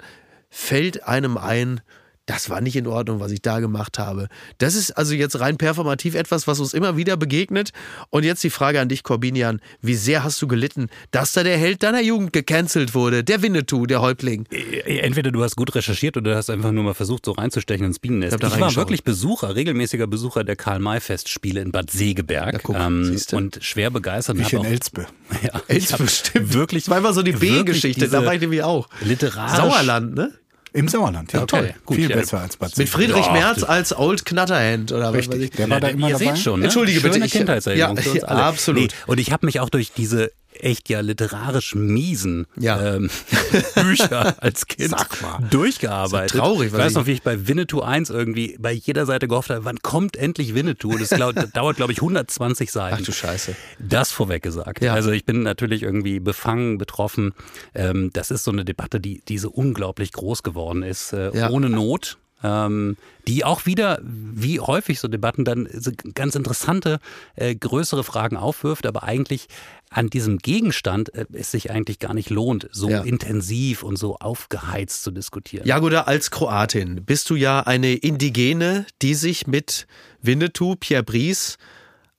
fällt 0.50 1.04
einem 1.04 1.36
ein, 1.38 1.80
das 2.26 2.48
war 2.50 2.60
nicht 2.60 2.76
in 2.76 2.86
Ordnung, 2.86 3.18
was 3.20 3.32
ich 3.32 3.42
da 3.42 3.58
gemacht 3.58 3.98
habe. 3.98 4.28
Das 4.58 4.74
ist 4.76 4.92
also 4.92 5.12
jetzt 5.14 5.40
rein 5.40 5.56
performativ 5.56 6.14
etwas, 6.14 6.46
was 6.46 6.60
uns 6.60 6.72
immer 6.72 6.96
wieder 6.96 7.16
begegnet. 7.16 7.70
Und 8.10 8.24
jetzt 8.24 8.44
die 8.44 8.50
Frage 8.50 8.80
an 8.80 8.88
dich, 8.88 9.02
Corbinian. 9.02 9.60
Wie 9.80 9.94
sehr 9.96 10.22
hast 10.22 10.40
du 10.40 10.46
gelitten, 10.46 10.88
dass 11.10 11.32
da 11.32 11.42
der 11.42 11.58
Held 11.58 11.82
deiner 11.82 12.00
Jugend 12.00 12.32
gecancelt 12.32 12.94
wurde? 12.94 13.24
Der 13.24 13.42
Winnetou, 13.42 13.86
der 13.86 14.00
Häuptling. 14.02 14.46
Äh, 14.52 14.98
Entweder 15.00 15.32
du 15.32 15.42
hast 15.42 15.56
gut 15.56 15.74
recherchiert 15.74 16.16
oder 16.16 16.30
du 16.32 16.36
hast 16.36 16.48
einfach 16.48 16.70
nur 16.70 16.84
mal 16.84 16.94
versucht, 16.94 17.24
so 17.26 17.32
reinzustechen 17.32 17.86
ins 17.86 17.98
Bienennest. 17.98 18.36
Ich 18.40 18.48
Ich, 18.54 18.60
war 18.60 18.74
wirklich 18.76 19.02
Besucher, 19.02 19.56
regelmäßiger 19.56 20.06
Besucher 20.06 20.44
der 20.44 20.54
Karl-May-Festspiele 20.56 21.60
in 21.60 21.72
Bad 21.72 21.90
Segeberg 21.90 22.52
Ja, 22.54 22.60
guck, 22.62 22.76
ähm, 22.76 23.16
und 23.32 23.58
schwer 23.62 23.90
begeistert. 23.90 24.38
hab 24.40 24.52
in 24.52 24.58
auch- 24.60 24.64
Elspe. 24.64 25.06
Ja, 25.42 25.54
hab 25.54 25.98
bestimmt. 25.98 26.52
Wirklich, 26.54 26.84
Das 26.84 26.90
war 26.90 26.98
immer 26.98 27.12
so 27.12 27.22
die 27.22 27.32
B-Geschichte. 27.32 28.08
Da 28.08 28.24
war 28.24 28.34
ich 28.34 28.40
nämlich 28.40 28.62
auch. 28.62 28.88
Literarisch. 29.00 29.56
Sauerland, 29.56 30.14
ne? 30.14 30.32
Im 30.74 30.88
Sauerland, 30.88 31.32
ja, 31.34 31.42
Okay, 31.42 31.46
toll. 31.58 31.74
gut, 31.84 31.96
Viel 31.96 32.08
ja. 32.10 32.16
besser 32.16 32.40
als 32.40 32.56
Bad 32.56 32.76
Mit. 32.78 32.88
Friedrich 32.88 33.26
Ja, 33.26 33.32
Merz 33.32 33.62
als 33.62 33.94
Old 33.96 34.24
Knatterhand 34.24 34.90
oder 34.92 35.12
was 35.12 35.18
weiß 35.18 35.26
ich. 35.26 35.32
Richtig, 35.42 35.56
der 35.56 35.68
war 35.70 35.80
da 35.80 35.88
immer 35.88 36.08
Ihr 36.08 36.18
dabei. 36.18 36.24
seht 36.34 36.38
schon, 36.38 36.60
ne? 36.60 36.64
Entschuldige 36.66 37.00
bitte, 37.00 37.14
Schöne 37.14 37.26
ich- 37.26 37.32
Kindheitserinnerung 37.32 37.96
ja, 37.96 38.02
für 38.02 38.10
uns 38.12 38.24
alle. 38.24 38.42
absolut. 38.42 38.82
Nee, 38.82 38.88
und 39.06 39.20
ich 39.20 39.32
habe 39.32 39.44
mich 39.44 39.60
auch 39.60 39.68
durch 39.68 39.92
diese 39.92 40.32
echt 40.60 40.88
ja 40.88 41.00
literarisch 41.00 41.74
miesen 41.74 42.46
Ja. 42.58 42.94
ähm, 42.96 43.10
Bücher 43.74 44.34
als 44.42 44.66
Kind 44.66 44.90
Sag 44.90 45.20
mal. 45.22 45.38
durchgearbeitet. 45.50 46.38
Traurig, 46.38 46.68
ich 46.68 46.72
weiß 46.78 46.92
ich- 46.92 46.96
noch, 46.96 47.06
wie 47.06 47.12
ich 47.12 47.22
bei 47.22 47.46
Winnetou 47.48 47.80
1 47.80 48.10
irgendwie 48.10 48.56
bei 48.58 48.72
jeder 48.72 49.06
Seite 49.06 49.28
gehofft 49.28 49.50
habe, 49.50 49.64
wann 49.64 49.78
kommt 49.82 50.16
endlich 50.16 50.54
Winnetou? 50.54 50.96
Das 50.98 51.10
glaub, 51.10 51.34
das 51.34 51.50
dauert, 51.52 51.76
glaube 51.76 51.92
ich, 51.92 51.98
120 52.00 52.70
Seiten. 52.70 52.98
Ach 53.00 53.04
du 53.04 53.12
Scheiße. 53.12 53.54
Das 53.78 54.12
vorweg 54.12 54.42
gesagt. 54.42 54.82
Ja. 54.82 54.94
Also 54.94 55.10
ich 55.10 55.24
bin 55.24 55.42
natürlich 55.42 55.82
irgendwie 55.82 56.20
befangen, 56.20 56.78
betroffen. 56.78 57.32
Ähm, 57.74 58.10
das 58.12 58.30
ist 58.30 58.44
so 58.44 58.50
eine 58.50 58.64
Debatte, 58.64 59.00
die, 59.00 59.22
die 59.28 59.38
so 59.38 59.50
unglaublich 59.50 60.12
groß 60.12 60.42
geworden 60.42 60.82
ist, 60.82 61.12
äh, 61.12 61.36
Ja. 61.36 61.50
ohne 61.50 61.68
Not. 61.68 62.18
Ähm, 62.42 62.96
die 63.28 63.44
auch 63.44 63.66
wieder, 63.66 64.00
wie 64.02 64.58
häufig 64.58 64.98
so 64.98 65.06
Debatten, 65.06 65.44
dann 65.44 65.68
ganz 66.14 66.34
interessante, 66.34 66.98
äh, 67.36 67.54
größere 67.54 68.02
Fragen 68.02 68.36
aufwirft, 68.36 68.84
aber 68.84 69.04
eigentlich 69.04 69.46
an 69.90 70.08
diesem 70.10 70.38
Gegenstand 70.38 71.14
äh, 71.14 71.26
es 71.32 71.52
sich 71.52 71.70
eigentlich 71.70 71.98
gar 72.00 72.14
nicht 72.14 72.30
lohnt, 72.30 72.68
so 72.72 72.90
Ja. 72.90 73.02
intensiv 73.02 73.82
und 73.84 73.96
so 73.96 74.16
aufgeheizt 74.16 75.04
zu 75.04 75.10
diskutieren. 75.12 75.66
Jagoda, 75.66 76.02
als 76.02 76.30
Kroatin 76.32 77.04
bist 77.04 77.30
du 77.30 77.36
ja 77.36 77.60
eine 77.60 77.94
Indigene, 77.94 78.86
die 79.02 79.14
sich 79.14 79.46
mit 79.46 79.86
Winnetou, 80.20 80.74
Pierre 80.76 81.04
Brice 81.04 81.58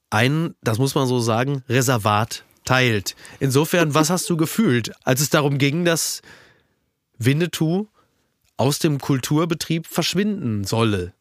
ein, 0.10 0.54
das 0.62 0.78
muss 0.78 0.96
man 0.96 1.08
so 1.08 1.20
sagen, 1.20 1.64
Reservat 1.68 2.46
teilt. 2.66 3.16
Insofern, 3.42 3.94
was 3.94 4.10
hast 4.10 4.30
du 4.30 4.38
gefühlt, 4.38 4.94
als 5.04 5.20
es 5.20 5.30
darum 5.30 5.58
ging, 5.58 5.84
dass 5.84 6.22
Winnetou 7.18 7.88
aus 8.63 8.80
dem 8.80 8.99
Kulturbetrieb 8.99 9.88
verschwinden 9.88 10.63
solle? 10.63 11.13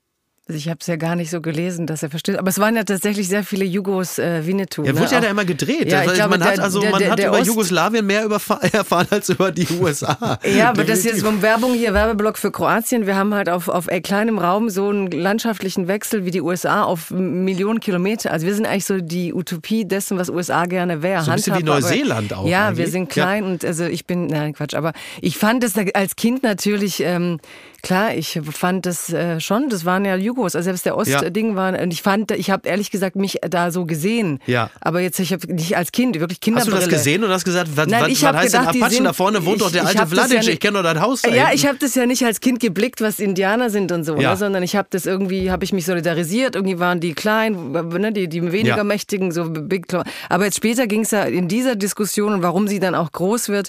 Also 0.53 0.59
ich 0.59 0.69
habe 0.69 0.79
es 0.83 0.87
ja 0.87 0.97
gar 0.97 1.17
nicht 1.17 1.31
so 1.31 1.41
gelesen, 1.41 1.87
dass 1.87 2.03
er 2.03 2.11
versteht. 2.11 2.37
Aber 2.39 2.51
es 2.51 2.59
waren 2.59 2.77
ja 2.77 2.85
tatsächlich 2.85 3.27
sehr 3.27 3.43
viele 3.43 3.65
Jugos 3.65 4.19
äh, 4.19 4.47
Winnetou. 4.47 4.83
Er 4.83 4.93
ne? 4.93 5.01
wurde 5.01 5.13
ja 5.13 5.19
Auch- 5.19 5.23
da 5.23 5.31
immer 5.31 5.45
gedreht. 5.47 5.91
Ja, 5.91 6.01
Weil 6.05 6.15
glaube, 6.15 6.31
man 6.39 6.45
hat 6.45 6.57
der- 6.59 6.65
also 6.65 6.81
der- 6.81 6.91
man 6.91 7.01
der- 7.01 7.11
hat 7.13 7.19
über 7.21 7.39
Ost- 7.39 7.47
Jugoslawien 7.47 8.05
mehr 8.07 8.23
erfahren 8.73 9.07
als 9.11 9.31
über 9.31 9.51
die 9.51 9.67
USA. 9.81 10.39
Ja, 10.55 10.69
aber 10.69 10.85
das 10.85 10.99
ist 10.99 11.05
jetzt 11.07 11.25
um 11.25 11.41
Werbung 11.41 11.73
hier, 11.73 11.95
Werbeblock 11.95 12.37
für 12.37 12.51
Kroatien. 12.51 13.07
Wir 13.07 13.17
haben 13.17 13.33
halt 13.35 13.49
auf, 13.49 13.71
auf 13.71 13.87
kleinem 14.03 14.39
Raum 14.39 14.69
so 14.69 14.91
einen 14.91 15.11
landschaftlichen 15.11 15.89
Wechsel 15.89 16.27
wie 16.27 16.31
die 16.31 16.43
USA 16.43 16.83
auf 16.83 17.11
Millionen 17.11 17.81
Kilometer. 17.81 18.31
Also 18.31 18.47
wir 18.47 18.55
sind 18.55 18.67
eigentlich 18.67 18.85
so 18.85 18.99
die 19.01 19.33
Utopie 19.33 19.87
dessen, 19.87 20.19
was 20.19 20.29
USA 20.29 20.67
gerne 20.67 21.01
wäre. 21.03 21.23
So 21.23 21.31
ein 21.31 21.37
bisschen 21.37 21.57
wie 21.59 21.63
Neuseeland 21.63 22.35
auch 22.35 22.47
Ja, 22.47 22.67
eigentlich. 22.69 22.79
wir 22.85 22.89
sind 22.93 23.09
klein 23.09 23.45
und 23.45 23.65
also 23.65 23.85
ich 23.87 24.05
bin, 24.07 24.27
nein 24.27 24.53
Quatsch, 24.53 24.75
aber 24.75 24.93
ich 25.23 25.39
fand 25.39 25.63
das 25.65 25.73
da 25.73 25.83
als 25.95 26.15
Kind 26.17 26.43
natürlich, 26.43 27.01
ähm, 27.01 27.39
klar, 27.83 28.15
ich 28.15 28.41
fand 28.53 28.85
das 28.87 29.11
äh, 29.13 29.41
schon, 29.41 29.69
das 29.69 29.85
waren 29.85 30.05
ja 30.05 30.15
Logos, 30.43 30.57
also 30.57 30.65
selbst 30.65 30.85
der 30.87 30.97
Ostding 30.97 31.55
war, 31.57 31.79
und 31.79 31.93
ich 31.93 32.03
fand, 32.03 32.31
ich 32.33 32.51
habe 32.51 32.69
ehrlich 32.69 32.91
gesagt 32.91 33.17
mich 33.17 33.39
da 33.49 33.71
so 33.71 33.87
gesehen. 33.87 34.41
Ja. 34.47 34.71
Aber 34.81 35.01
jetzt, 35.01 35.19
ich 35.21 35.33
habe 35.33 35.53
nicht 35.53 35.77
als 35.77 35.93
Kind, 35.93 36.19
wirklich 36.19 36.39
Hast 36.39 36.47
du 36.47 36.51
Kinderbrille. 36.53 36.81
das 36.81 36.89
gesehen 36.89 37.25
und 37.25 37.31
hast 37.31 37.45
gesagt, 37.45 37.71
was, 37.77 37.87
Nein, 37.87 38.03
was, 38.03 38.09
ich 38.11 38.23
was 38.23 38.37
heißt 38.37 38.47
gedacht, 38.53 38.67
denn 38.67 38.73
die 38.81 38.83
Apachen? 38.83 39.05
da 39.05 39.13
vorne 39.13 39.45
wohnt 39.47 39.61
doch 39.61 39.71
der 39.71 39.85
ich- 39.85 39.91
ich 39.91 39.99
alte 40.01 40.11
ja 40.11 40.17
Vladic, 40.17 40.39
nicht- 40.39 40.49
ich 40.49 40.61
kenne 40.61 40.79
doch 40.79 40.83
dein 40.83 41.01
Haus 41.01 41.23
da 41.23 41.29
Ja, 41.31 41.35
hinten. 41.47 41.55
ich 41.57 41.67
habe 41.67 41.79
das 41.79 41.95
ja 41.95 42.07
nicht 42.07 42.25
als 42.25 42.41
Kind 42.41 42.61
geblickt, 42.61 43.01
was 43.01 43.21
Indianer 43.21 43.71
sind 43.71 43.93
und 43.93 44.05
so, 44.05 44.17
Ja. 44.17 44.31
ne, 44.31 44.37
sondern 44.37 44.63
ich 44.63 44.75
habe 44.77 44.89
das 44.91 45.07
irgendwie, 45.07 45.51
habe 45.51 45.65
ich 45.65 45.73
mich 45.73 45.87
solidarisiert. 45.87 46.57
Irgendwie 46.57 46.79
waren 46.79 47.01
die 47.01 47.15
klein, 47.15 47.73
ne, 47.73 48.13
die, 48.13 48.29
die 48.29 48.43
weniger 48.53 48.79
Ja. 48.79 48.85
mächtigen, 48.85 49.31
so 49.33 49.45
big. 49.51 49.87
Aber 50.29 50.45
jetzt 50.45 50.57
später 50.57 50.87
ging 50.87 51.03
es 51.03 51.11
ja 51.13 51.23
in 51.23 51.49
dieser 51.49 51.77
Diskussion 51.77 52.33
und 52.35 52.43
warum 52.43 52.67
sie 52.69 52.81
dann 52.81 52.95
auch 52.95 53.13
groß 53.13 53.49
wird. 53.49 53.69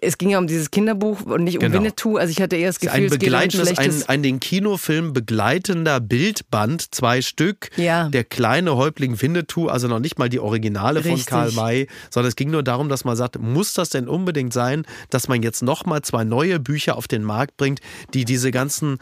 Es 0.00 0.18
ging 0.18 0.30
ja 0.30 0.38
um 0.38 0.46
dieses 0.46 0.70
Kinderbuch 0.70 1.22
und 1.22 1.44
nicht 1.44 1.56
um 1.56 1.60
Genau. 1.60 1.78
Winnetou. 1.78 2.16
Also 2.16 2.30
ich 2.30 2.40
hatte 2.40 2.56
eher 2.56 2.68
das 2.68 2.80
Gefühl, 2.80 2.96
ein 2.96 3.04
es 3.04 3.18
geht 3.18 3.28
um 3.28 3.34
ein 3.34 3.48
begleitendes, 3.48 3.68
ein, 3.68 3.74
schlechtes. 3.74 4.08
ein 4.08 4.22
den 4.22 4.40
Kinofilm 4.40 5.12
begleitender 5.12 6.00
Bildband, 6.00 6.94
zwei 6.94 7.22
Stück. 7.22 7.70
Ja. 7.76 8.08
Der 8.08 8.24
kleine 8.24 8.76
Häuptling 8.76 9.20
Winnetou, 9.20 9.68
also 9.68 9.88
noch 9.88 10.00
nicht 10.00 10.18
mal 10.18 10.28
die 10.28 10.40
Originale 10.40 11.02
von 11.02 11.12
Richtig. 11.12 11.26
Karl 11.26 11.52
May, 11.52 11.86
sondern 12.10 12.28
es 12.28 12.36
ging 12.36 12.50
nur 12.50 12.62
darum, 12.62 12.88
dass 12.88 13.04
man 13.04 13.16
sagt, 13.16 13.38
muss 13.38 13.74
das 13.74 13.90
denn 13.90 14.08
unbedingt 14.08 14.52
sein, 14.52 14.84
dass 15.10 15.28
man 15.28 15.42
jetzt 15.42 15.62
nochmal 15.62 16.02
zwei 16.02 16.24
neue 16.24 16.60
Bücher 16.60 16.96
auf 16.96 17.08
den 17.08 17.22
Markt 17.22 17.56
bringt, 17.56 17.80
die 18.14 18.24
diese 18.24 18.50
ganzen 18.50 18.98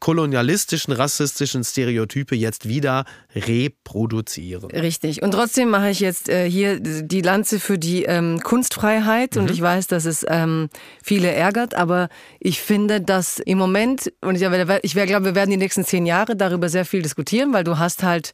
kolonialistischen, 0.00 0.92
rassistischen 0.92 1.62
Stereotype 1.64 2.34
jetzt 2.34 2.68
wieder 2.68 3.04
reproduzieren. 3.34 4.70
Richtig. 4.70 5.22
Und 5.22 5.32
trotzdem 5.32 5.70
mache 5.70 5.90
ich 5.90 6.00
jetzt 6.00 6.28
äh, 6.28 6.50
hier 6.50 6.80
die 6.80 7.20
Lanze 7.20 7.60
für 7.60 7.78
die 7.78 8.04
ähm, 8.04 8.40
Kunstfreiheit. 8.40 9.36
Mhm. 9.36 9.42
Und 9.42 9.50
ich 9.50 9.60
weiß, 9.60 9.86
dass 9.86 10.04
es 10.04 10.26
ähm, 10.28 10.68
viele 11.02 11.30
ärgert, 11.30 11.74
aber 11.74 12.08
ich 12.40 12.60
finde, 12.60 13.00
dass 13.00 13.38
im 13.38 13.58
Moment, 13.58 14.12
und 14.22 14.34
ich, 14.34 14.42
ich 14.42 14.92
glaube, 14.94 15.24
wir 15.24 15.34
werden 15.34 15.50
die 15.50 15.56
nächsten 15.56 15.84
zehn 15.84 16.06
Jahre 16.06 16.36
darüber 16.36 16.68
sehr 16.68 16.84
viel 16.84 17.02
diskutieren, 17.02 17.52
weil 17.52 17.64
du 17.64 17.78
hast 17.78 18.02
halt 18.02 18.32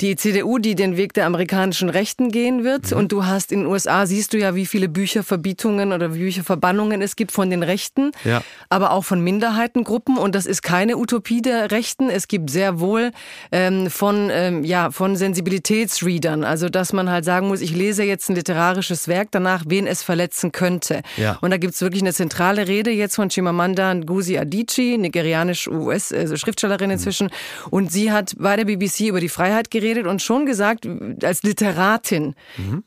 die 0.00 0.16
CDU, 0.16 0.58
die 0.58 0.74
den 0.74 0.96
Weg 0.96 1.12
der 1.14 1.26
amerikanischen 1.26 1.88
Rechten 1.90 2.30
gehen 2.30 2.64
wird. 2.64 2.90
Mhm. 2.90 2.96
Und 2.96 3.12
du 3.12 3.26
hast 3.26 3.52
in 3.52 3.60
den 3.60 3.66
USA, 3.68 4.06
siehst 4.06 4.32
du 4.32 4.38
ja, 4.38 4.54
wie 4.54 4.66
viele 4.66 4.88
Bücherverbietungen 4.88 5.92
oder 5.92 6.08
Bücherverbannungen 6.10 7.02
es 7.02 7.16
gibt 7.16 7.32
von 7.32 7.50
den 7.50 7.62
Rechten, 7.62 8.12
Ja. 8.24 8.42
aber 8.68 8.92
auch 8.92 9.04
von 9.04 9.20
Minderheitengruppen. 9.22 10.16
Und 10.16 10.34
das 10.34 10.46
ist 10.46 10.62
keine 10.62 10.96
Utopie 10.96 11.42
der 11.42 11.70
Rechten. 11.70 12.08
Es 12.10 12.28
gibt 12.28 12.50
sehr 12.50 12.80
wohl 12.80 13.10
ähm, 13.52 13.90
von, 13.90 14.30
ähm, 14.32 14.64
ja, 14.64 14.90
von 14.90 15.16
Sensibilitätsreadern. 15.16 16.44
Also, 16.44 16.68
dass 16.68 16.92
man 16.92 17.10
halt 17.10 17.24
sagen 17.24 17.48
muss, 17.48 17.60
ich 17.60 17.74
lese 17.74 18.02
jetzt 18.04 18.30
ein 18.30 18.36
literarisches 18.36 19.06
Werk 19.08 19.28
danach, 19.30 19.64
wen 19.68 19.86
es 19.86 20.02
verletzen 20.02 20.52
könnte. 20.52 21.02
Ja. 21.16 21.38
Und 21.40 21.50
da 21.50 21.56
gibt's 21.58 21.80
wirklich 21.80 22.02
eine 22.02 22.14
zentrale 22.14 22.66
Rede 22.68 22.90
jetzt 22.90 23.16
von 23.16 23.28
Chimamanda 23.28 23.94
Ngozi 23.94 24.38
Adichie, 24.38 24.96
nigerianisch-US 24.98 26.12
also 26.12 26.36
Schriftstellerin 26.36 26.90
inzwischen. 26.90 27.30
Und 27.70 27.92
sie 27.92 28.12
hat 28.12 28.34
bei 28.38 28.56
der 28.56 28.64
BBC 28.64 29.08
über 29.08 29.20
die 29.20 29.28
Freiheit 29.28 29.70
geredet 29.70 29.89
und 29.98 30.22
schon 30.22 30.46
gesagt, 30.46 30.86
als 31.22 31.42
Literatin, 31.42 32.34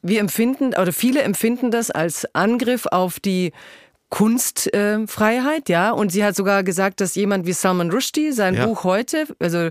wir 0.01 0.19
empfinden, 0.19 0.69
oder 0.69 0.93
viele 0.93 1.21
empfinden 1.21 1.71
das 1.71 1.91
als 1.91 2.27
Angriff 2.33 2.85
auf 2.85 3.19
die 3.19 3.51
Kunstfreiheit, 4.13 5.69
äh, 5.69 5.73
ja. 5.73 5.91
Und 5.91 6.11
sie 6.11 6.23
hat 6.23 6.35
sogar 6.35 6.63
gesagt, 6.63 7.01
dass 7.01 7.15
jemand 7.15 7.45
wie 7.45 7.53
Salman 7.53 7.91
Rushdie 7.91 8.31
sein 8.31 8.53
Ja. 8.55 8.65
Buch 8.65 8.83
heute, 8.83 9.25
also 9.39 9.69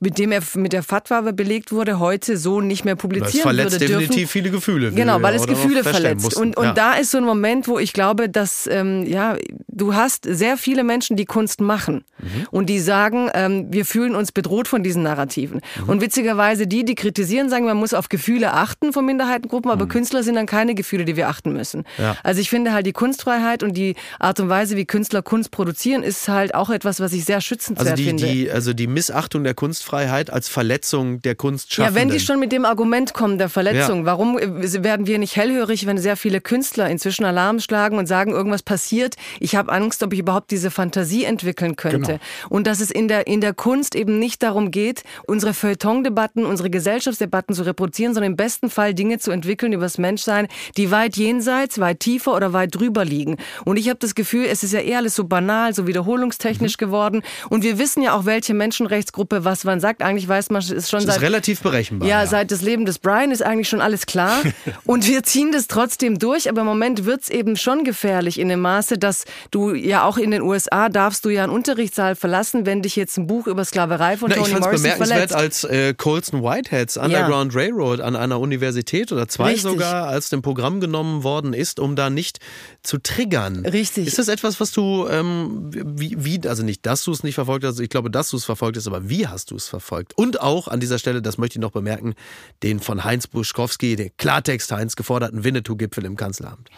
mit 0.00 0.18
dem 0.18 0.32
er 0.32 0.42
mit 0.54 0.72
der 0.72 0.82
Fatwa 0.82 1.20
belegt 1.32 1.72
wurde, 1.72 1.98
heute 1.98 2.36
so 2.36 2.60
nicht 2.60 2.84
mehr 2.84 2.94
Das 2.96 3.02
publizieren 3.02 3.42
verletzt 3.42 3.72
würde 3.72 3.86
dürfen. 3.86 4.00
definitiv 4.00 4.30
viele 4.30 4.50
Gefühle. 4.50 4.92
Genau, 4.92 5.22
weil 5.22 5.34
es 5.34 5.46
Gefühle 5.46 5.84
verletzt. 5.84 6.24
mussten. 6.24 6.40
Und, 6.42 6.56
und 6.56 6.64
Ja. 6.64 6.72
da 6.72 6.94
ist 6.94 7.10
so 7.10 7.18
ein 7.18 7.24
Moment, 7.24 7.68
wo 7.68 7.78
ich 7.78 7.92
glaube, 7.92 8.28
dass 8.28 8.66
ähm, 8.70 9.04
ja, 9.06 9.36
du 9.68 9.94
hast 9.94 10.24
sehr 10.28 10.56
viele 10.56 10.84
Menschen, 10.84 11.16
die 11.16 11.24
Kunst 11.24 11.60
machen 11.60 12.04
Mhm. 12.18 12.46
und 12.50 12.66
die 12.66 12.80
sagen, 12.80 13.30
ähm, 13.34 13.66
wir 13.70 13.84
fühlen 13.84 14.14
uns 14.16 14.32
bedroht 14.32 14.66
von 14.68 14.82
diesen 14.82 15.02
Narrativen. 15.04 15.60
Mhm. 15.82 15.88
Und 15.88 16.00
witzigerweise 16.00 16.66
die, 16.66 16.84
die 16.84 16.94
kritisieren, 16.96 17.48
sagen, 17.48 17.64
man 17.64 17.76
muss 17.76 17.94
auf 17.94 18.08
Gefühle 18.08 18.52
achten 18.54 18.92
von 18.92 19.06
Minderheitengruppen, 19.06 19.70
aber 19.70 19.86
Künstler 19.86 20.22
sind 20.24 20.34
dann 20.34 20.46
keine 20.46 20.74
Gefühle, 20.74 21.04
die 21.04 21.16
wir 21.16 21.28
achten 21.28 21.52
müssen. 21.52 21.80
Mhm. 21.96 22.04
Ja. 22.04 22.16
Also 22.24 22.40
ich 22.40 22.50
finde 22.50 22.72
halt 22.72 22.86
die 22.86 22.92
Kunstfreiheit 22.92 23.62
und 23.62 23.67
die 23.74 23.94
Art 24.18 24.40
und 24.40 24.48
Weise, 24.48 24.76
wie 24.76 24.84
Künstler 24.84 25.22
Kunst 25.22 25.50
produzieren, 25.50 26.02
ist 26.02 26.28
halt 26.28 26.54
auch 26.54 26.70
etwas, 26.70 27.00
was 27.00 27.12
ich 27.12 27.24
sehr 27.24 27.40
schützenswert 27.40 27.88
Also 27.88 27.96
die, 28.02 28.08
finde. 28.08 28.26
die, 28.26 28.50
also 28.50 28.72
die 28.72 28.86
Missachtung 28.86 29.44
der 29.44 29.54
Kunstfreiheit 29.54 30.30
als 30.30 30.48
Verletzung 30.48 31.20
der 31.22 31.32
Ja, 31.32 31.34
Kunstschaffenden. 31.36 31.94
wenn 31.94 32.10
die 32.10 32.20
schon 32.20 32.38
mit 32.40 32.52
dem 32.52 32.64
Argument 32.64 33.14
kommen 33.14 33.38
der 33.38 33.48
Verletzung, 33.48 34.04
warum 34.04 34.38
äh, 34.38 34.82
werden 34.82 35.06
wir 35.06 35.18
nicht 35.18 35.36
hellhörig, 35.36 35.86
wenn 35.86 35.98
sehr 35.98 36.16
viele 36.16 36.40
Künstler 36.40 36.88
inzwischen 36.88 37.24
Alarm 37.24 37.60
schlagen 37.60 37.98
und 37.98 38.06
sagen, 38.06 38.32
irgendwas 38.32 38.62
passiert? 38.62 39.16
Ich 39.40 39.56
habe 39.56 39.72
Angst, 39.72 40.02
ob 40.02 40.12
ich 40.12 40.18
überhaupt 40.20 40.50
diese 40.50 40.70
Fantasie 40.70 41.24
entwickeln 41.24 41.76
könnte. 41.76 41.98
Genau. 42.14 42.18
Und 42.48 42.66
dass 42.66 42.80
es 42.80 42.90
in 42.90 43.08
der, 43.08 43.26
in 43.26 43.40
der 43.40 43.54
Kunst 43.54 43.94
eben 43.94 44.18
nicht 44.18 44.42
darum 44.42 44.70
geht, 44.70 45.02
unsere 45.26 45.54
Feuilleton-Debatten, 45.54 46.44
unsere 46.44 46.70
Gesellschaftsdebatten 46.70 47.54
zu 47.54 47.62
reproduzieren, 47.62 48.14
sondern 48.14 48.32
im 48.32 48.36
besten 48.36 48.70
Fall 48.70 48.94
Dinge 48.94 49.18
zu 49.18 49.30
entwickeln 49.30 49.72
über 49.72 49.84
das 49.84 49.98
Menschsein, 49.98 50.48
die 50.76 50.90
weit 50.90 51.16
jenseits, 51.16 51.78
weit 51.78 52.00
tiefer 52.00 52.34
oder 52.34 52.52
weit 52.52 52.74
drüber 52.74 53.04
liegen. 53.04 53.36
Und 53.64 53.76
ich 53.78 53.88
habe 53.88 53.98
das 53.98 54.14
Gefühl, 54.14 54.46
es 54.50 54.62
ist 54.62 54.72
ja 54.72 54.80
eher 54.80 54.98
alles 54.98 55.14
so 55.14 55.24
banal, 55.24 55.74
so 55.74 55.86
wiederholungstechnisch 55.86 56.74
Mhm. 56.74 56.78
geworden. 56.86 57.22
Und 57.50 57.62
wir 57.62 57.78
wissen 57.78 58.02
ja 58.02 58.14
auch, 58.14 58.24
welche 58.24 58.54
Menschenrechtsgruppe 58.54 59.44
was 59.44 59.64
wann 59.64 59.80
sagt. 59.80 60.02
Eigentlich 60.02 60.28
weiß 60.28 60.50
man, 60.50 60.60
es 60.60 60.70
ist 60.70 60.90
schon 60.90 60.98
das 61.00 61.06
seit 61.06 61.16
ist 61.16 61.22
relativ 61.22 61.60
berechenbar. 61.60 62.08
ja, 62.08 62.26
seit 62.26 62.50
das 62.50 62.62
Leben 62.62 62.84
des 62.84 62.98
Brian 62.98 63.30
ist 63.30 63.42
eigentlich 63.42 63.68
schon 63.68 63.80
alles 63.80 64.06
klar. 64.06 64.42
Und 64.84 65.06
wir 65.06 65.22
ziehen 65.22 65.52
das 65.52 65.66
trotzdem 65.66 66.18
durch. 66.18 66.48
Aber 66.48 66.60
im 66.62 66.66
Moment 66.66 67.04
wird's 67.04 67.28
eben 67.30 67.56
schon 67.56 67.84
gefährlich 67.84 68.38
in 68.38 68.48
dem 68.48 68.60
Maße, 68.60 68.98
dass 68.98 69.24
du 69.50 69.74
ja 69.74 70.04
auch 70.04 70.18
in 70.18 70.30
den 70.30 70.42
USA 70.42 70.88
darfst 70.88 71.24
du 71.24 71.30
ja 71.30 71.44
einen 71.44 71.52
Unterrichtssaal 71.52 72.14
verlassen, 72.16 72.66
wenn 72.66 72.82
dich 72.82 72.96
jetzt 72.96 73.16
ein 73.18 73.26
Buch 73.26 73.46
über 73.46 73.64
Sklaverei 73.64 74.16
von 74.16 74.28
Na, 74.30 74.36
ich 74.36 74.42
Toni 74.42 74.54
es 74.54 74.60
Morrison 74.60 74.82
bemerkenswert, 74.82 75.30
verletzt. 75.30 75.34
als 75.34 75.64
äh, 75.64 75.94
Colson 75.94 76.42
Whiteheads 76.42 76.96
Underground 76.96 77.54
Railroad 77.54 78.00
an 78.00 78.16
einer 78.16 78.40
Universität 78.40 79.12
oder 79.12 79.28
zwei 79.28 79.52
Richtig. 79.52 79.62
sogar 79.62 80.06
als 80.08 80.28
dem 80.30 80.42
Programm 80.42 80.80
genommen 80.80 81.22
worden 81.24 81.52
ist, 81.54 81.80
um 81.80 81.96
da 81.96 82.10
nicht 82.10 82.38
zu 82.82 82.98
triggern. 82.98 83.37
Richtig. 83.46 84.06
Ist 84.06 84.18
das 84.18 84.28
etwas, 84.28 84.60
was 84.60 84.72
du, 84.72 85.06
ähm, 85.08 85.70
wie, 85.72 86.16
wie, 86.18 86.48
also 86.48 86.62
nicht, 86.62 86.84
dass 86.86 87.04
du 87.04 87.12
es 87.12 87.22
nicht 87.22 87.34
verfolgt 87.34 87.64
hast, 87.64 87.80
ich 87.80 87.88
glaube, 87.88 88.10
dass 88.10 88.30
du 88.30 88.36
es 88.36 88.44
verfolgt 88.44 88.76
hast, 88.76 88.86
aber 88.86 89.08
wie 89.08 89.26
hast 89.26 89.50
du 89.50 89.56
es 89.56 89.68
verfolgt? 89.68 90.16
Und 90.16 90.40
auch 90.40 90.68
an 90.68 90.80
dieser 90.80 90.98
Stelle, 90.98 91.22
das 91.22 91.38
möchte 91.38 91.58
ich 91.58 91.62
noch 91.62 91.72
bemerken, 91.72 92.14
den 92.62 92.80
von 92.80 93.04
Heinz 93.04 93.26
Buschkowski, 93.26 93.96
den 93.96 94.10
Klartext 94.16 94.72
Heinz 94.72 94.96
geforderten 94.96 95.44
Winnetou-Gipfel 95.44 96.04
im 96.04 96.16
Kanzleramt. 96.16 96.68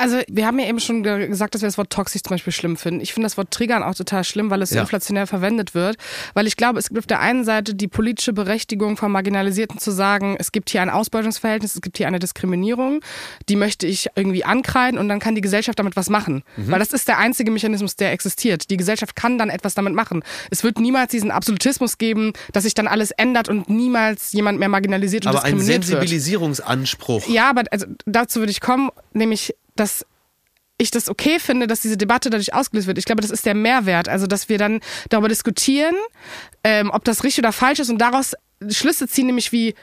Also 0.00 0.20
wir 0.28 0.46
haben 0.46 0.58
ja 0.58 0.66
eben 0.66 0.80
schon 0.80 1.02
ge- 1.02 1.28
gesagt, 1.28 1.54
dass 1.54 1.62
wir 1.62 1.68
das 1.68 1.78
Wort 1.78 1.90
toxisch 1.90 2.22
zum 2.22 2.30
Beispiel 2.34 2.52
schlimm 2.52 2.76
finden. 2.76 3.00
Ich 3.00 3.12
finde 3.12 3.26
das 3.26 3.36
Wort 3.36 3.50
triggern 3.50 3.82
auch 3.82 3.94
total 3.94 4.24
schlimm, 4.24 4.50
weil 4.50 4.62
es 4.62 4.70
so 4.70 4.76
Ja. 4.76 4.82
inflationär 4.82 5.26
verwendet 5.26 5.74
wird. 5.74 5.96
Weil 6.34 6.46
ich 6.46 6.56
glaube, 6.56 6.78
es 6.78 6.88
gibt 6.88 6.98
auf 6.98 7.06
der 7.06 7.20
einen 7.20 7.44
Seite 7.44 7.74
die 7.74 7.88
politische 7.88 8.32
Berechtigung 8.32 8.96
von 8.96 9.12
Marginalisierten 9.12 9.78
zu 9.78 9.90
sagen, 9.90 10.36
es 10.38 10.52
gibt 10.52 10.70
hier 10.70 10.82
ein 10.82 10.90
Ausbeutungsverhältnis, 10.90 11.74
es 11.74 11.80
gibt 11.82 11.98
hier 11.98 12.06
eine 12.06 12.18
Diskriminierung, 12.18 13.00
die 13.48 13.56
möchte 13.56 13.86
ich 13.86 14.08
irgendwie 14.14 14.44
ankreiden 14.44 14.98
und 14.98 15.08
dann 15.08 15.20
kann 15.20 15.34
die 15.34 15.40
Gesellschaft 15.40 15.78
damit 15.78 15.96
was 15.96 16.08
machen. 16.10 16.42
Weil 16.56 16.78
das 16.78 16.92
ist 16.92 17.06
der 17.08 17.18
einzige 17.18 17.50
Mechanismus, 17.50 17.96
der 17.96 18.12
existiert. 18.12 18.70
Die 18.70 18.76
Gesellschaft 18.76 19.16
kann 19.16 19.38
dann 19.38 19.50
etwas 19.50 19.74
damit 19.74 19.94
machen. 19.94 20.22
Es 20.50 20.64
wird 20.64 20.78
niemals 20.78 21.10
diesen 21.10 21.30
Absolutismus 21.30 21.98
geben, 21.98 22.32
dass 22.52 22.64
sich 22.64 22.74
dann 22.74 22.88
alles 22.88 23.10
ändert 23.10 23.48
und 23.48 23.68
niemals 23.68 24.32
jemand 24.32 24.58
mehr 24.58 24.68
marginalisiert 24.68 25.26
und 25.26 25.30
Aber 25.30 25.44
ein 25.44 25.56
diskriminiert 25.56 25.88
wird. 25.88 26.00
Sensibilisierungsanspruch. 26.00 27.28
Ja, 27.28 27.50
aber 27.50 27.64
also 27.70 27.86
dazu 28.06 28.40
würde 28.40 28.50
ich 28.52 28.60
kommen, 28.60 28.90
nämlich, 29.12 29.54
dass 29.80 30.06
ich 30.78 30.90
das 30.90 31.08
okay 31.08 31.38
finde, 31.38 31.66
dass 31.66 31.80
diese 31.80 31.96
Debatte 31.96 32.30
dadurch 32.30 32.54
ausgelöst 32.54 32.86
wird. 32.86 32.98
Ich 32.98 33.04
glaube, 33.04 33.20
das 33.20 33.30
ist 33.30 33.44
der 33.44 33.54
Mehrwert. 33.54 34.08
Also, 34.08 34.26
dass 34.26 34.48
wir 34.48 34.58
dann 34.58 34.80
darüber 35.10 35.28
diskutieren, 35.28 35.94
ähm, 36.64 36.90
ob 36.90 37.04
das 37.04 37.22
richtig 37.22 37.44
oder 37.44 37.52
falsch 37.52 37.80
ist 37.80 37.90
und 37.90 37.98
daraus 37.98 38.34
Schlüsse 38.68 39.06
ziehen, 39.06 39.26
nämlich 39.26 39.52
wie, 39.52 39.74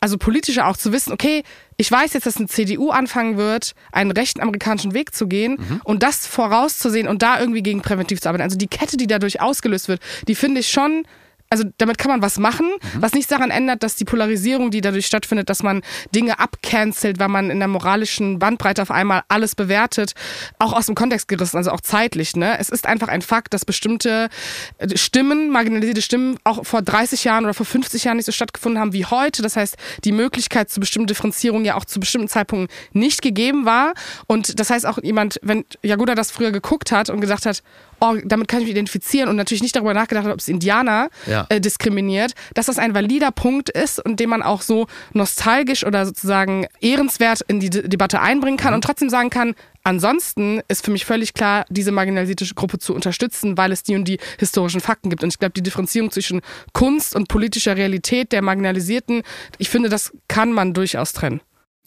also 0.00 0.18
politischer 0.18 0.66
auch 0.66 0.76
zu 0.76 0.92
wissen, 0.92 1.12
okay, 1.12 1.42
ich 1.76 1.90
weiß 1.90 2.12
jetzt, 2.12 2.26
dass 2.26 2.36
eine 2.36 2.48
CDU 2.48 2.90
anfangen 2.90 3.36
wird, 3.36 3.74
einen 3.92 4.10
rechten 4.10 4.40
amerikanischen 4.40 4.94
Weg 4.94 5.14
zu 5.14 5.26
gehen 5.26 5.80
und 5.84 6.02
das 6.02 6.26
vorauszusehen 6.26 7.08
und 7.08 7.22
da 7.22 7.40
irgendwie 7.40 7.62
gegen 7.62 7.82
präventiv 7.82 8.20
zu 8.20 8.28
arbeiten. 8.28 8.42
Also 8.42 8.58
die 8.58 8.68
Kette, 8.68 8.96
die 8.96 9.06
dadurch 9.06 9.40
ausgelöst 9.40 9.88
wird, 9.88 10.00
die 10.28 10.34
finde 10.34 10.60
ich 10.60 10.68
schon 10.68 11.04
also 11.52 11.64
damit 11.76 11.98
kann 11.98 12.10
man 12.10 12.22
was 12.22 12.38
machen, 12.38 12.66
was 12.98 13.12
nichts 13.12 13.28
daran 13.28 13.50
ändert, 13.50 13.82
dass 13.82 13.94
die 13.94 14.06
Polarisierung, 14.06 14.70
die 14.70 14.80
dadurch 14.80 15.04
stattfindet, 15.04 15.50
dass 15.50 15.62
man 15.62 15.82
Dinge 16.14 16.38
abcancelt, 16.38 17.18
weil 17.18 17.28
man 17.28 17.50
in 17.50 17.58
der 17.58 17.68
moralischen 17.68 18.38
Bandbreite 18.38 18.80
auf 18.80 18.90
einmal 18.90 19.22
alles 19.28 19.54
bewertet, 19.54 20.14
auch 20.58 20.72
aus 20.72 20.86
dem 20.86 20.94
Kontext 20.94 21.28
gerissen, 21.28 21.58
also 21.58 21.70
auch 21.70 21.82
zeitlich. 21.82 22.36
Ne? 22.36 22.58
Es 22.58 22.70
ist 22.70 22.86
einfach 22.86 23.08
ein 23.08 23.20
Fakt, 23.20 23.52
dass 23.52 23.66
bestimmte 23.66 24.30
äh, 24.78 24.96
Stimmen, 24.96 25.50
marginalisierte 25.50 26.00
Stimmen, 26.00 26.38
auch 26.42 26.64
vor 26.64 26.80
30 26.80 27.22
Jahren 27.24 27.44
oder 27.44 27.52
vor 27.52 27.66
50 27.66 28.04
Jahren 28.04 28.16
nicht 28.16 28.24
so 28.24 28.32
stattgefunden 28.32 28.80
haben 28.80 28.94
wie 28.94 29.04
heute. 29.04 29.42
Das 29.42 29.54
heißt, 29.54 29.76
die 30.04 30.12
Möglichkeit 30.12 30.70
zu 30.70 30.80
bestimmten 30.80 31.08
Differenzierungen 31.08 31.66
ja 31.66 31.74
auch 31.74 31.84
zu 31.84 32.00
bestimmten 32.00 32.28
Zeitpunkten 32.28 32.74
nicht 32.94 33.20
gegeben 33.20 33.66
war. 33.66 33.92
Und 34.26 34.58
das 34.58 34.70
heißt 34.70 34.86
auch 34.86 34.96
jemand, 35.02 35.38
wenn 35.42 35.66
Jagoda 35.82 36.14
das 36.14 36.30
früher 36.30 36.50
geguckt 36.50 36.92
hat 36.92 37.10
und 37.10 37.20
gesagt 37.20 37.44
hat, 37.44 37.62
oh, 38.02 38.16
damit 38.24 38.48
kann 38.48 38.60
ich 38.60 38.64
mich 38.64 38.72
identifizieren 38.72 39.28
und 39.28 39.36
natürlich 39.36 39.62
nicht 39.62 39.76
darüber 39.76 39.94
nachgedacht 39.94 40.24
hat, 40.24 40.32
ob 40.32 40.40
es 40.40 40.48
Indianer 40.48 41.08
Ja. 41.26 41.41
Ja. 41.50 41.56
äh, 41.56 41.60
diskriminiert, 41.60 42.32
dass 42.54 42.66
das 42.66 42.78
ein 42.78 42.94
valider 42.94 43.30
Punkt 43.30 43.68
ist 43.68 44.04
und 44.04 44.20
den 44.20 44.30
man 44.30 44.42
auch 44.42 44.62
so 44.62 44.86
nostalgisch 45.12 45.84
oder 45.84 46.06
sozusagen 46.06 46.66
ehrenswert 46.80 47.40
in 47.48 47.60
die 47.60 47.70
De 47.70 47.88
Debatte 47.88 48.20
einbringen 48.20 48.56
kann 48.56 48.74
und 48.74 48.82
trotzdem 48.84 49.08
sagen 49.08 49.30
kann, 49.30 49.54
Ansonsten 49.84 50.60
ist 50.68 50.84
für 50.84 50.92
mich 50.92 51.04
völlig 51.04 51.34
klar, 51.34 51.64
diese 51.68 51.90
marginalisierte 51.90 52.46
Gruppe 52.54 52.78
zu 52.78 52.94
unterstützen, 52.94 53.58
weil 53.58 53.72
es 53.72 53.82
die 53.82 53.96
und 53.96 54.06
die 54.06 54.18
historischen 54.38 54.80
Fakten 54.80 55.10
gibt. 55.10 55.24
Und 55.24 55.30
ich 55.30 55.38
glaube, 55.38 55.54
die 55.54 55.62
Differenzierung 55.62 56.10
zwischen 56.12 56.40
Kunst 56.72 57.16
und 57.16 57.28
politischer 57.28 57.76
Realität 57.76 58.30
der 58.30 58.42
Marginalisierten, 58.42 59.22
ich 59.58 59.70
finde, 59.70 59.88
das 59.88 60.12
kann 60.28 60.52
man 60.52 60.72
durchaus 60.72 61.12
trennen. 61.12 61.40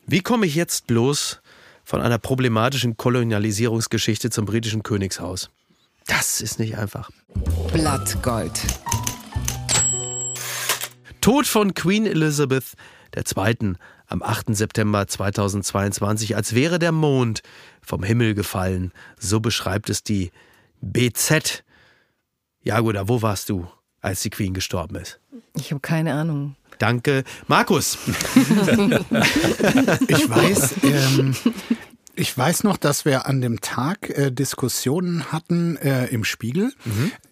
Wie 0.05 0.19
komme 0.19 0.45
ich 0.45 0.55
jetzt 0.55 0.87
bloß 0.87 1.39
von 1.85 2.01
einer 2.01 2.17
problematischen 2.17 2.97
Kolonialisierungsgeschichte 2.97 4.29
zum 4.29 4.45
britischen 4.45 4.83
Königshaus? 4.83 5.49
Das 6.07 6.41
ist 6.41 6.59
nicht 6.59 6.77
einfach. 6.77 7.09
Blattgold. 7.73 8.59
Tod 11.25 11.47
von 11.47 11.73
Queen 11.73 12.05
Elizabeth 12.05 12.75
II. 13.15 13.73
am 14.05 14.21
8. 14.21 14.55
September 14.55 15.07
2022, 15.07 16.35
als 16.35 16.53
wäre 16.53 16.77
der 16.77 16.91
Mond 16.91 17.41
vom 17.81 18.03
Himmel 18.03 18.35
gefallen. 18.35 18.91
So 19.17 19.39
beschreibt 19.39 19.89
es 19.89 20.03
die 20.03 20.29
BZ. 20.81 21.63
Jagoda, 22.61 23.07
wo 23.07 23.23
warst 23.23 23.49
du, 23.49 23.67
als 24.01 24.21
die 24.21 24.29
Queen 24.29 24.53
gestorben 24.53 24.97
ist? 24.97 25.19
Ich 25.55 25.71
habe 25.71 25.81
keine 25.81 26.13
Ahnung. 26.13 26.57
Danke. 26.77 27.23
Markus. 27.47 27.97
Ich 30.07 30.29
weiß, 30.29 30.75
ähm, 30.83 31.35
ich 32.15 32.37
weiß 32.37 32.63
noch, 32.63 32.77
dass 32.77 33.05
wir 33.05 33.25
an 33.27 33.41
dem 33.41 33.61
Tag 33.61 34.09
äh, 34.09 34.31
Diskussionen 34.31 35.31
hatten 35.31 35.77
äh, 35.77 36.05
im 36.07 36.23
Spiegel. 36.23 36.73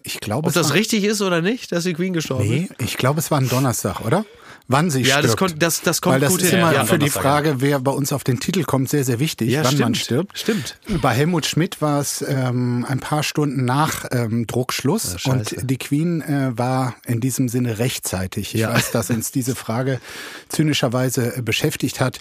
Ich 0.02 0.20
glaube, 0.20 0.48
Ob 0.48 0.54
das 0.54 0.68
war, 0.70 0.74
richtig 0.76 1.04
ist 1.04 1.22
oder 1.22 1.40
nicht, 1.42 1.72
dass 1.72 1.84
die 1.84 1.94
Queen 1.94 2.12
gestorben 2.12 2.48
Nee, 2.48 2.68
ist? 2.70 2.82
ich 2.82 2.96
glaube, 2.96 3.20
es 3.20 3.30
war 3.30 3.38
ein 3.40 3.48
Donnerstag, 3.48 4.00
oder? 4.04 4.24
Wann 4.66 4.90
sie 4.90 5.02
Ja, 5.02 5.16
das 5.16 5.32
stirbt. 5.32 5.38
kommt- 5.38 5.62
das- 5.62 5.82
das 5.82 6.00
kommt 6.00 6.14
Weil 6.14 6.20
das 6.20 6.30
gut 6.30 6.40
ist 6.42 6.48
hin. 6.50 6.60
immer 6.60 6.72
Ja, 6.72 6.86
für 6.86 6.98
die 6.98 7.10
Frage, 7.10 7.56
wer 7.60 7.78
bei 7.80 7.90
uns 7.90 8.14
auf 8.14 8.24
den 8.24 8.40
Titel 8.40 8.64
kommt, 8.64 8.88
sehr, 8.88 9.04
sehr 9.04 9.20
wichtig, 9.20 9.50
Ja, 9.50 9.62
wann 9.62 9.76
man 9.78 9.94
stimmt. 9.94 10.32
stirbt. 10.32 10.38
Stimmt. 10.38 10.78
Bei 11.02 11.12
Helmut 11.12 11.44
Schmidt 11.44 11.82
war 11.82 12.00
es 12.00 12.24
ähm, 12.26 12.86
ein 12.88 12.98
paar 12.98 13.22
Stunden 13.22 13.66
nach 13.66 14.06
ähm, 14.10 14.46
Druckschluss 14.46 15.12
Ja, 15.12 15.18
scheiße. 15.18 15.56
und 15.56 15.70
die 15.70 15.76
Queen 15.76 16.22
äh, 16.22 16.56
war 16.56 16.94
in 17.06 17.20
diesem 17.20 17.50
Sinne 17.50 17.78
rechtzeitig. 17.78 18.54
Ich 18.54 18.60
Ja. 18.62 18.72
weiß, 18.72 18.90
dass 18.90 19.10
uns 19.10 19.32
diese 19.32 19.54
Frage 19.54 20.00
zynischerweise 20.48 21.36
äh, 21.36 21.42
beschäftigt 21.42 22.00
hat. 22.00 22.20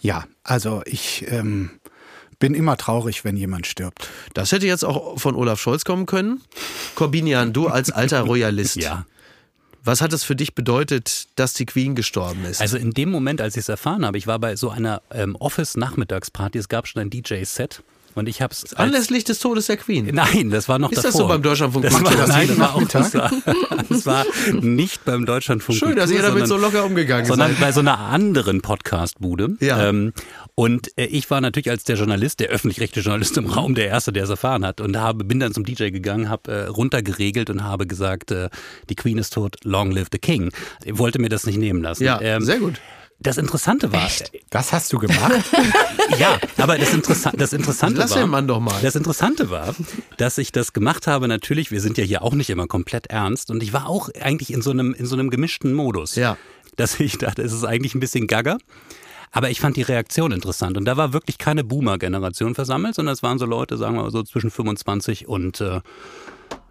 Ja, 0.00 0.24
also 0.42 0.82
ich 0.86 1.26
ähm, 1.28 1.70
bin 2.44 2.52
immer 2.52 2.76
traurig, 2.76 3.24
wenn 3.24 3.38
jemand 3.38 3.66
stirbt. 3.66 4.10
Das 4.34 4.52
hätte 4.52 4.66
jetzt 4.66 4.84
auch 4.84 5.18
von 5.18 5.34
Olaf 5.34 5.58
Scholz 5.58 5.82
kommen 5.86 6.04
können. 6.04 6.42
Corbinian, 6.94 7.54
du 7.54 7.68
als 7.68 7.90
alter 7.90 8.20
Royalist. 8.26 8.76
Ja. 8.76 9.06
Was 9.82 10.02
hat 10.02 10.12
es 10.12 10.24
für 10.24 10.36
dich 10.36 10.54
bedeutet, 10.54 11.28
dass 11.36 11.54
die 11.54 11.64
Queen 11.64 11.94
gestorben 11.94 12.44
ist? 12.44 12.60
Also 12.60 12.76
in 12.76 12.90
dem 12.90 13.10
Moment, 13.10 13.40
als 13.40 13.56
ich 13.56 13.60
es 13.60 13.70
erfahren 13.70 14.04
habe, 14.04 14.18
ich 14.18 14.26
war 14.26 14.38
bei 14.38 14.56
so 14.56 14.68
einer 14.68 15.00
ähm, 15.10 15.36
Office-Nachmittagsparty, 15.36 16.58
es 16.58 16.68
gab 16.68 16.86
schon 16.86 17.00
ein 17.00 17.08
DJ-Set 17.08 17.82
und 18.14 18.28
ich 18.28 18.40
habe 18.42 18.52
es 18.52 18.74
Anlässlich 18.74 19.24
des 19.24 19.38
Todes 19.38 19.66
der 19.66 19.76
Queen. 19.76 20.08
Nein, 20.12 20.50
das 20.50 20.68
war 20.68 20.78
noch 20.78 20.90
Ist 20.92 20.98
davor. 20.98 21.10
das 21.10 21.18
so 21.18 21.26
beim 21.28 21.42
Deutschlandfunk? 21.42 21.84
Das 21.84 21.94
war, 22.02 22.10
das 22.14 22.28
nein, 22.28 22.58
war 22.58 22.74
auch 22.74 22.82
das 22.84 23.14
war, 23.14 23.30
das 23.88 24.06
war 24.06 24.24
nicht 24.60 25.04
beim 25.04 25.26
Deutschlandfunk. 25.26 25.78
Schön, 25.78 25.96
dass 25.96 26.10
ihr 26.10 26.22
damit 26.22 26.46
so 26.46 26.54
sondern- 26.58 26.72
locker 26.72 26.84
umgegangen 26.86 27.26
sondern 27.26 27.50
seid. 27.52 27.60
bei 27.60 27.72
so 27.72 27.80
einer 27.80 27.98
anderen 27.98 28.60
Podcast-Bude. 28.62 29.56
Ja. 29.60 29.88
Ähm, 29.88 30.12
und 30.54 30.96
äh, 30.96 31.06
ich 31.06 31.30
war 31.30 31.40
natürlich 31.40 31.70
als 31.70 31.84
der 31.84 31.96
Journalist, 31.96 32.40
der 32.40 32.48
öffentlich-rechtliche 32.48 33.04
Journalist 33.08 33.36
im 33.36 33.46
Raum, 33.46 33.74
der 33.74 33.88
Erste, 33.88 34.12
der 34.12 34.24
es 34.24 34.30
erfahren 34.30 34.64
hat. 34.64 34.80
Und 34.80 34.96
habe, 34.96 35.24
bin 35.24 35.40
dann 35.40 35.52
zum 35.52 35.64
DJ 35.64 35.90
gegangen, 35.90 36.28
habe 36.28 36.52
äh, 36.52 36.64
runtergeregelt 36.66 37.50
und 37.50 37.64
habe 37.64 37.86
gesagt, 37.86 38.30
äh, 38.30 38.48
die 38.88 38.94
Queen 38.94 39.18
ist 39.18 39.32
tot, 39.34 39.56
long 39.64 39.90
live 39.90 40.08
the 40.12 40.18
King. 40.18 40.50
Ich 40.84 40.98
wollte 40.98 41.18
mir 41.20 41.28
das 41.28 41.46
nicht 41.46 41.58
nehmen 41.58 41.82
lassen. 41.82 42.04
Ja, 42.04 42.40
sehr 42.40 42.58
gut. 42.58 42.80
Das 43.24 43.38
Interessante 43.38 43.90
war, 43.90 44.08
Das 44.50 44.72
hast 44.72 44.92
du 44.92 44.98
gemacht? 44.98 45.32
ja, 46.18 46.38
aber 46.58 46.76
das, 46.76 46.92
Interessa 46.92 47.32
das 47.34 47.54
Interessante 47.54 47.98
Lass 47.98 48.10
war, 48.10 48.18
den 48.18 48.28
Mann 48.28 48.46
doch 48.46 48.60
mal. 48.60 48.78
das 48.82 48.96
Interessante 48.96 49.48
war, 49.48 49.74
dass 50.18 50.36
ich 50.36 50.52
das 50.52 50.74
gemacht 50.74 51.06
habe. 51.06 51.26
Natürlich, 51.26 51.70
wir 51.70 51.80
sind 51.80 51.96
ja 51.96 52.04
hier 52.04 52.22
auch 52.22 52.34
nicht 52.34 52.50
immer 52.50 52.66
komplett 52.66 53.06
ernst 53.06 53.50
und 53.50 53.62
ich 53.62 53.72
war 53.72 53.88
auch 53.88 54.10
eigentlich 54.20 54.52
in 54.52 54.60
so 54.60 54.72
einem 54.72 54.92
in 54.92 55.06
so 55.06 55.16
einem 55.16 55.30
gemischten 55.30 55.72
Modus. 55.72 56.16
Ja. 56.16 56.36
Dass 56.76 57.00
ich 57.00 57.16
dachte, 57.16 57.40
es 57.40 57.54
ist 57.54 57.64
eigentlich 57.64 57.94
ein 57.94 58.00
bisschen 58.00 58.26
Gaga. 58.26 58.58
Aber 59.32 59.50
ich 59.50 59.58
fand 59.58 59.76
die 59.76 59.82
Reaktion 59.82 60.30
interessant 60.30 60.76
und 60.76 60.84
da 60.84 60.96
war 60.96 61.12
wirklich 61.12 61.38
keine 61.38 61.64
Boomer-Generation 61.64 62.54
versammelt, 62.54 62.94
sondern 62.94 63.14
es 63.14 63.22
waren 63.24 63.40
so 63.40 63.46
Leute, 63.46 63.76
sagen 63.78 63.96
wir 63.96 64.02
mal 64.02 64.10
so 64.12 64.22
zwischen 64.22 64.50
25 64.50 65.26
und 65.26 65.60
äh, 65.60 65.80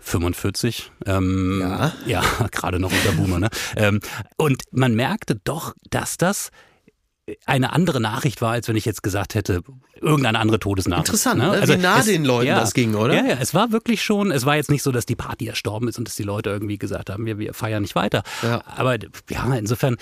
45. 0.03 0.91
Ähm, 1.05 1.59
Ja. 1.61 1.93
Ja, 2.05 2.23
gerade 2.51 2.79
noch 2.79 2.91
unter 2.91 3.11
Boomer. 3.13 3.39
Ne? 3.39 3.49
Ähm, 3.75 3.99
und 4.37 4.63
man 4.71 4.95
merkte 4.95 5.39
doch, 5.43 5.73
dass 5.89 6.17
das 6.17 6.51
eine 7.45 7.71
andere 7.71 8.01
Nachricht 8.01 8.41
war, 8.41 8.51
als 8.51 8.67
wenn 8.67 8.75
ich 8.75 8.85
jetzt 8.85 9.01
gesagt 9.01 9.33
hätte, 9.35 9.61
irgendeine 10.01 10.39
andere 10.39 10.59
Todesnachricht. 10.59 11.07
Interessant, 11.07 11.39
ne? 11.39 11.61
Wie 11.65 11.77
nah 11.77 12.01
den 12.01 12.25
Leuten 12.25 12.49
das 12.49 12.73
ging, 12.73 12.95
oder? 12.95 13.13
Ja, 13.13 13.25
ja, 13.25 13.37
es 13.39 13.53
war 13.53 13.71
wirklich 13.71 14.03
schon, 14.03 14.31
es 14.31 14.45
war 14.45 14.57
jetzt 14.57 14.69
nicht 14.69 14.83
so, 14.83 14.91
dass 14.91 15.05
die 15.05 15.15
Party 15.15 15.47
erstorben 15.47 15.87
ist 15.87 15.97
und 15.97 16.07
dass 16.07 16.15
die 16.15 16.23
Leute 16.23 16.49
irgendwie 16.49 16.77
gesagt 16.77 17.09
haben, 17.09 17.25
wir, 17.25 17.39
wir 17.39 17.53
feiern 17.53 17.81
nicht 17.83 17.95
weiter. 17.95 18.23
Ja. 18.41 18.61
Aber 18.65 18.97
ja, 19.29 19.55
insofern, 19.55 19.95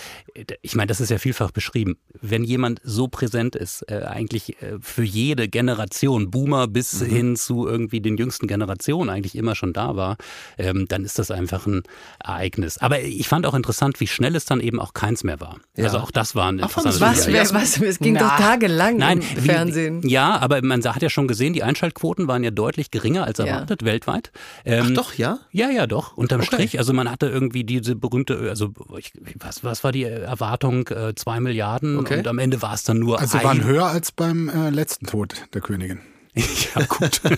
ich 0.64 0.76
meine, 0.76 0.88
das 0.88 1.00
ist 1.00 1.12
ja 1.12 1.20
vielfach 1.20 1.52
beschrieben. 1.52 1.98
Wenn 2.20 2.44
jemand 2.44 2.82
so 2.84 3.08
präsent 3.08 3.56
ist, 3.56 3.84
äh, 3.92 4.04
eigentlich 4.06 4.60
äh, 4.62 4.78
für 4.82 5.04
jede 5.04 5.48
Generation, 5.48 6.32
Boomer 6.32 6.68
bis 6.68 7.02
Mhm. 7.02 7.06
hin 7.06 7.36
zu 7.36 7.68
irgendwie 7.68 8.02
den 8.02 8.18
jüngsten 8.18 8.48
Generationen 8.48 9.10
eigentlich 9.12 9.36
immer 9.36 9.54
schon 9.56 9.74
da 9.74 9.96
war, 9.96 10.18
ähm, 10.58 10.88
dann 10.88 11.06
ist 11.06 11.20
das 11.20 11.30
einfach 11.30 11.68
ein 11.68 11.84
Ereignis. 12.20 12.80
Aber 12.80 13.02
ich 13.02 13.28
fand 13.28 13.46
auch 13.46 13.54
interessant, 13.54 14.00
wie 14.00 14.08
schnell 14.08 14.36
es 14.36 14.46
dann 14.46 14.60
eben 14.60 14.80
auch 14.80 14.94
keins 14.94 15.24
mehr 15.24 15.40
war. 15.40 15.58
Ja. 15.78 15.86
Also 15.86 16.00
auch 16.00 16.12
das 16.12 16.34
war 16.36 16.48
ein 16.52 16.60
interessantes 16.60 17.00
Was, 17.12 17.26
Ja, 17.28 17.44
ja. 17.44 17.54
was, 17.54 17.80
es 17.82 18.00
ging 18.00 18.14
Na. 18.14 18.20
doch 18.22 18.38
tagelang 18.38 18.98
Nein, 18.98 19.20
im 19.20 19.44
wie- 19.44 19.48
Fernsehen. 19.48 20.08
Ja, 20.08 20.38
aber 20.40 20.62
man 20.64 20.84
hat 20.84 21.02
ja 21.02 21.10
schon 21.10 21.28
gesehen, 21.28 21.54
die 21.54 21.64
Einschaltquoten 21.64 22.28
waren 22.28 22.44
ja 22.44 22.52
deutlich 22.52 22.90
geringer 22.92 23.26
als 23.26 23.38
Ja. 23.40 23.46
erwartet 23.46 23.84
weltweit. 23.84 24.32
Ach 24.34 24.66
Ähm, 24.66 24.96
doch, 24.96 25.14
ja? 25.16 25.40
ja, 25.52 25.70
ja, 25.70 25.88
doch. 25.88 26.16
Unterm 26.18 26.42
Okay. 26.42 26.48
Strich. 26.56 26.80
Also 26.80 26.94
man 26.94 27.10
hatte 27.12 27.28
irgendwie 27.28 27.64
diese 27.64 27.96
berühmte, 27.96 28.38
also 28.50 28.72
ich, 28.98 29.12
was, 29.40 29.64
was 29.64 29.84
war 29.84 29.92
die 29.92 30.04
Erwartung? 30.04 30.88
Äh, 30.88 31.14
zwei 31.16 31.40
Milliarden 31.40 31.98
Okay. 32.00 32.20
und 32.20 32.28
am 32.28 32.40
Ende 32.40 32.62
war 32.62 32.74
es 32.74 32.84
dann 32.84 33.00
nur 33.00 33.20
Also 33.20 33.38
ein. 33.38 33.44
waren 33.44 33.64
höher 33.64 33.86
als 33.88 34.12
beim 34.12 34.50
äh, 34.50 34.70
letzten 34.70 35.06
Tod 35.08 35.34
der 35.54 35.62
Königin. 35.62 36.00
ja, 36.76 36.84
gut. 36.88 37.22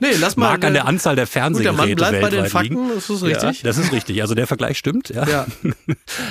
Nee, 0.00 0.08
lass 0.20 0.36
mal. 0.36 0.52
Mag 0.52 0.64
an 0.64 0.72
der 0.72 0.86
Anzahl 0.86 1.16
der 1.16 1.24
Gut, 1.24 1.34
der 1.34 1.42
Fernsehgeräte 1.42 1.76
Mann 1.76 1.94
bleibt 1.96 2.20
bei 2.20 2.30
den 2.30 2.46
Fakten, 2.46 2.74
liegen. 2.74 2.94
das 2.94 3.10
ist 3.10 3.22
richtig. 3.22 3.62
Ja, 3.62 3.64
das 3.64 3.78
ist 3.78 3.92
richtig. 3.92 4.22
Also 4.22 4.34
der 4.34 4.46
Vergleich 4.46 4.78
stimmt. 4.78 5.08
Ja. 5.10 5.26
Ja. 5.26 5.46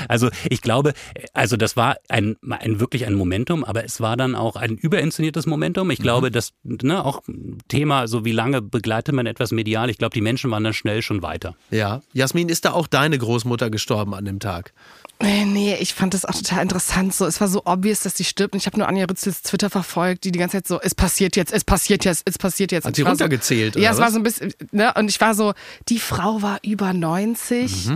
Also 0.08 0.30
ich 0.50 0.62
glaube, 0.62 0.94
also 1.34 1.58
das 1.58 1.76
war 1.76 1.98
ein, 2.08 2.38
ein 2.50 2.80
wirklich 2.80 3.06
ein 3.06 3.14
Momentum, 3.14 3.64
aber 3.64 3.84
es 3.84 4.00
war 4.02 4.16
dann 4.18 4.36
auch 4.36 4.56
ein 4.56 4.76
überinszeniertes 4.76 5.46
Momentum. 5.46 5.88
Mhm. 5.88 5.92
Ich 5.92 6.00
glaube, 6.00 6.32
das 6.32 6.54
ne, 6.64 7.04
auch 7.04 7.22
Thema, 7.68 8.08
so 8.08 8.26
wie 8.26 8.32
lange 8.32 8.62
begleitet 8.62 9.14
man 9.14 9.26
etwas 9.26 9.52
medial. 9.52 9.90
Ich 9.90 9.98
glaube, 9.98 10.14
die 10.14 10.22
Menschen 10.22 10.50
waren 10.52 10.64
dann 10.64 10.74
schnell 10.74 11.02
schon 11.02 11.22
weiter. 11.22 11.56
Ja. 11.70 12.02
Jasmin, 12.14 12.50
ist 12.50 12.66
da 12.66 12.72
auch 12.72 12.88
deine 12.88 13.18
Großmutter 13.18 13.70
gestorben 13.70 14.14
an 14.14 14.26
dem 14.26 14.40
Tag? 14.40 14.74
Äh, 15.20 15.46
Nee, 15.46 15.76
ich 15.80 15.94
fand 15.94 16.14
das 16.14 16.26
auch 16.26 16.36
total 16.36 16.62
interessant. 16.62 17.14
So, 17.14 17.26
es 17.26 17.42
war 17.42 17.48
so 17.48 17.64
obvious, 17.66 18.02
dass 18.02 18.16
sie 18.16 18.24
stirbt. 18.24 18.54
Und 18.54 18.60
ich 18.60 18.66
habe 18.68 18.78
nur 18.78 18.88
Anja 18.88 19.06
Rützels 19.06 19.42
Twitter 19.42 19.70
verfolgt, 19.70 20.24
die 20.24 20.32
die 20.32 20.40
ganze 20.40 20.58
Zeit 20.58 20.68
so, 20.68 20.80
es 20.80 20.94
passiert 20.94 21.36
jetzt, 21.36 21.52
es 21.52 21.64
passiert 21.64 22.06
jetzt, 22.06 22.24
es 22.26 22.38
passiert 22.38 22.72
jetzt. 22.72 22.84
Hat 22.86 22.92
Und 22.92 22.96
sie 22.96 23.02
runtergezählt, 23.02 23.74
So, 23.74 23.80
oder 23.80 23.86
ja, 23.86 23.92
es 23.94 23.98
war 23.98 24.12
so 24.12 24.18
ein 24.18 24.24
bisschen, 24.24 24.54
ne? 24.72 24.94
Und 24.96 25.10
ich 25.10 25.20
war 25.20 25.34
so, 25.34 25.54
die 25.90 26.00
Frau 26.00 26.42
war 26.42 26.60
über 26.64 26.94
90. 26.94 27.90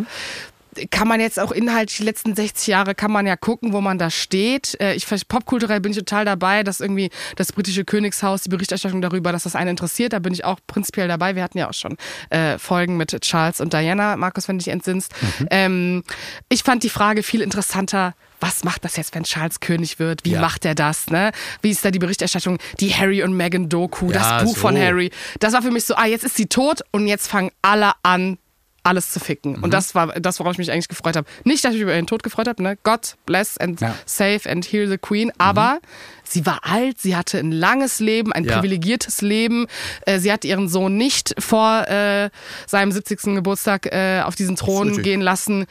Kann 0.89 1.07
man 1.07 1.19
jetzt 1.19 1.39
auch 1.39 1.51
inhaltlich 1.51 1.97
die 1.97 2.03
letzten 2.03 2.35
60 2.35 2.67
Jahre 2.67 2.95
kann 2.95 3.11
man 3.11 3.27
ja 3.27 3.35
gucken, 3.35 3.73
wo 3.73 3.81
man 3.81 3.97
da 3.97 4.09
steht. 4.09 4.79
Äh, 4.79 4.93
Ich 4.95 5.05
popkulturell 5.27 5.81
bin 5.81 5.91
ich 5.91 5.97
total 5.97 6.23
dabei, 6.25 6.63
dass 6.63 6.79
irgendwie 6.79 7.09
das 7.35 7.51
britische 7.51 7.83
Königshaus 7.83 8.43
die 8.43 8.49
Berichterstattung 8.49 9.01
darüber, 9.01 9.31
dass 9.31 9.43
das 9.43 9.55
einen 9.55 9.71
interessiert, 9.71 10.13
da 10.13 10.19
bin 10.19 10.33
ich 10.33 10.45
auch 10.45 10.59
prinzipiell 10.67 11.07
dabei. 11.07 11.35
Wir 11.35 11.43
hatten 11.43 11.57
ja 11.57 11.69
auch 11.69 11.73
schon 11.73 11.97
äh, 12.29 12.57
Folgen 12.57 12.95
mit 12.97 13.19
Charles 13.21 13.59
und 13.59 13.73
Diana, 13.73 14.15
Markus, 14.15 14.47
wenn 14.47 14.57
du 14.57 14.63
dich 14.63 14.71
entsinnst. 14.73 15.11
Ähm, 15.49 16.03
ich 16.49 16.63
fand 16.63 16.83
die 16.83 16.89
Frage 16.89 17.23
viel 17.23 17.41
interessanter. 17.41 18.13
Was 18.39 18.63
macht 18.63 18.83
das 18.85 18.95
jetzt, 18.95 19.13
wenn 19.13 19.23
Charles 19.23 19.59
König 19.59 19.99
wird? 19.99 20.25
Wie 20.25 20.31
Ja. 20.31 20.41
macht 20.41 20.65
er 20.65 20.73
das? 20.73 21.11
Ne? 21.11 21.31
Wie 21.61 21.69
ist 21.69 21.85
da 21.85 21.91
die 21.91 21.99
Berichterstattung? 21.99 22.57
Die 22.79 22.91
Harry 22.95 23.21
und 23.21 23.33
Meghan 23.37 23.69
Doku, 23.69 24.11
Ja, 24.11 24.37
das 24.39 24.43
Buch 24.45 24.55
so. 24.55 24.61
von 24.61 24.75
Harry. 24.77 25.11
Das 25.39 25.53
war 25.53 25.61
für 25.61 25.69
mich 25.69 25.85
so, 25.85 25.93
ah, 25.95 26.07
jetzt 26.07 26.23
ist 26.23 26.37
sie 26.37 26.47
tot 26.47 26.79
und 26.91 27.05
jetzt 27.07 27.27
fangen 27.27 27.51
alle 27.61 27.91
an, 28.01 28.39
alles 28.83 29.11
zu 29.11 29.19
ficken. 29.19 29.57
Mhm. 29.57 29.63
Und 29.63 29.73
das 29.73 29.93
war 29.95 30.07
das, 30.19 30.39
worauf 30.39 30.53
ich 30.53 30.57
mich 30.57 30.71
eigentlich 30.71 30.87
gefreut 30.87 31.15
habe. 31.15 31.27
Nicht, 31.43 31.63
dass 31.63 31.71
ich 31.71 31.75
mich 31.77 31.83
über 31.83 31.93
ihren 31.95 32.07
Tod 32.07 32.23
gefreut 32.23 32.47
habe, 32.47 32.61
ne? 32.63 32.77
God 32.83 33.15
bless 33.25 33.57
and 33.57 33.79
Ja. 33.81 33.95
save 34.05 34.41
and 34.49 34.65
heal 34.65 34.87
the 34.87 34.97
Queen. 34.97 35.31
Aber 35.37 35.79
sie 36.23 36.45
war 36.45 36.59
alt, 36.63 36.99
sie 36.99 37.15
hatte 37.15 37.37
ein 37.37 37.51
langes 37.51 37.99
Leben, 37.99 38.33
ein 38.33 38.43
Ja. 38.43 38.55
privilegiertes 38.55 39.21
Leben. 39.21 39.67
Äh, 40.05 40.19
sie 40.19 40.31
hat 40.31 40.45
ihren 40.45 40.67
Sohn 40.67 40.97
nicht 40.97 41.35
vor 41.39 41.87
äh, 41.87 42.29
seinem 42.67 42.91
70. 42.91 43.35
Geburtstag 43.35 43.85
äh, 43.87 44.21
auf 44.23 44.35
diesen 44.35 44.55
Thron 44.55 45.01
gehen 45.03 45.21
lassen. 45.21 45.65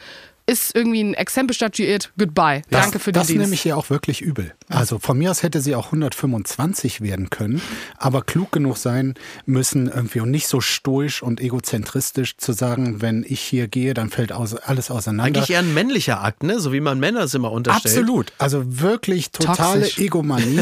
Ist 0.45 0.75
irgendwie 0.75 1.03
ein 1.03 1.13
Exempel 1.13 1.55
statuiert. 1.55 2.11
Goodbye. 2.17 2.61
Das, 2.69 2.81
Danke 2.81 2.99
für 2.99 3.11
den 3.11 3.19
das 3.19 3.27
Dienst. 3.27 3.41
nehme 3.41 3.53
ich 3.53 3.65
ihr 3.65 3.77
auch 3.77 3.89
wirklich 3.89 4.21
übel. 4.21 4.53
Also 4.67 4.99
von 4.99 5.17
mir 5.17 5.31
aus 5.31 5.43
hätte 5.43 5.61
sie 5.61 5.75
auch 5.75 5.85
125 5.87 7.01
werden 7.01 7.29
können, 7.29 7.61
aber 7.97 8.21
klug 8.21 8.51
genug 8.51 8.77
sein 8.77 9.15
müssen 9.45 9.87
irgendwie 9.87 10.19
und 10.21 10.31
nicht 10.31 10.47
so 10.47 10.61
stoisch 10.61 11.21
und 11.23 11.41
egozentristisch 11.41 12.37
zu 12.37 12.53
sagen, 12.53 13.01
wenn 13.01 13.25
ich 13.27 13.41
hier 13.41 13.67
gehe, 13.67 13.93
dann 13.93 14.09
fällt 14.09 14.31
alles 14.31 14.91
auseinander. 14.91 15.39
Eigentlich 15.39 15.49
eher 15.51 15.59
ein 15.59 15.73
männlicher 15.73 16.23
Akt, 16.23 16.43
ne? 16.43 16.59
So 16.59 16.73
wie 16.73 16.81
man 16.81 16.99
Männer 16.99 17.21
es 17.21 17.33
immer 17.33 17.51
unterstellt. 17.51 17.97
Absolut. 17.97 18.33
Also 18.37 18.81
wirklich 18.81 19.31
totale 19.31 19.81
Toxisch. 19.81 19.99
Egomanie. 19.99 20.61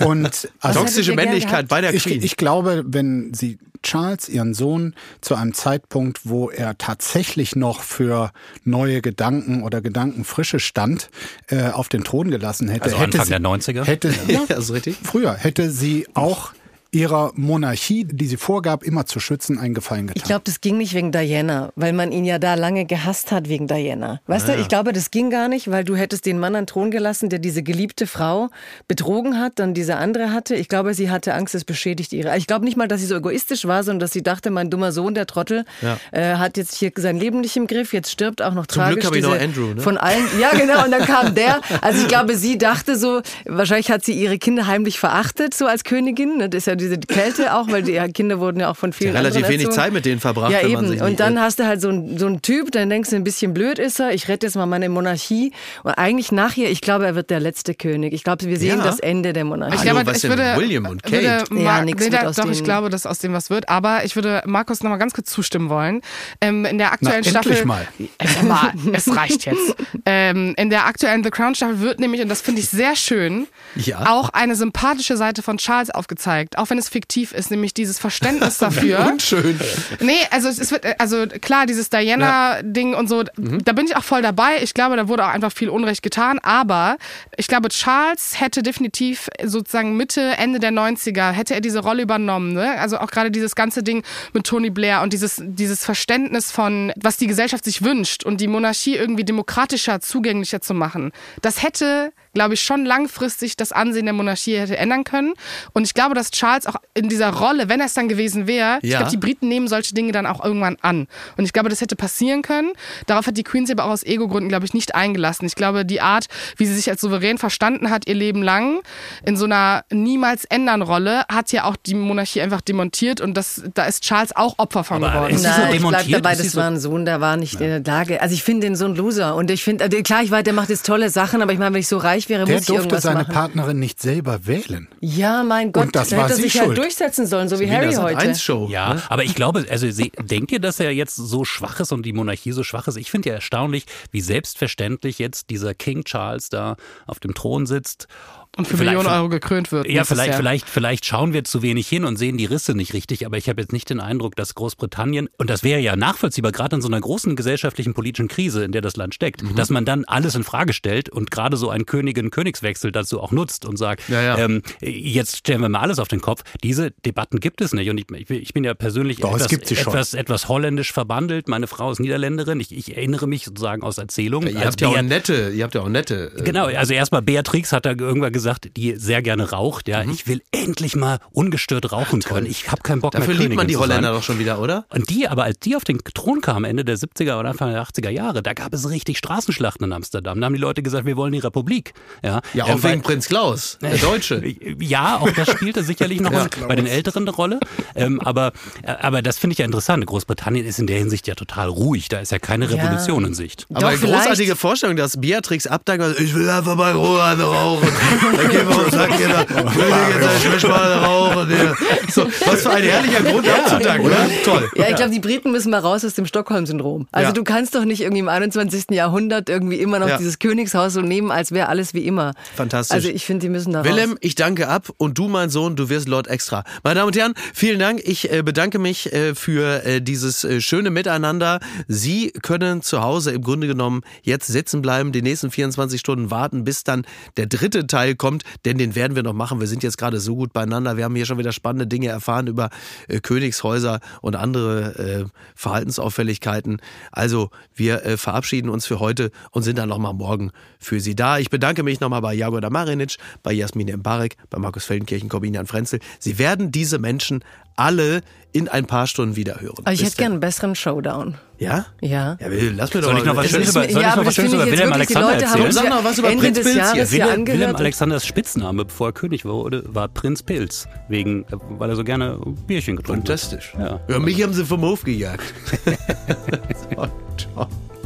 und 0.00 0.48
also 0.60 0.80
Toxische 0.80 1.14
Männlichkeit 1.14 1.68
bei 1.68 1.80
der 1.80 1.94
ich, 1.94 2.04
Queen. 2.04 2.22
ich 2.22 2.36
glaube, 2.36 2.84
wenn 2.86 3.32
sie 3.34 3.58
Charles, 3.84 4.28
ihren 4.28 4.54
Sohn, 4.54 4.94
zu 5.20 5.34
einem 5.34 5.54
Zeitpunkt, 5.54 6.20
wo 6.24 6.50
er 6.50 6.76
tatsächlich 6.78 7.54
noch 7.54 7.82
für 7.82 8.32
neue 8.64 9.00
Gedanken 9.00 9.62
oder 9.62 9.80
Gedankenfrische 9.80 10.58
stand, 10.58 11.10
äh, 11.48 11.70
auf 11.70 11.88
den 11.88 12.02
Thron 12.02 12.30
gelassen 12.30 12.68
hätte. 12.68 12.84
Also 12.84 12.98
hätte 12.98 13.20
Anfang 13.20 13.24
sie, 13.24 13.30
der 13.30 13.40
90er? 13.40 13.84
Hätte, 13.84 14.14
ja, 14.28 14.42
das 14.48 14.64
ist 14.64 14.72
richtig. 14.72 14.96
früher 15.02 15.34
hätte 15.34 15.70
sie 15.70 16.06
auch 16.14 16.52
ihrer 16.94 17.32
Monarchie, 17.34 18.04
die 18.04 18.26
sie 18.26 18.36
vorgab, 18.36 18.82
immer 18.84 19.06
zu 19.06 19.20
schützen, 19.20 19.58
einen 19.58 19.74
Gefallen 19.74 20.06
getan. 20.06 20.16
Ich 20.16 20.24
glaube, 20.24 20.42
das 20.44 20.60
ging 20.60 20.78
nicht 20.78 20.94
wegen 20.94 21.12
Diana, 21.12 21.72
weil 21.76 21.92
man 21.92 22.12
ihn 22.12 22.24
ja 22.24 22.38
da 22.38 22.54
lange 22.54 22.84
gehasst 22.86 23.32
hat 23.32 23.48
wegen 23.48 23.66
Diana. 23.66 24.20
Weißt 24.26 24.48
du, 24.48 24.54
ich 24.54 24.68
glaube, 24.68 24.92
das 24.92 25.10
ging 25.10 25.30
gar 25.30 25.48
nicht, 25.48 25.70
weil 25.70 25.84
du 25.84 25.96
hättest 25.96 26.26
den 26.26 26.38
Mann 26.38 26.54
an 26.54 26.62
den 26.62 26.66
Thron 26.68 26.90
gelassen, 26.90 27.28
der 27.28 27.38
diese 27.40 27.62
geliebte 27.62 28.06
Frau 28.06 28.48
betrogen 28.88 29.38
hat, 29.38 29.58
dann 29.58 29.74
diese 29.74 29.96
andere 29.96 30.32
hatte. 30.32 30.54
Ich 30.54 30.68
glaube, 30.68 30.94
sie 30.94 31.10
hatte 31.10 31.34
Angst, 31.34 31.54
es 31.54 31.64
beschädigt 31.64 32.12
ihre. 32.12 32.36
Ich 32.38 32.46
glaube 32.46 32.64
nicht 32.64 32.76
mal, 32.76 32.88
dass 32.88 33.00
sie 33.00 33.06
so 33.06 33.16
egoistisch 33.16 33.64
war, 33.66 33.82
sondern 33.82 34.00
dass 34.00 34.12
sie 34.12 34.22
dachte, 34.22 34.50
mein 34.50 34.70
dummer 34.70 34.92
Sohn, 34.92 35.14
der 35.14 35.26
Trottel, 35.26 35.64
Ja. 35.82 35.98
äh, 36.12 36.36
hat 36.36 36.56
jetzt 36.56 36.74
hier 36.76 36.92
sein 36.96 37.18
Leben 37.18 37.40
nicht 37.40 37.56
im 37.56 37.66
Griff, 37.66 37.92
jetzt 37.92 38.10
stirbt 38.10 38.42
auch 38.42 38.54
noch 38.54 38.66
Zum 38.66 38.82
tragisch. 38.82 38.94
Glück 39.00 39.06
habe 39.06 39.18
ich 39.18 39.24
noch 39.24 39.38
Andrew, 39.40 39.74
ne? 39.74 39.80
Von 39.80 39.96
allen, 39.98 40.24
ja 40.40 40.50
genau, 40.52 40.84
und 40.84 40.90
dann 40.90 41.04
kam 41.04 41.34
der. 41.34 41.60
Also 41.80 42.00
ich 42.02 42.08
glaube, 42.08 42.36
sie 42.36 42.56
dachte 42.56 42.96
so, 42.96 43.20
wahrscheinlich 43.46 43.90
hat 43.90 44.04
sie 44.04 44.12
ihre 44.12 44.38
Kinder 44.38 44.66
heimlich 44.66 44.98
verachtet, 44.98 45.54
so 45.54 45.66
als 45.66 45.84
Königin. 45.84 46.38
ne? 46.38 46.48
Das 46.48 46.58
ist 46.60 46.66
ja 46.66 46.76
diese 46.84 46.98
Kälte 46.98 47.54
auch, 47.54 47.68
weil 47.70 47.82
die 47.82 47.98
Kinder 48.12 48.38
wurden 48.40 48.60
ja 48.60 48.70
auch 48.70 48.76
von 48.76 48.92
vielen 48.92 49.16
Relativ 49.16 49.44
anderen 49.44 49.60
wenig. 49.60 49.70
Zeit 49.70 49.92
mit 49.92 50.04
denen 50.04 50.20
verbracht, 50.20 50.52
Ja, 50.52 50.58
wenn 50.62 50.66
eben. 50.70 50.74
man 50.82 50.88
sich 50.88 51.00
und 51.02 51.20
dann 51.20 51.40
hast 51.40 51.58
du 51.58 51.66
halt 51.66 51.80
so 51.80 51.88
einen 51.88 52.18
so 52.18 52.30
Typ, 52.38 52.70
dann 52.72 52.90
denkst 52.90 53.10
du, 53.10 53.16
ein 53.16 53.24
bisschen 53.24 53.54
blöd 53.54 53.78
ist 53.78 54.00
er, 54.00 54.12
ich 54.12 54.28
rette 54.28 54.46
jetzt 54.46 54.54
mal 54.56 54.66
meine 54.66 54.88
Monarchie. 54.88 55.52
Und 55.82 55.92
eigentlich 55.92 56.32
nachher, 56.32 56.70
ich 56.70 56.80
glaube, 56.80 57.06
er 57.06 57.14
wird 57.14 57.30
der 57.30 57.40
letzte 57.40 57.74
König. 57.74 58.12
Ich 58.12 58.24
glaube, 58.24 58.44
wir 58.46 58.56
sehen 58.58 58.78
Ja. 58.78 58.84
das 58.84 58.98
Ende 59.00 59.32
der 59.32 59.44
Monarchie. 59.44 59.74
Ich 59.76 59.80
Hallo, 59.82 59.90
glaube, 59.92 60.06
was 60.06 60.16
ich 60.16 60.22
denn 60.22 60.30
würde, 60.38 60.56
William 60.56 60.86
und 60.86 61.04
würde 61.10 61.26
Kate? 61.38 61.54
Ma- 61.54 61.60
Ja, 61.60 61.82
nix 61.84 62.02
nee, 62.02 62.10
da, 62.10 62.30
doch, 62.30 62.50
ich 62.50 62.64
glaube, 62.64 62.90
dass 62.90 63.06
aus 63.06 63.18
dem 63.18 63.32
was 63.32 63.50
wird. 63.50 63.68
Aber 63.68 64.04
ich 64.04 64.14
würde 64.16 64.42
Markus 64.46 64.82
noch 64.82 64.90
mal 64.90 64.96
ganz 64.98 65.14
kurz 65.14 65.30
zustimmen 65.30 65.68
wollen. 65.68 66.00
Ähm, 66.40 66.64
in 66.64 66.78
der 66.78 66.92
aktuellen 66.92 67.22
Na, 67.24 67.38
endlich 67.40 67.58
Staffel. 67.58 67.66
mal. 67.66 67.86
Äh, 68.18 68.42
mal, 68.44 68.72
es 68.92 69.14
reicht 69.16 69.46
jetzt. 69.46 69.74
Ähm, 70.06 70.52
in 70.58 70.68
der 70.68 70.84
aktuellen 70.86 71.24
The 71.24 71.30
Crown 71.30 71.54
Staffel 71.54 71.80
wird 71.80 71.98
nämlich, 71.98 72.20
und 72.20 72.28
das 72.28 72.42
finde 72.42 72.60
ich 72.60 72.68
sehr 72.68 72.94
schön, 72.94 73.46
Ja. 73.74 74.04
auch 74.10 74.28
eine 74.30 74.54
sympathische 74.54 75.16
Seite 75.16 75.40
von 75.42 75.56
Charles 75.56 75.88
aufgezeigt. 75.90 76.58
Auch 76.58 76.66
wenn 76.74 76.78
es 76.80 76.88
fiktiv 76.88 77.30
ist, 77.30 77.52
nämlich 77.52 77.72
dieses 77.72 78.00
Verständnis 78.00 78.58
dafür. 78.58 79.08
Unschön. 79.12 79.60
Nee, 80.00 80.18
also 80.32 80.48
es 80.48 80.72
wird, 80.72 80.84
also 81.00 81.24
klar, 81.40 81.66
dieses 81.66 81.88
Diana-Ding 81.88 82.94
und 82.94 83.08
so, 83.08 83.22
da 83.22 83.72
bin 83.72 83.86
ich 83.86 83.96
auch 83.96 84.02
voll 84.02 84.22
dabei. 84.22 84.60
Ich 84.60 84.74
glaube, 84.74 84.96
da 84.96 85.06
wurde 85.06 85.24
auch 85.24 85.28
einfach 85.28 85.52
viel 85.52 85.68
Unrecht 85.68 86.02
getan. 86.02 86.40
Aber 86.40 86.96
ich 87.36 87.46
glaube, 87.46 87.68
Charles 87.68 88.40
hätte 88.40 88.64
definitiv 88.64 89.28
sozusagen 89.44 89.96
Mitte, 89.96 90.32
Ende 90.36 90.58
der 90.58 90.72
90er, 90.72 91.30
hätte 91.30 91.54
er 91.54 91.60
diese 91.60 91.78
Rolle 91.78 92.02
übernommen. 92.02 92.54
Ne? 92.54 92.72
Also 92.80 92.98
auch 92.98 93.12
gerade 93.12 93.30
dieses 93.30 93.54
ganze 93.54 93.84
Ding 93.84 94.02
mit 94.32 94.44
Tony 94.44 94.70
Blair 94.70 95.02
und 95.02 95.12
dieses, 95.12 95.40
dieses 95.44 95.84
Verständnis 95.84 96.50
von, 96.50 96.92
was 96.96 97.18
die 97.18 97.28
Gesellschaft 97.28 97.64
sich 97.64 97.82
wünscht 97.82 98.24
und 98.24 98.40
die 98.40 98.48
Monarchie 98.48 98.96
irgendwie 98.96 99.24
demokratischer, 99.24 100.00
zugänglicher 100.00 100.60
zu 100.60 100.74
machen. 100.74 101.12
Das 101.40 101.62
hätte, 101.62 102.12
glaube 102.34 102.54
ich, 102.54 102.62
schon 102.62 102.84
langfristig 102.84 103.56
das 103.56 103.72
Ansehen 103.72 104.04
der 104.06 104.12
Monarchie 104.14 104.58
hätte 104.58 104.76
ändern 104.76 105.04
können. 105.04 105.34
Und 105.72 105.84
ich 105.84 105.94
glaube, 105.94 106.14
dass 106.14 106.30
Charles 106.30 106.66
auch 106.66 106.76
in 106.94 107.08
dieser 107.08 107.30
Rolle, 107.32 107.68
wenn 107.68 107.80
er 107.80 107.86
es 107.86 107.94
dann 107.94 108.08
gewesen 108.08 108.46
wäre, 108.46 108.78
ich 108.82 108.90
Ja. 108.90 108.98
glaube, 108.98 109.10
die 109.12 109.16
Briten 109.16 109.48
nehmen 109.48 109.68
solche 109.68 109.94
Dinge 109.94 110.12
dann 110.12 110.26
auch 110.26 110.44
irgendwann 110.44 110.76
an. 110.82 111.06
Und 111.36 111.44
ich 111.44 111.52
glaube, 111.52 111.68
das 111.68 111.80
hätte 111.80 111.96
passieren 111.96 112.42
können. 112.42 112.72
Darauf 113.06 113.26
hat 113.26 113.36
die 113.36 113.44
Queen 113.44 113.66
sich 113.66 113.74
aber 113.76 113.84
auch 113.88 113.92
aus 113.92 114.02
Ego-Gründen, 114.04 114.48
glaube 114.48 114.66
ich, 114.66 114.74
nicht 114.74 114.94
eingelassen. 114.94 115.46
Ich 115.46 115.54
glaube, 115.54 115.84
die 115.84 116.00
Art, 116.00 116.26
wie 116.56 116.66
sie 116.66 116.74
sich 116.74 116.90
als 116.90 117.00
souverän 117.00 117.38
verstanden 117.38 117.90
hat, 117.90 118.06
ihr 118.08 118.14
Leben 118.14 118.42
lang, 118.42 118.80
in 119.24 119.36
so 119.36 119.44
einer 119.44 119.84
niemals 119.90 120.44
ändern 120.44 120.82
Rolle, 120.82 121.22
hat 121.32 121.52
ja 121.52 121.64
auch 121.64 121.76
die 121.76 121.94
Monarchie 121.94 122.40
einfach 122.42 122.60
demontiert. 122.60 123.20
Und 123.20 123.34
das, 123.36 123.62
da 123.74 123.84
ist 123.84 124.02
Charles 124.02 124.34
auch 124.34 124.58
Opfer 124.58 124.84
von 124.84 125.02
Aber 125.02 125.12
geworden. 125.12 125.34
ist 125.34 125.42
sie 125.42 125.48
so 125.48 125.60
Nein, 125.90 126.00
ich 126.06 126.12
dabei, 126.12 126.34
das 126.34 126.52
so- 126.52 126.60
war 126.60 126.66
ein 126.70 126.78
Sohn, 126.78 127.04
der 127.04 127.20
war 127.20 127.36
nicht 127.36 127.60
in 127.60 127.68
der 127.68 127.80
Lage. 127.82 128.20
Also 128.20 128.34
ich 128.34 128.42
finde 128.42 128.66
den 128.66 128.76
so 128.76 128.84
ein 128.86 128.94
Loser. 128.96 129.34
Und 129.36 129.50
ich 129.50 129.62
finde, 129.64 129.84
also 129.84 130.02
klar, 130.02 130.22
ich 130.22 130.30
weiß, 130.30 130.42
der 130.44 130.52
macht 130.52 130.68
jetzt 130.70 130.86
tolle 130.86 131.10
Sachen, 131.10 131.42
aber 131.42 131.52
ich 131.52 131.58
meine, 131.58 131.74
wenn 131.74 131.80
ich 131.80 131.88
so 131.88 131.98
reich 131.98 132.23
wäre, 132.28 132.44
Der 132.44 132.54
muss 132.54 132.62
ich 132.62 132.66
durfte 132.66 132.82
irgendwas 132.84 133.02
seine 133.02 133.20
machen. 133.20 133.32
Partnerin 133.32 133.78
nicht 133.78 134.00
selber 134.00 134.46
wählen. 134.46 134.88
Ja, 135.00 135.42
mein 135.42 135.72
Gott, 135.72 135.86
Und 135.86 135.96
das 135.96 136.08
der 136.10 136.18
war 136.18 136.24
hätte 136.26 136.36
sie 136.36 136.42
sich 136.42 136.54
halt 136.56 136.66
schuld. 136.66 136.78
durchsetzen 136.78 137.26
sollen, 137.26 137.48
so 137.48 137.58
wie 137.60 137.66
Wie 137.66 137.70
Harry 137.70 137.86
das 137.86 138.00
heute. 138.00 138.18
1 138.18 138.42
Show. 138.42 138.68
Ja, 138.70 138.94
ne? 138.94 139.02
aber 139.08 139.24
ich 139.24 139.34
glaube, 139.34 139.64
also 139.70 139.90
Sie, 139.90 140.12
denkt 140.20 140.52
ihr, 140.52 140.60
dass 140.60 140.80
er 140.80 140.90
jetzt 140.92 141.16
so 141.16 141.44
schwach 141.44 141.80
ist 141.80 141.92
und 141.92 142.04
die 142.04 142.12
Monarchie 142.12 142.52
so 142.52 142.62
schwach 142.62 142.88
ist? 142.88 142.96
Ich 142.96 143.10
finde 143.10 143.28
ja 143.30 143.34
erstaunlich, 143.36 143.86
wie 144.10 144.20
selbstverständlich 144.20 145.18
jetzt 145.18 145.50
dieser 145.50 145.74
King 145.74 146.04
Charles 146.04 146.48
da 146.48 146.76
auf 147.06 147.20
dem 147.20 147.34
Thron 147.34 147.66
sitzt. 147.66 148.08
Und 148.56 148.66
für 148.68 148.76
Vielleicht- 148.76 148.96
Millionen 148.96 149.14
Euro 149.14 149.28
gekrönt 149.28 149.72
wird. 149.72 149.88
Ja, 149.88 150.04
vielleicht, 150.04 150.28
Jahr. 150.28 150.36
vielleicht, 150.36 150.68
vielleicht 150.68 151.06
schauen 151.06 151.32
wir 151.32 151.44
zu 151.44 151.62
wenig 151.62 151.88
hin 151.88 152.04
und 152.04 152.16
sehen 152.16 152.36
die 152.38 152.44
Risse 152.44 152.74
nicht 152.74 152.94
richtig, 152.94 153.26
aber 153.26 153.36
ich 153.36 153.48
habe 153.48 153.60
jetzt 153.60 153.72
nicht 153.72 153.90
den 153.90 154.00
Eindruck, 154.00 154.36
dass 154.36 154.54
Großbritannien, 154.54 155.28
und 155.38 155.50
das 155.50 155.62
wäre 155.64 155.80
ja 155.80 155.96
nachvollziehbar, 155.96 156.52
gerade 156.52 156.76
in 156.76 156.82
so 156.82 156.88
einer 156.88 157.00
großen 157.00 157.34
gesellschaftlichen 157.36 157.94
politischen 157.94 158.28
Krise, 158.28 158.64
in 158.64 158.72
der 158.72 158.80
das 158.82 158.96
Land 158.96 159.14
steckt, 159.14 159.42
Mhm. 159.42 159.56
dass 159.56 159.70
man 159.70 159.84
dann 159.84 160.04
alles 160.04 160.34
in 160.34 160.44
Frage 160.44 160.72
stellt 160.72 161.08
und 161.08 161.30
gerade 161.30 161.56
so 161.56 161.70
einen 161.70 161.86
Königin-Königswechsel 161.86 162.92
dazu 162.92 163.20
auch 163.20 163.32
nutzt 163.32 163.64
und 163.64 163.76
sagt, 163.76 164.08
Ja, 164.08 164.22
ja. 164.22 164.38
Ähm, 164.38 164.62
jetzt 164.80 165.38
stellen 165.38 165.60
wir 165.60 165.68
mal 165.68 165.80
alles 165.80 165.98
auf 165.98 166.08
den 166.08 166.20
Kopf. 166.20 166.42
Diese 166.62 166.90
Debatten 167.04 167.40
gibt 167.40 167.60
es 167.60 167.72
nicht. 167.72 167.90
Und 167.90 167.98
ich, 167.98 168.30
ich- 168.30 168.54
bin 168.54 168.62
ja 168.62 168.74
persönlich 168.74 169.18
Doch, 169.18 169.34
etwas, 169.34 169.50
etwas, 169.72 170.14
etwas 170.14 170.48
holländisch 170.48 170.92
verbandelt. 170.92 171.48
Meine 171.48 171.66
Frau 171.66 171.90
ist 171.90 171.98
Niederländerin. 171.98 172.60
Ich, 172.60 172.70
ich 172.76 172.96
erinnere 172.96 173.26
mich 173.26 173.44
sozusagen 173.46 173.82
aus 173.82 173.98
Erzählungen. 173.98 174.50
Ihr 174.50 174.58
als 174.58 174.66
habt 174.66 174.80
ja 174.80 174.88
auch 174.88 175.02
nette, 175.02 175.50
ihr 175.50 175.64
habt 175.64 175.74
ja 175.74 175.80
auch 175.80 175.88
nette. 175.88 176.32
äh, 176.38 176.42
Genau, 176.44 176.66
also 176.66 176.94
erstmal 176.94 177.20
Beatrix 177.22 177.72
hat 177.72 177.84
da 177.84 177.90
irgendwann 177.98 178.32
gesagt, 178.32 178.43
die 178.76 178.94
sehr 178.96 179.22
gerne 179.22 179.50
raucht. 179.50 179.88
Ja, 179.88 180.02
ich 180.02 180.26
will 180.26 180.42
endlich 180.52 180.96
mal 180.96 181.18
ungestört 181.32 181.90
rauchen 181.92 182.20
können. 182.22 182.46
Ich 182.46 182.70
habe 182.70 182.82
keinen 182.82 183.00
Bock 183.00 183.12
Dafür 183.12 183.34
mehr 183.34 183.42
liebt 183.44 183.54
man 183.56 183.66
die. 183.66 183.76
Holländer 183.76 184.12
doch 184.12 184.22
schon 184.22 184.38
wieder, 184.38 184.60
oder? 184.60 184.84
Und 184.90 185.10
die, 185.10 185.26
aber 185.28 185.44
als 185.44 185.58
die 185.58 185.76
auf 185.76 185.84
den 185.84 185.98
Thron 186.14 186.40
kamen, 186.40 186.64
Ende 186.64 186.84
der 186.84 186.96
70er 186.96 187.38
oder 187.38 187.50
Anfang 187.50 187.70
der 187.72 187.82
80er 187.82 188.10
Jahre, 188.10 188.42
da 188.42 188.52
gab 188.52 188.72
es 188.74 188.88
richtig 188.88 189.18
Straßenschlachten 189.18 189.84
in 189.86 189.92
Amsterdam. 189.92 190.40
Da 190.40 190.46
haben 190.46 190.52
die 190.54 190.60
Leute 190.60 190.82
gesagt, 190.82 191.06
wir 191.06 191.16
wollen 191.16 191.32
die 191.32 191.38
Republik. 191.38 191.92
Ja, 192.22 192.40
Ja, 192.52 192.66
Ähm, 192.66 192.72
auch 192.78 192.82
weil- 192.82 192.92
wegen 192.92 193.02
Prinz 193.02 193.28
Klaus, 193.28 193.78
der 193.82 193.96
Deutsche. 193.98 194.42
Ja, 194.80 195.18
auch 195.18 195.30
das 195.30 195.50
spielte 195.50 195.82
sicherlich 195.82 196.20
noch 196.20 196.30
mal 196.32 196.48
bei 196.68 196.76
den 196.76 196.86
Älteren 196.86 197.22
eine 197.24 197.30
Rolle. 197.30 197.60
Ähm, 197.94 198.20
aber, 198.20 198.52
aber 198.84 199.22
das 199.22 199.38
finde 199.38 199.52
ich 199.52 199.58
ja 199.58 199.64
interessant. 199.64 200.04
Großbritannien 200.06 200.66
ist 200.66 200.78
in 200.78 200.86
der 200.86 200.98
Hinsicht 200.98 201.26
ja 201.26 201.34
total 201.34 201.68
ruhig. 201.68 202.08
Da 202.08 202.20
ist 202.20 202.32
ja 202.32 202.38
keine 202.38 202.70
Revolution 202.70 203.24
in 203.24 203.34
Sicht. 203.34 203.66
Aber 203.72 203.90
Doch, 203.92 204.00
großartige 204.00 204.56
Vorstellung, 204.56 204.96
dass 204.96 205.20
Beatrix 205.20 205.66
abdankt, 205.66 206.04
also, 206.04 206.18
ich 206.22 206.34
will 206.34 206.48
einfach 206.48 206.76
bei 206.76 206.92
Rohan 206.92 207.40
rauchen. 207.40 207.88
Dann 208.36 208.48
gehen 208.50 208.68
wir 208.68 208.84
und 208.84 208.90
sagen, 208.92 209.14
jeder, 209.18 209.44
Königin, 209.44 210.28
ich 210.38 210.48
möchte 210.50 210.68
mal 210.68 210.92
rauchen. 210.92 211.50
Ja. 211.50 211.74
So, 212.10 212.26
was 212.46 212.62
für 212.62 212.70
ein 212.70 212.82
herrlicher 212.84 213.22
Grund 213.22 213.48
abzudanken, 213.48 214.06
oder? 214.06 214.26
Toll. 214.44 214.70
Ja, 214.76 214.88
ich 214.88 214.96
glaube, 214.96 215.10
die 215.10 215.20
Briten 215.20 215.52
müssen 215.52 215.70
mal 215.70 215.80
raus 215.80 216.04
aus 216.04 216.14
dem 216.14 216.26
Stockholm-Syndrom. 216.26 217.06
Also 217.12 217.28
Ja. 217.28 217.32
du 217.32 217.44
kannst 217.44 217.74
doch 217.74 217.84
nicht 217.84 218.00
irgendwie 218.02 218.20
im 218.20 218.28
21. 218.28 218.86
Jahrhundert 218.90 219.48
irgendwie 219.48 219.76
immer 219.80 219.98
noch 219.98 220.08
Ja. 220.08 220.18
dieses 220.18 220.38
Königshaus 220.38 220.92
so 220.94 221.00
nehmen, 221.00 221.30
als 221.30 221.52
wäre 221.52 221.68
alles 221.68 221.94
wie 221.94 222.06
immer. 222.06 222.32
Fantastisch. 222.56 222.94
Also 222.94 223.08
ich 223.08 223.24
finde, 223.24 223.42
die 223.46 223.48
müssen 223.50 223.72
da 223.72 223.80
raus. 223.80 223.88
Willem, 223.88 224.16
ich 224.20 224.34
danke 224.34 224.68
ab 224.68 224.88
und 224.96 225.18
du, 225.18 225.28
mein 225.28 225.50
Sohn, 225.50 225.76
du 225.76 225.88
wirst 225.88 226.08
Lord 226.08 226.26
Extra. 226.28 226.64
Meine 226.82 226.96
Damen 227.00 227.08
und 227.08 227.16
Herren, 227.16 227.34
vielen 227.52 227.78
Dank. 227.78 228.00
Ich 228.04 228.30
äh, 228.32 228.42
bedanke 228.42 228.78
mich 228.78 229.12
äh, 229.12 229.34
für 229.34 229.84
äh, 229.84 230.00
dieses 230.00 230.44
äh, 230.44 230.60
schöne 230.60 230.90
Miteinander. 230.90 231.60
Sie 231.88 232.32
können 232.42 232.82
zu 232.82 233.02
Hause 233.02 233.32
im 233.32 233.42
Grunde 233.42 233.66
genommen 233.66 234.02
jetzt 234.22 234.46
sitzen 234.46 234.82
bleiben, 234.82 235.12
die 235.12 235.22
nächsten 235.22 235.50
24 235.50 236.00
Stunden 236.00 236.30
warten, 236.30 236.64
bis 236.64 236.84
dann 236.84 237.04
der 237.36 237.46
dritte 237.46 237.86
Teil 237.86 238.14
kommt, 238.14 238.23
denn 238.64 238.78
den 238.78 238.94
werden 238.94 239.16
wir 239.16 239.22
noch 239.22 239.32
machen. 239.32 239.60
Wir 239.60 239.66
sind 239.66 239.82
jetzt 239.82 239.98
gerade 239.98 240.20
so 240.20 240.36
gut 240.36 240.52
beieinander. 240.52 240.96
Wir 240.96 241.04
haben 241.04 241.14
hier 241.14 241.26
schon 241.26 241.38
wieder 241.38 241.52
spannende 241.52 241.86
Dinge 241.86 242.08
erfahren 242.08 242.46
über 242.46 242.70
äh, 243.08 243.20
Königshäuser 243.20 244.00
und 244.20 244.36
andere 244.36 244.98
äh, 244.98 245.24
Verhaltensauffälligkeiten. 245.54 246.80
Also 247.12 247.50
wir 247.74 248.04
äh, 248.04 248.16
verabschieden 248.16 248.68
uns 248.68 248.86
für 248.86 249.00
heute 249.00 249.30
und 249.50 249.62
sind 249.62 249.78
dann 249.78 249.88
nochmal 249.88 250.14
morgen 250.14 250.50
für 250.78 251.00
Sie 251.00 251.14
da. 251.14 251.38
Ich 251.38 251.50
bedanke 251.50 251.82
mich 251.82 252.00
nochmal 252.00 252.22
bei 252.22 252.34
Jagoda 252.34 252.70
Marinic, 252.70 253.16
bei 253.42 253.52
Jasmin 253.52 253.88
Embarek, 253.88 254.36
bei 254.50 254.58
Markus 254.58 254.84
Feldenkirchen, 254.84 255.28
Corbinian 255.28 255.66
Frenzel. 255.66 256.00
Sie 256.18 256.38
werden 256.38 256.72
diese 256.72 256.98
Menschen 256.98 257.44
alle 257.76 258.22
in 258.52 258.68
ein 258.68 258.86
paar 258.86 259.06
Stunden 259.08 259.34
wieder 259.34 259.60
hören. 259.60 259.78
Aber 259.78 259.92
ich 259.92 259.98
Bis 259.98 260.10
hätte 260.10 260.16
gerne 260.18 260.34
einen 260.34 260.40
besseren 260.40 260.74
Showdown. 260.76 261.34
Ja? 261.58 261.86
Ja. 262.00 262.36
Ja, 262.40 262.50
will- 262.50 262.74
lass 262.76 262.94
mir 262.94 263.00
doch 263.00 263.08
Soll 263.08 263.18
ich 263.18 263.24
noch 263.24 263.36
was 263.36 263.46
es 263.46 263.50
Schönes 263.50 263.70
über, 263.70 263.80
soll 263.80 263.90
ich 263.90 263.96
ja, 263.96 264.02
noch 264.02 264.12
aber 264.12 264.26
was 264.26 264.34
Schönes 264.34 264.52
über 264.52 264.64
ich 264.64 264.72
Wilhelm 264.72 264.90
wirklich, 264.90 265.08
die 265.08 265.16
Alexander 265.16 265.32
Leute 265.34 265.46
haben 265.50 265.60
erzählen? 265.64 265.72
Sag 265.72 265.88
noch 265.88 266.04
was 266.04 266.18
über 266.18 266.28
Ende 266.30 266.42
Prinz 266.42 266.56
Pilz 266.58 266.68
hier. 266.72 266.76
Jahres 266.82 267.10
hier 267.10 267.24
Willem, 267.24 267.34
angehört. 267.34 267.60
Willem 267.60 267.76
Alexanders 267.76 268.26
Spitzname, 268.26 268.84
bevor 268.84 269.08
er 269.08 269.12
König 269.12 269.44
wurde, 269.44 269.82
war 269.88 270.06
Prinz 270.08 270.42
Pilz, 270.44 270.86
wegen, 271.08 271.44
weil 271.50 271.90
er 271.90 271.96
so 271.96 272.04
gerne 272.04 272.38
Bierchen 272.66 272.96
getrunken 272.96 273.22
hat. 273.22 273.40
Fantastisch. 273.40 273.72
Ja. 273.76 274.00
ja, 274.08 274.18
mich 274.20 274.40
haben 274.40 274.52
sie 274.52 274.64
vom 274.64 274.82
Hof 274.82 275.02
gejagt. 275.02 275.42
so. 276.96 277.08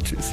Tschüss. 0.02 0.32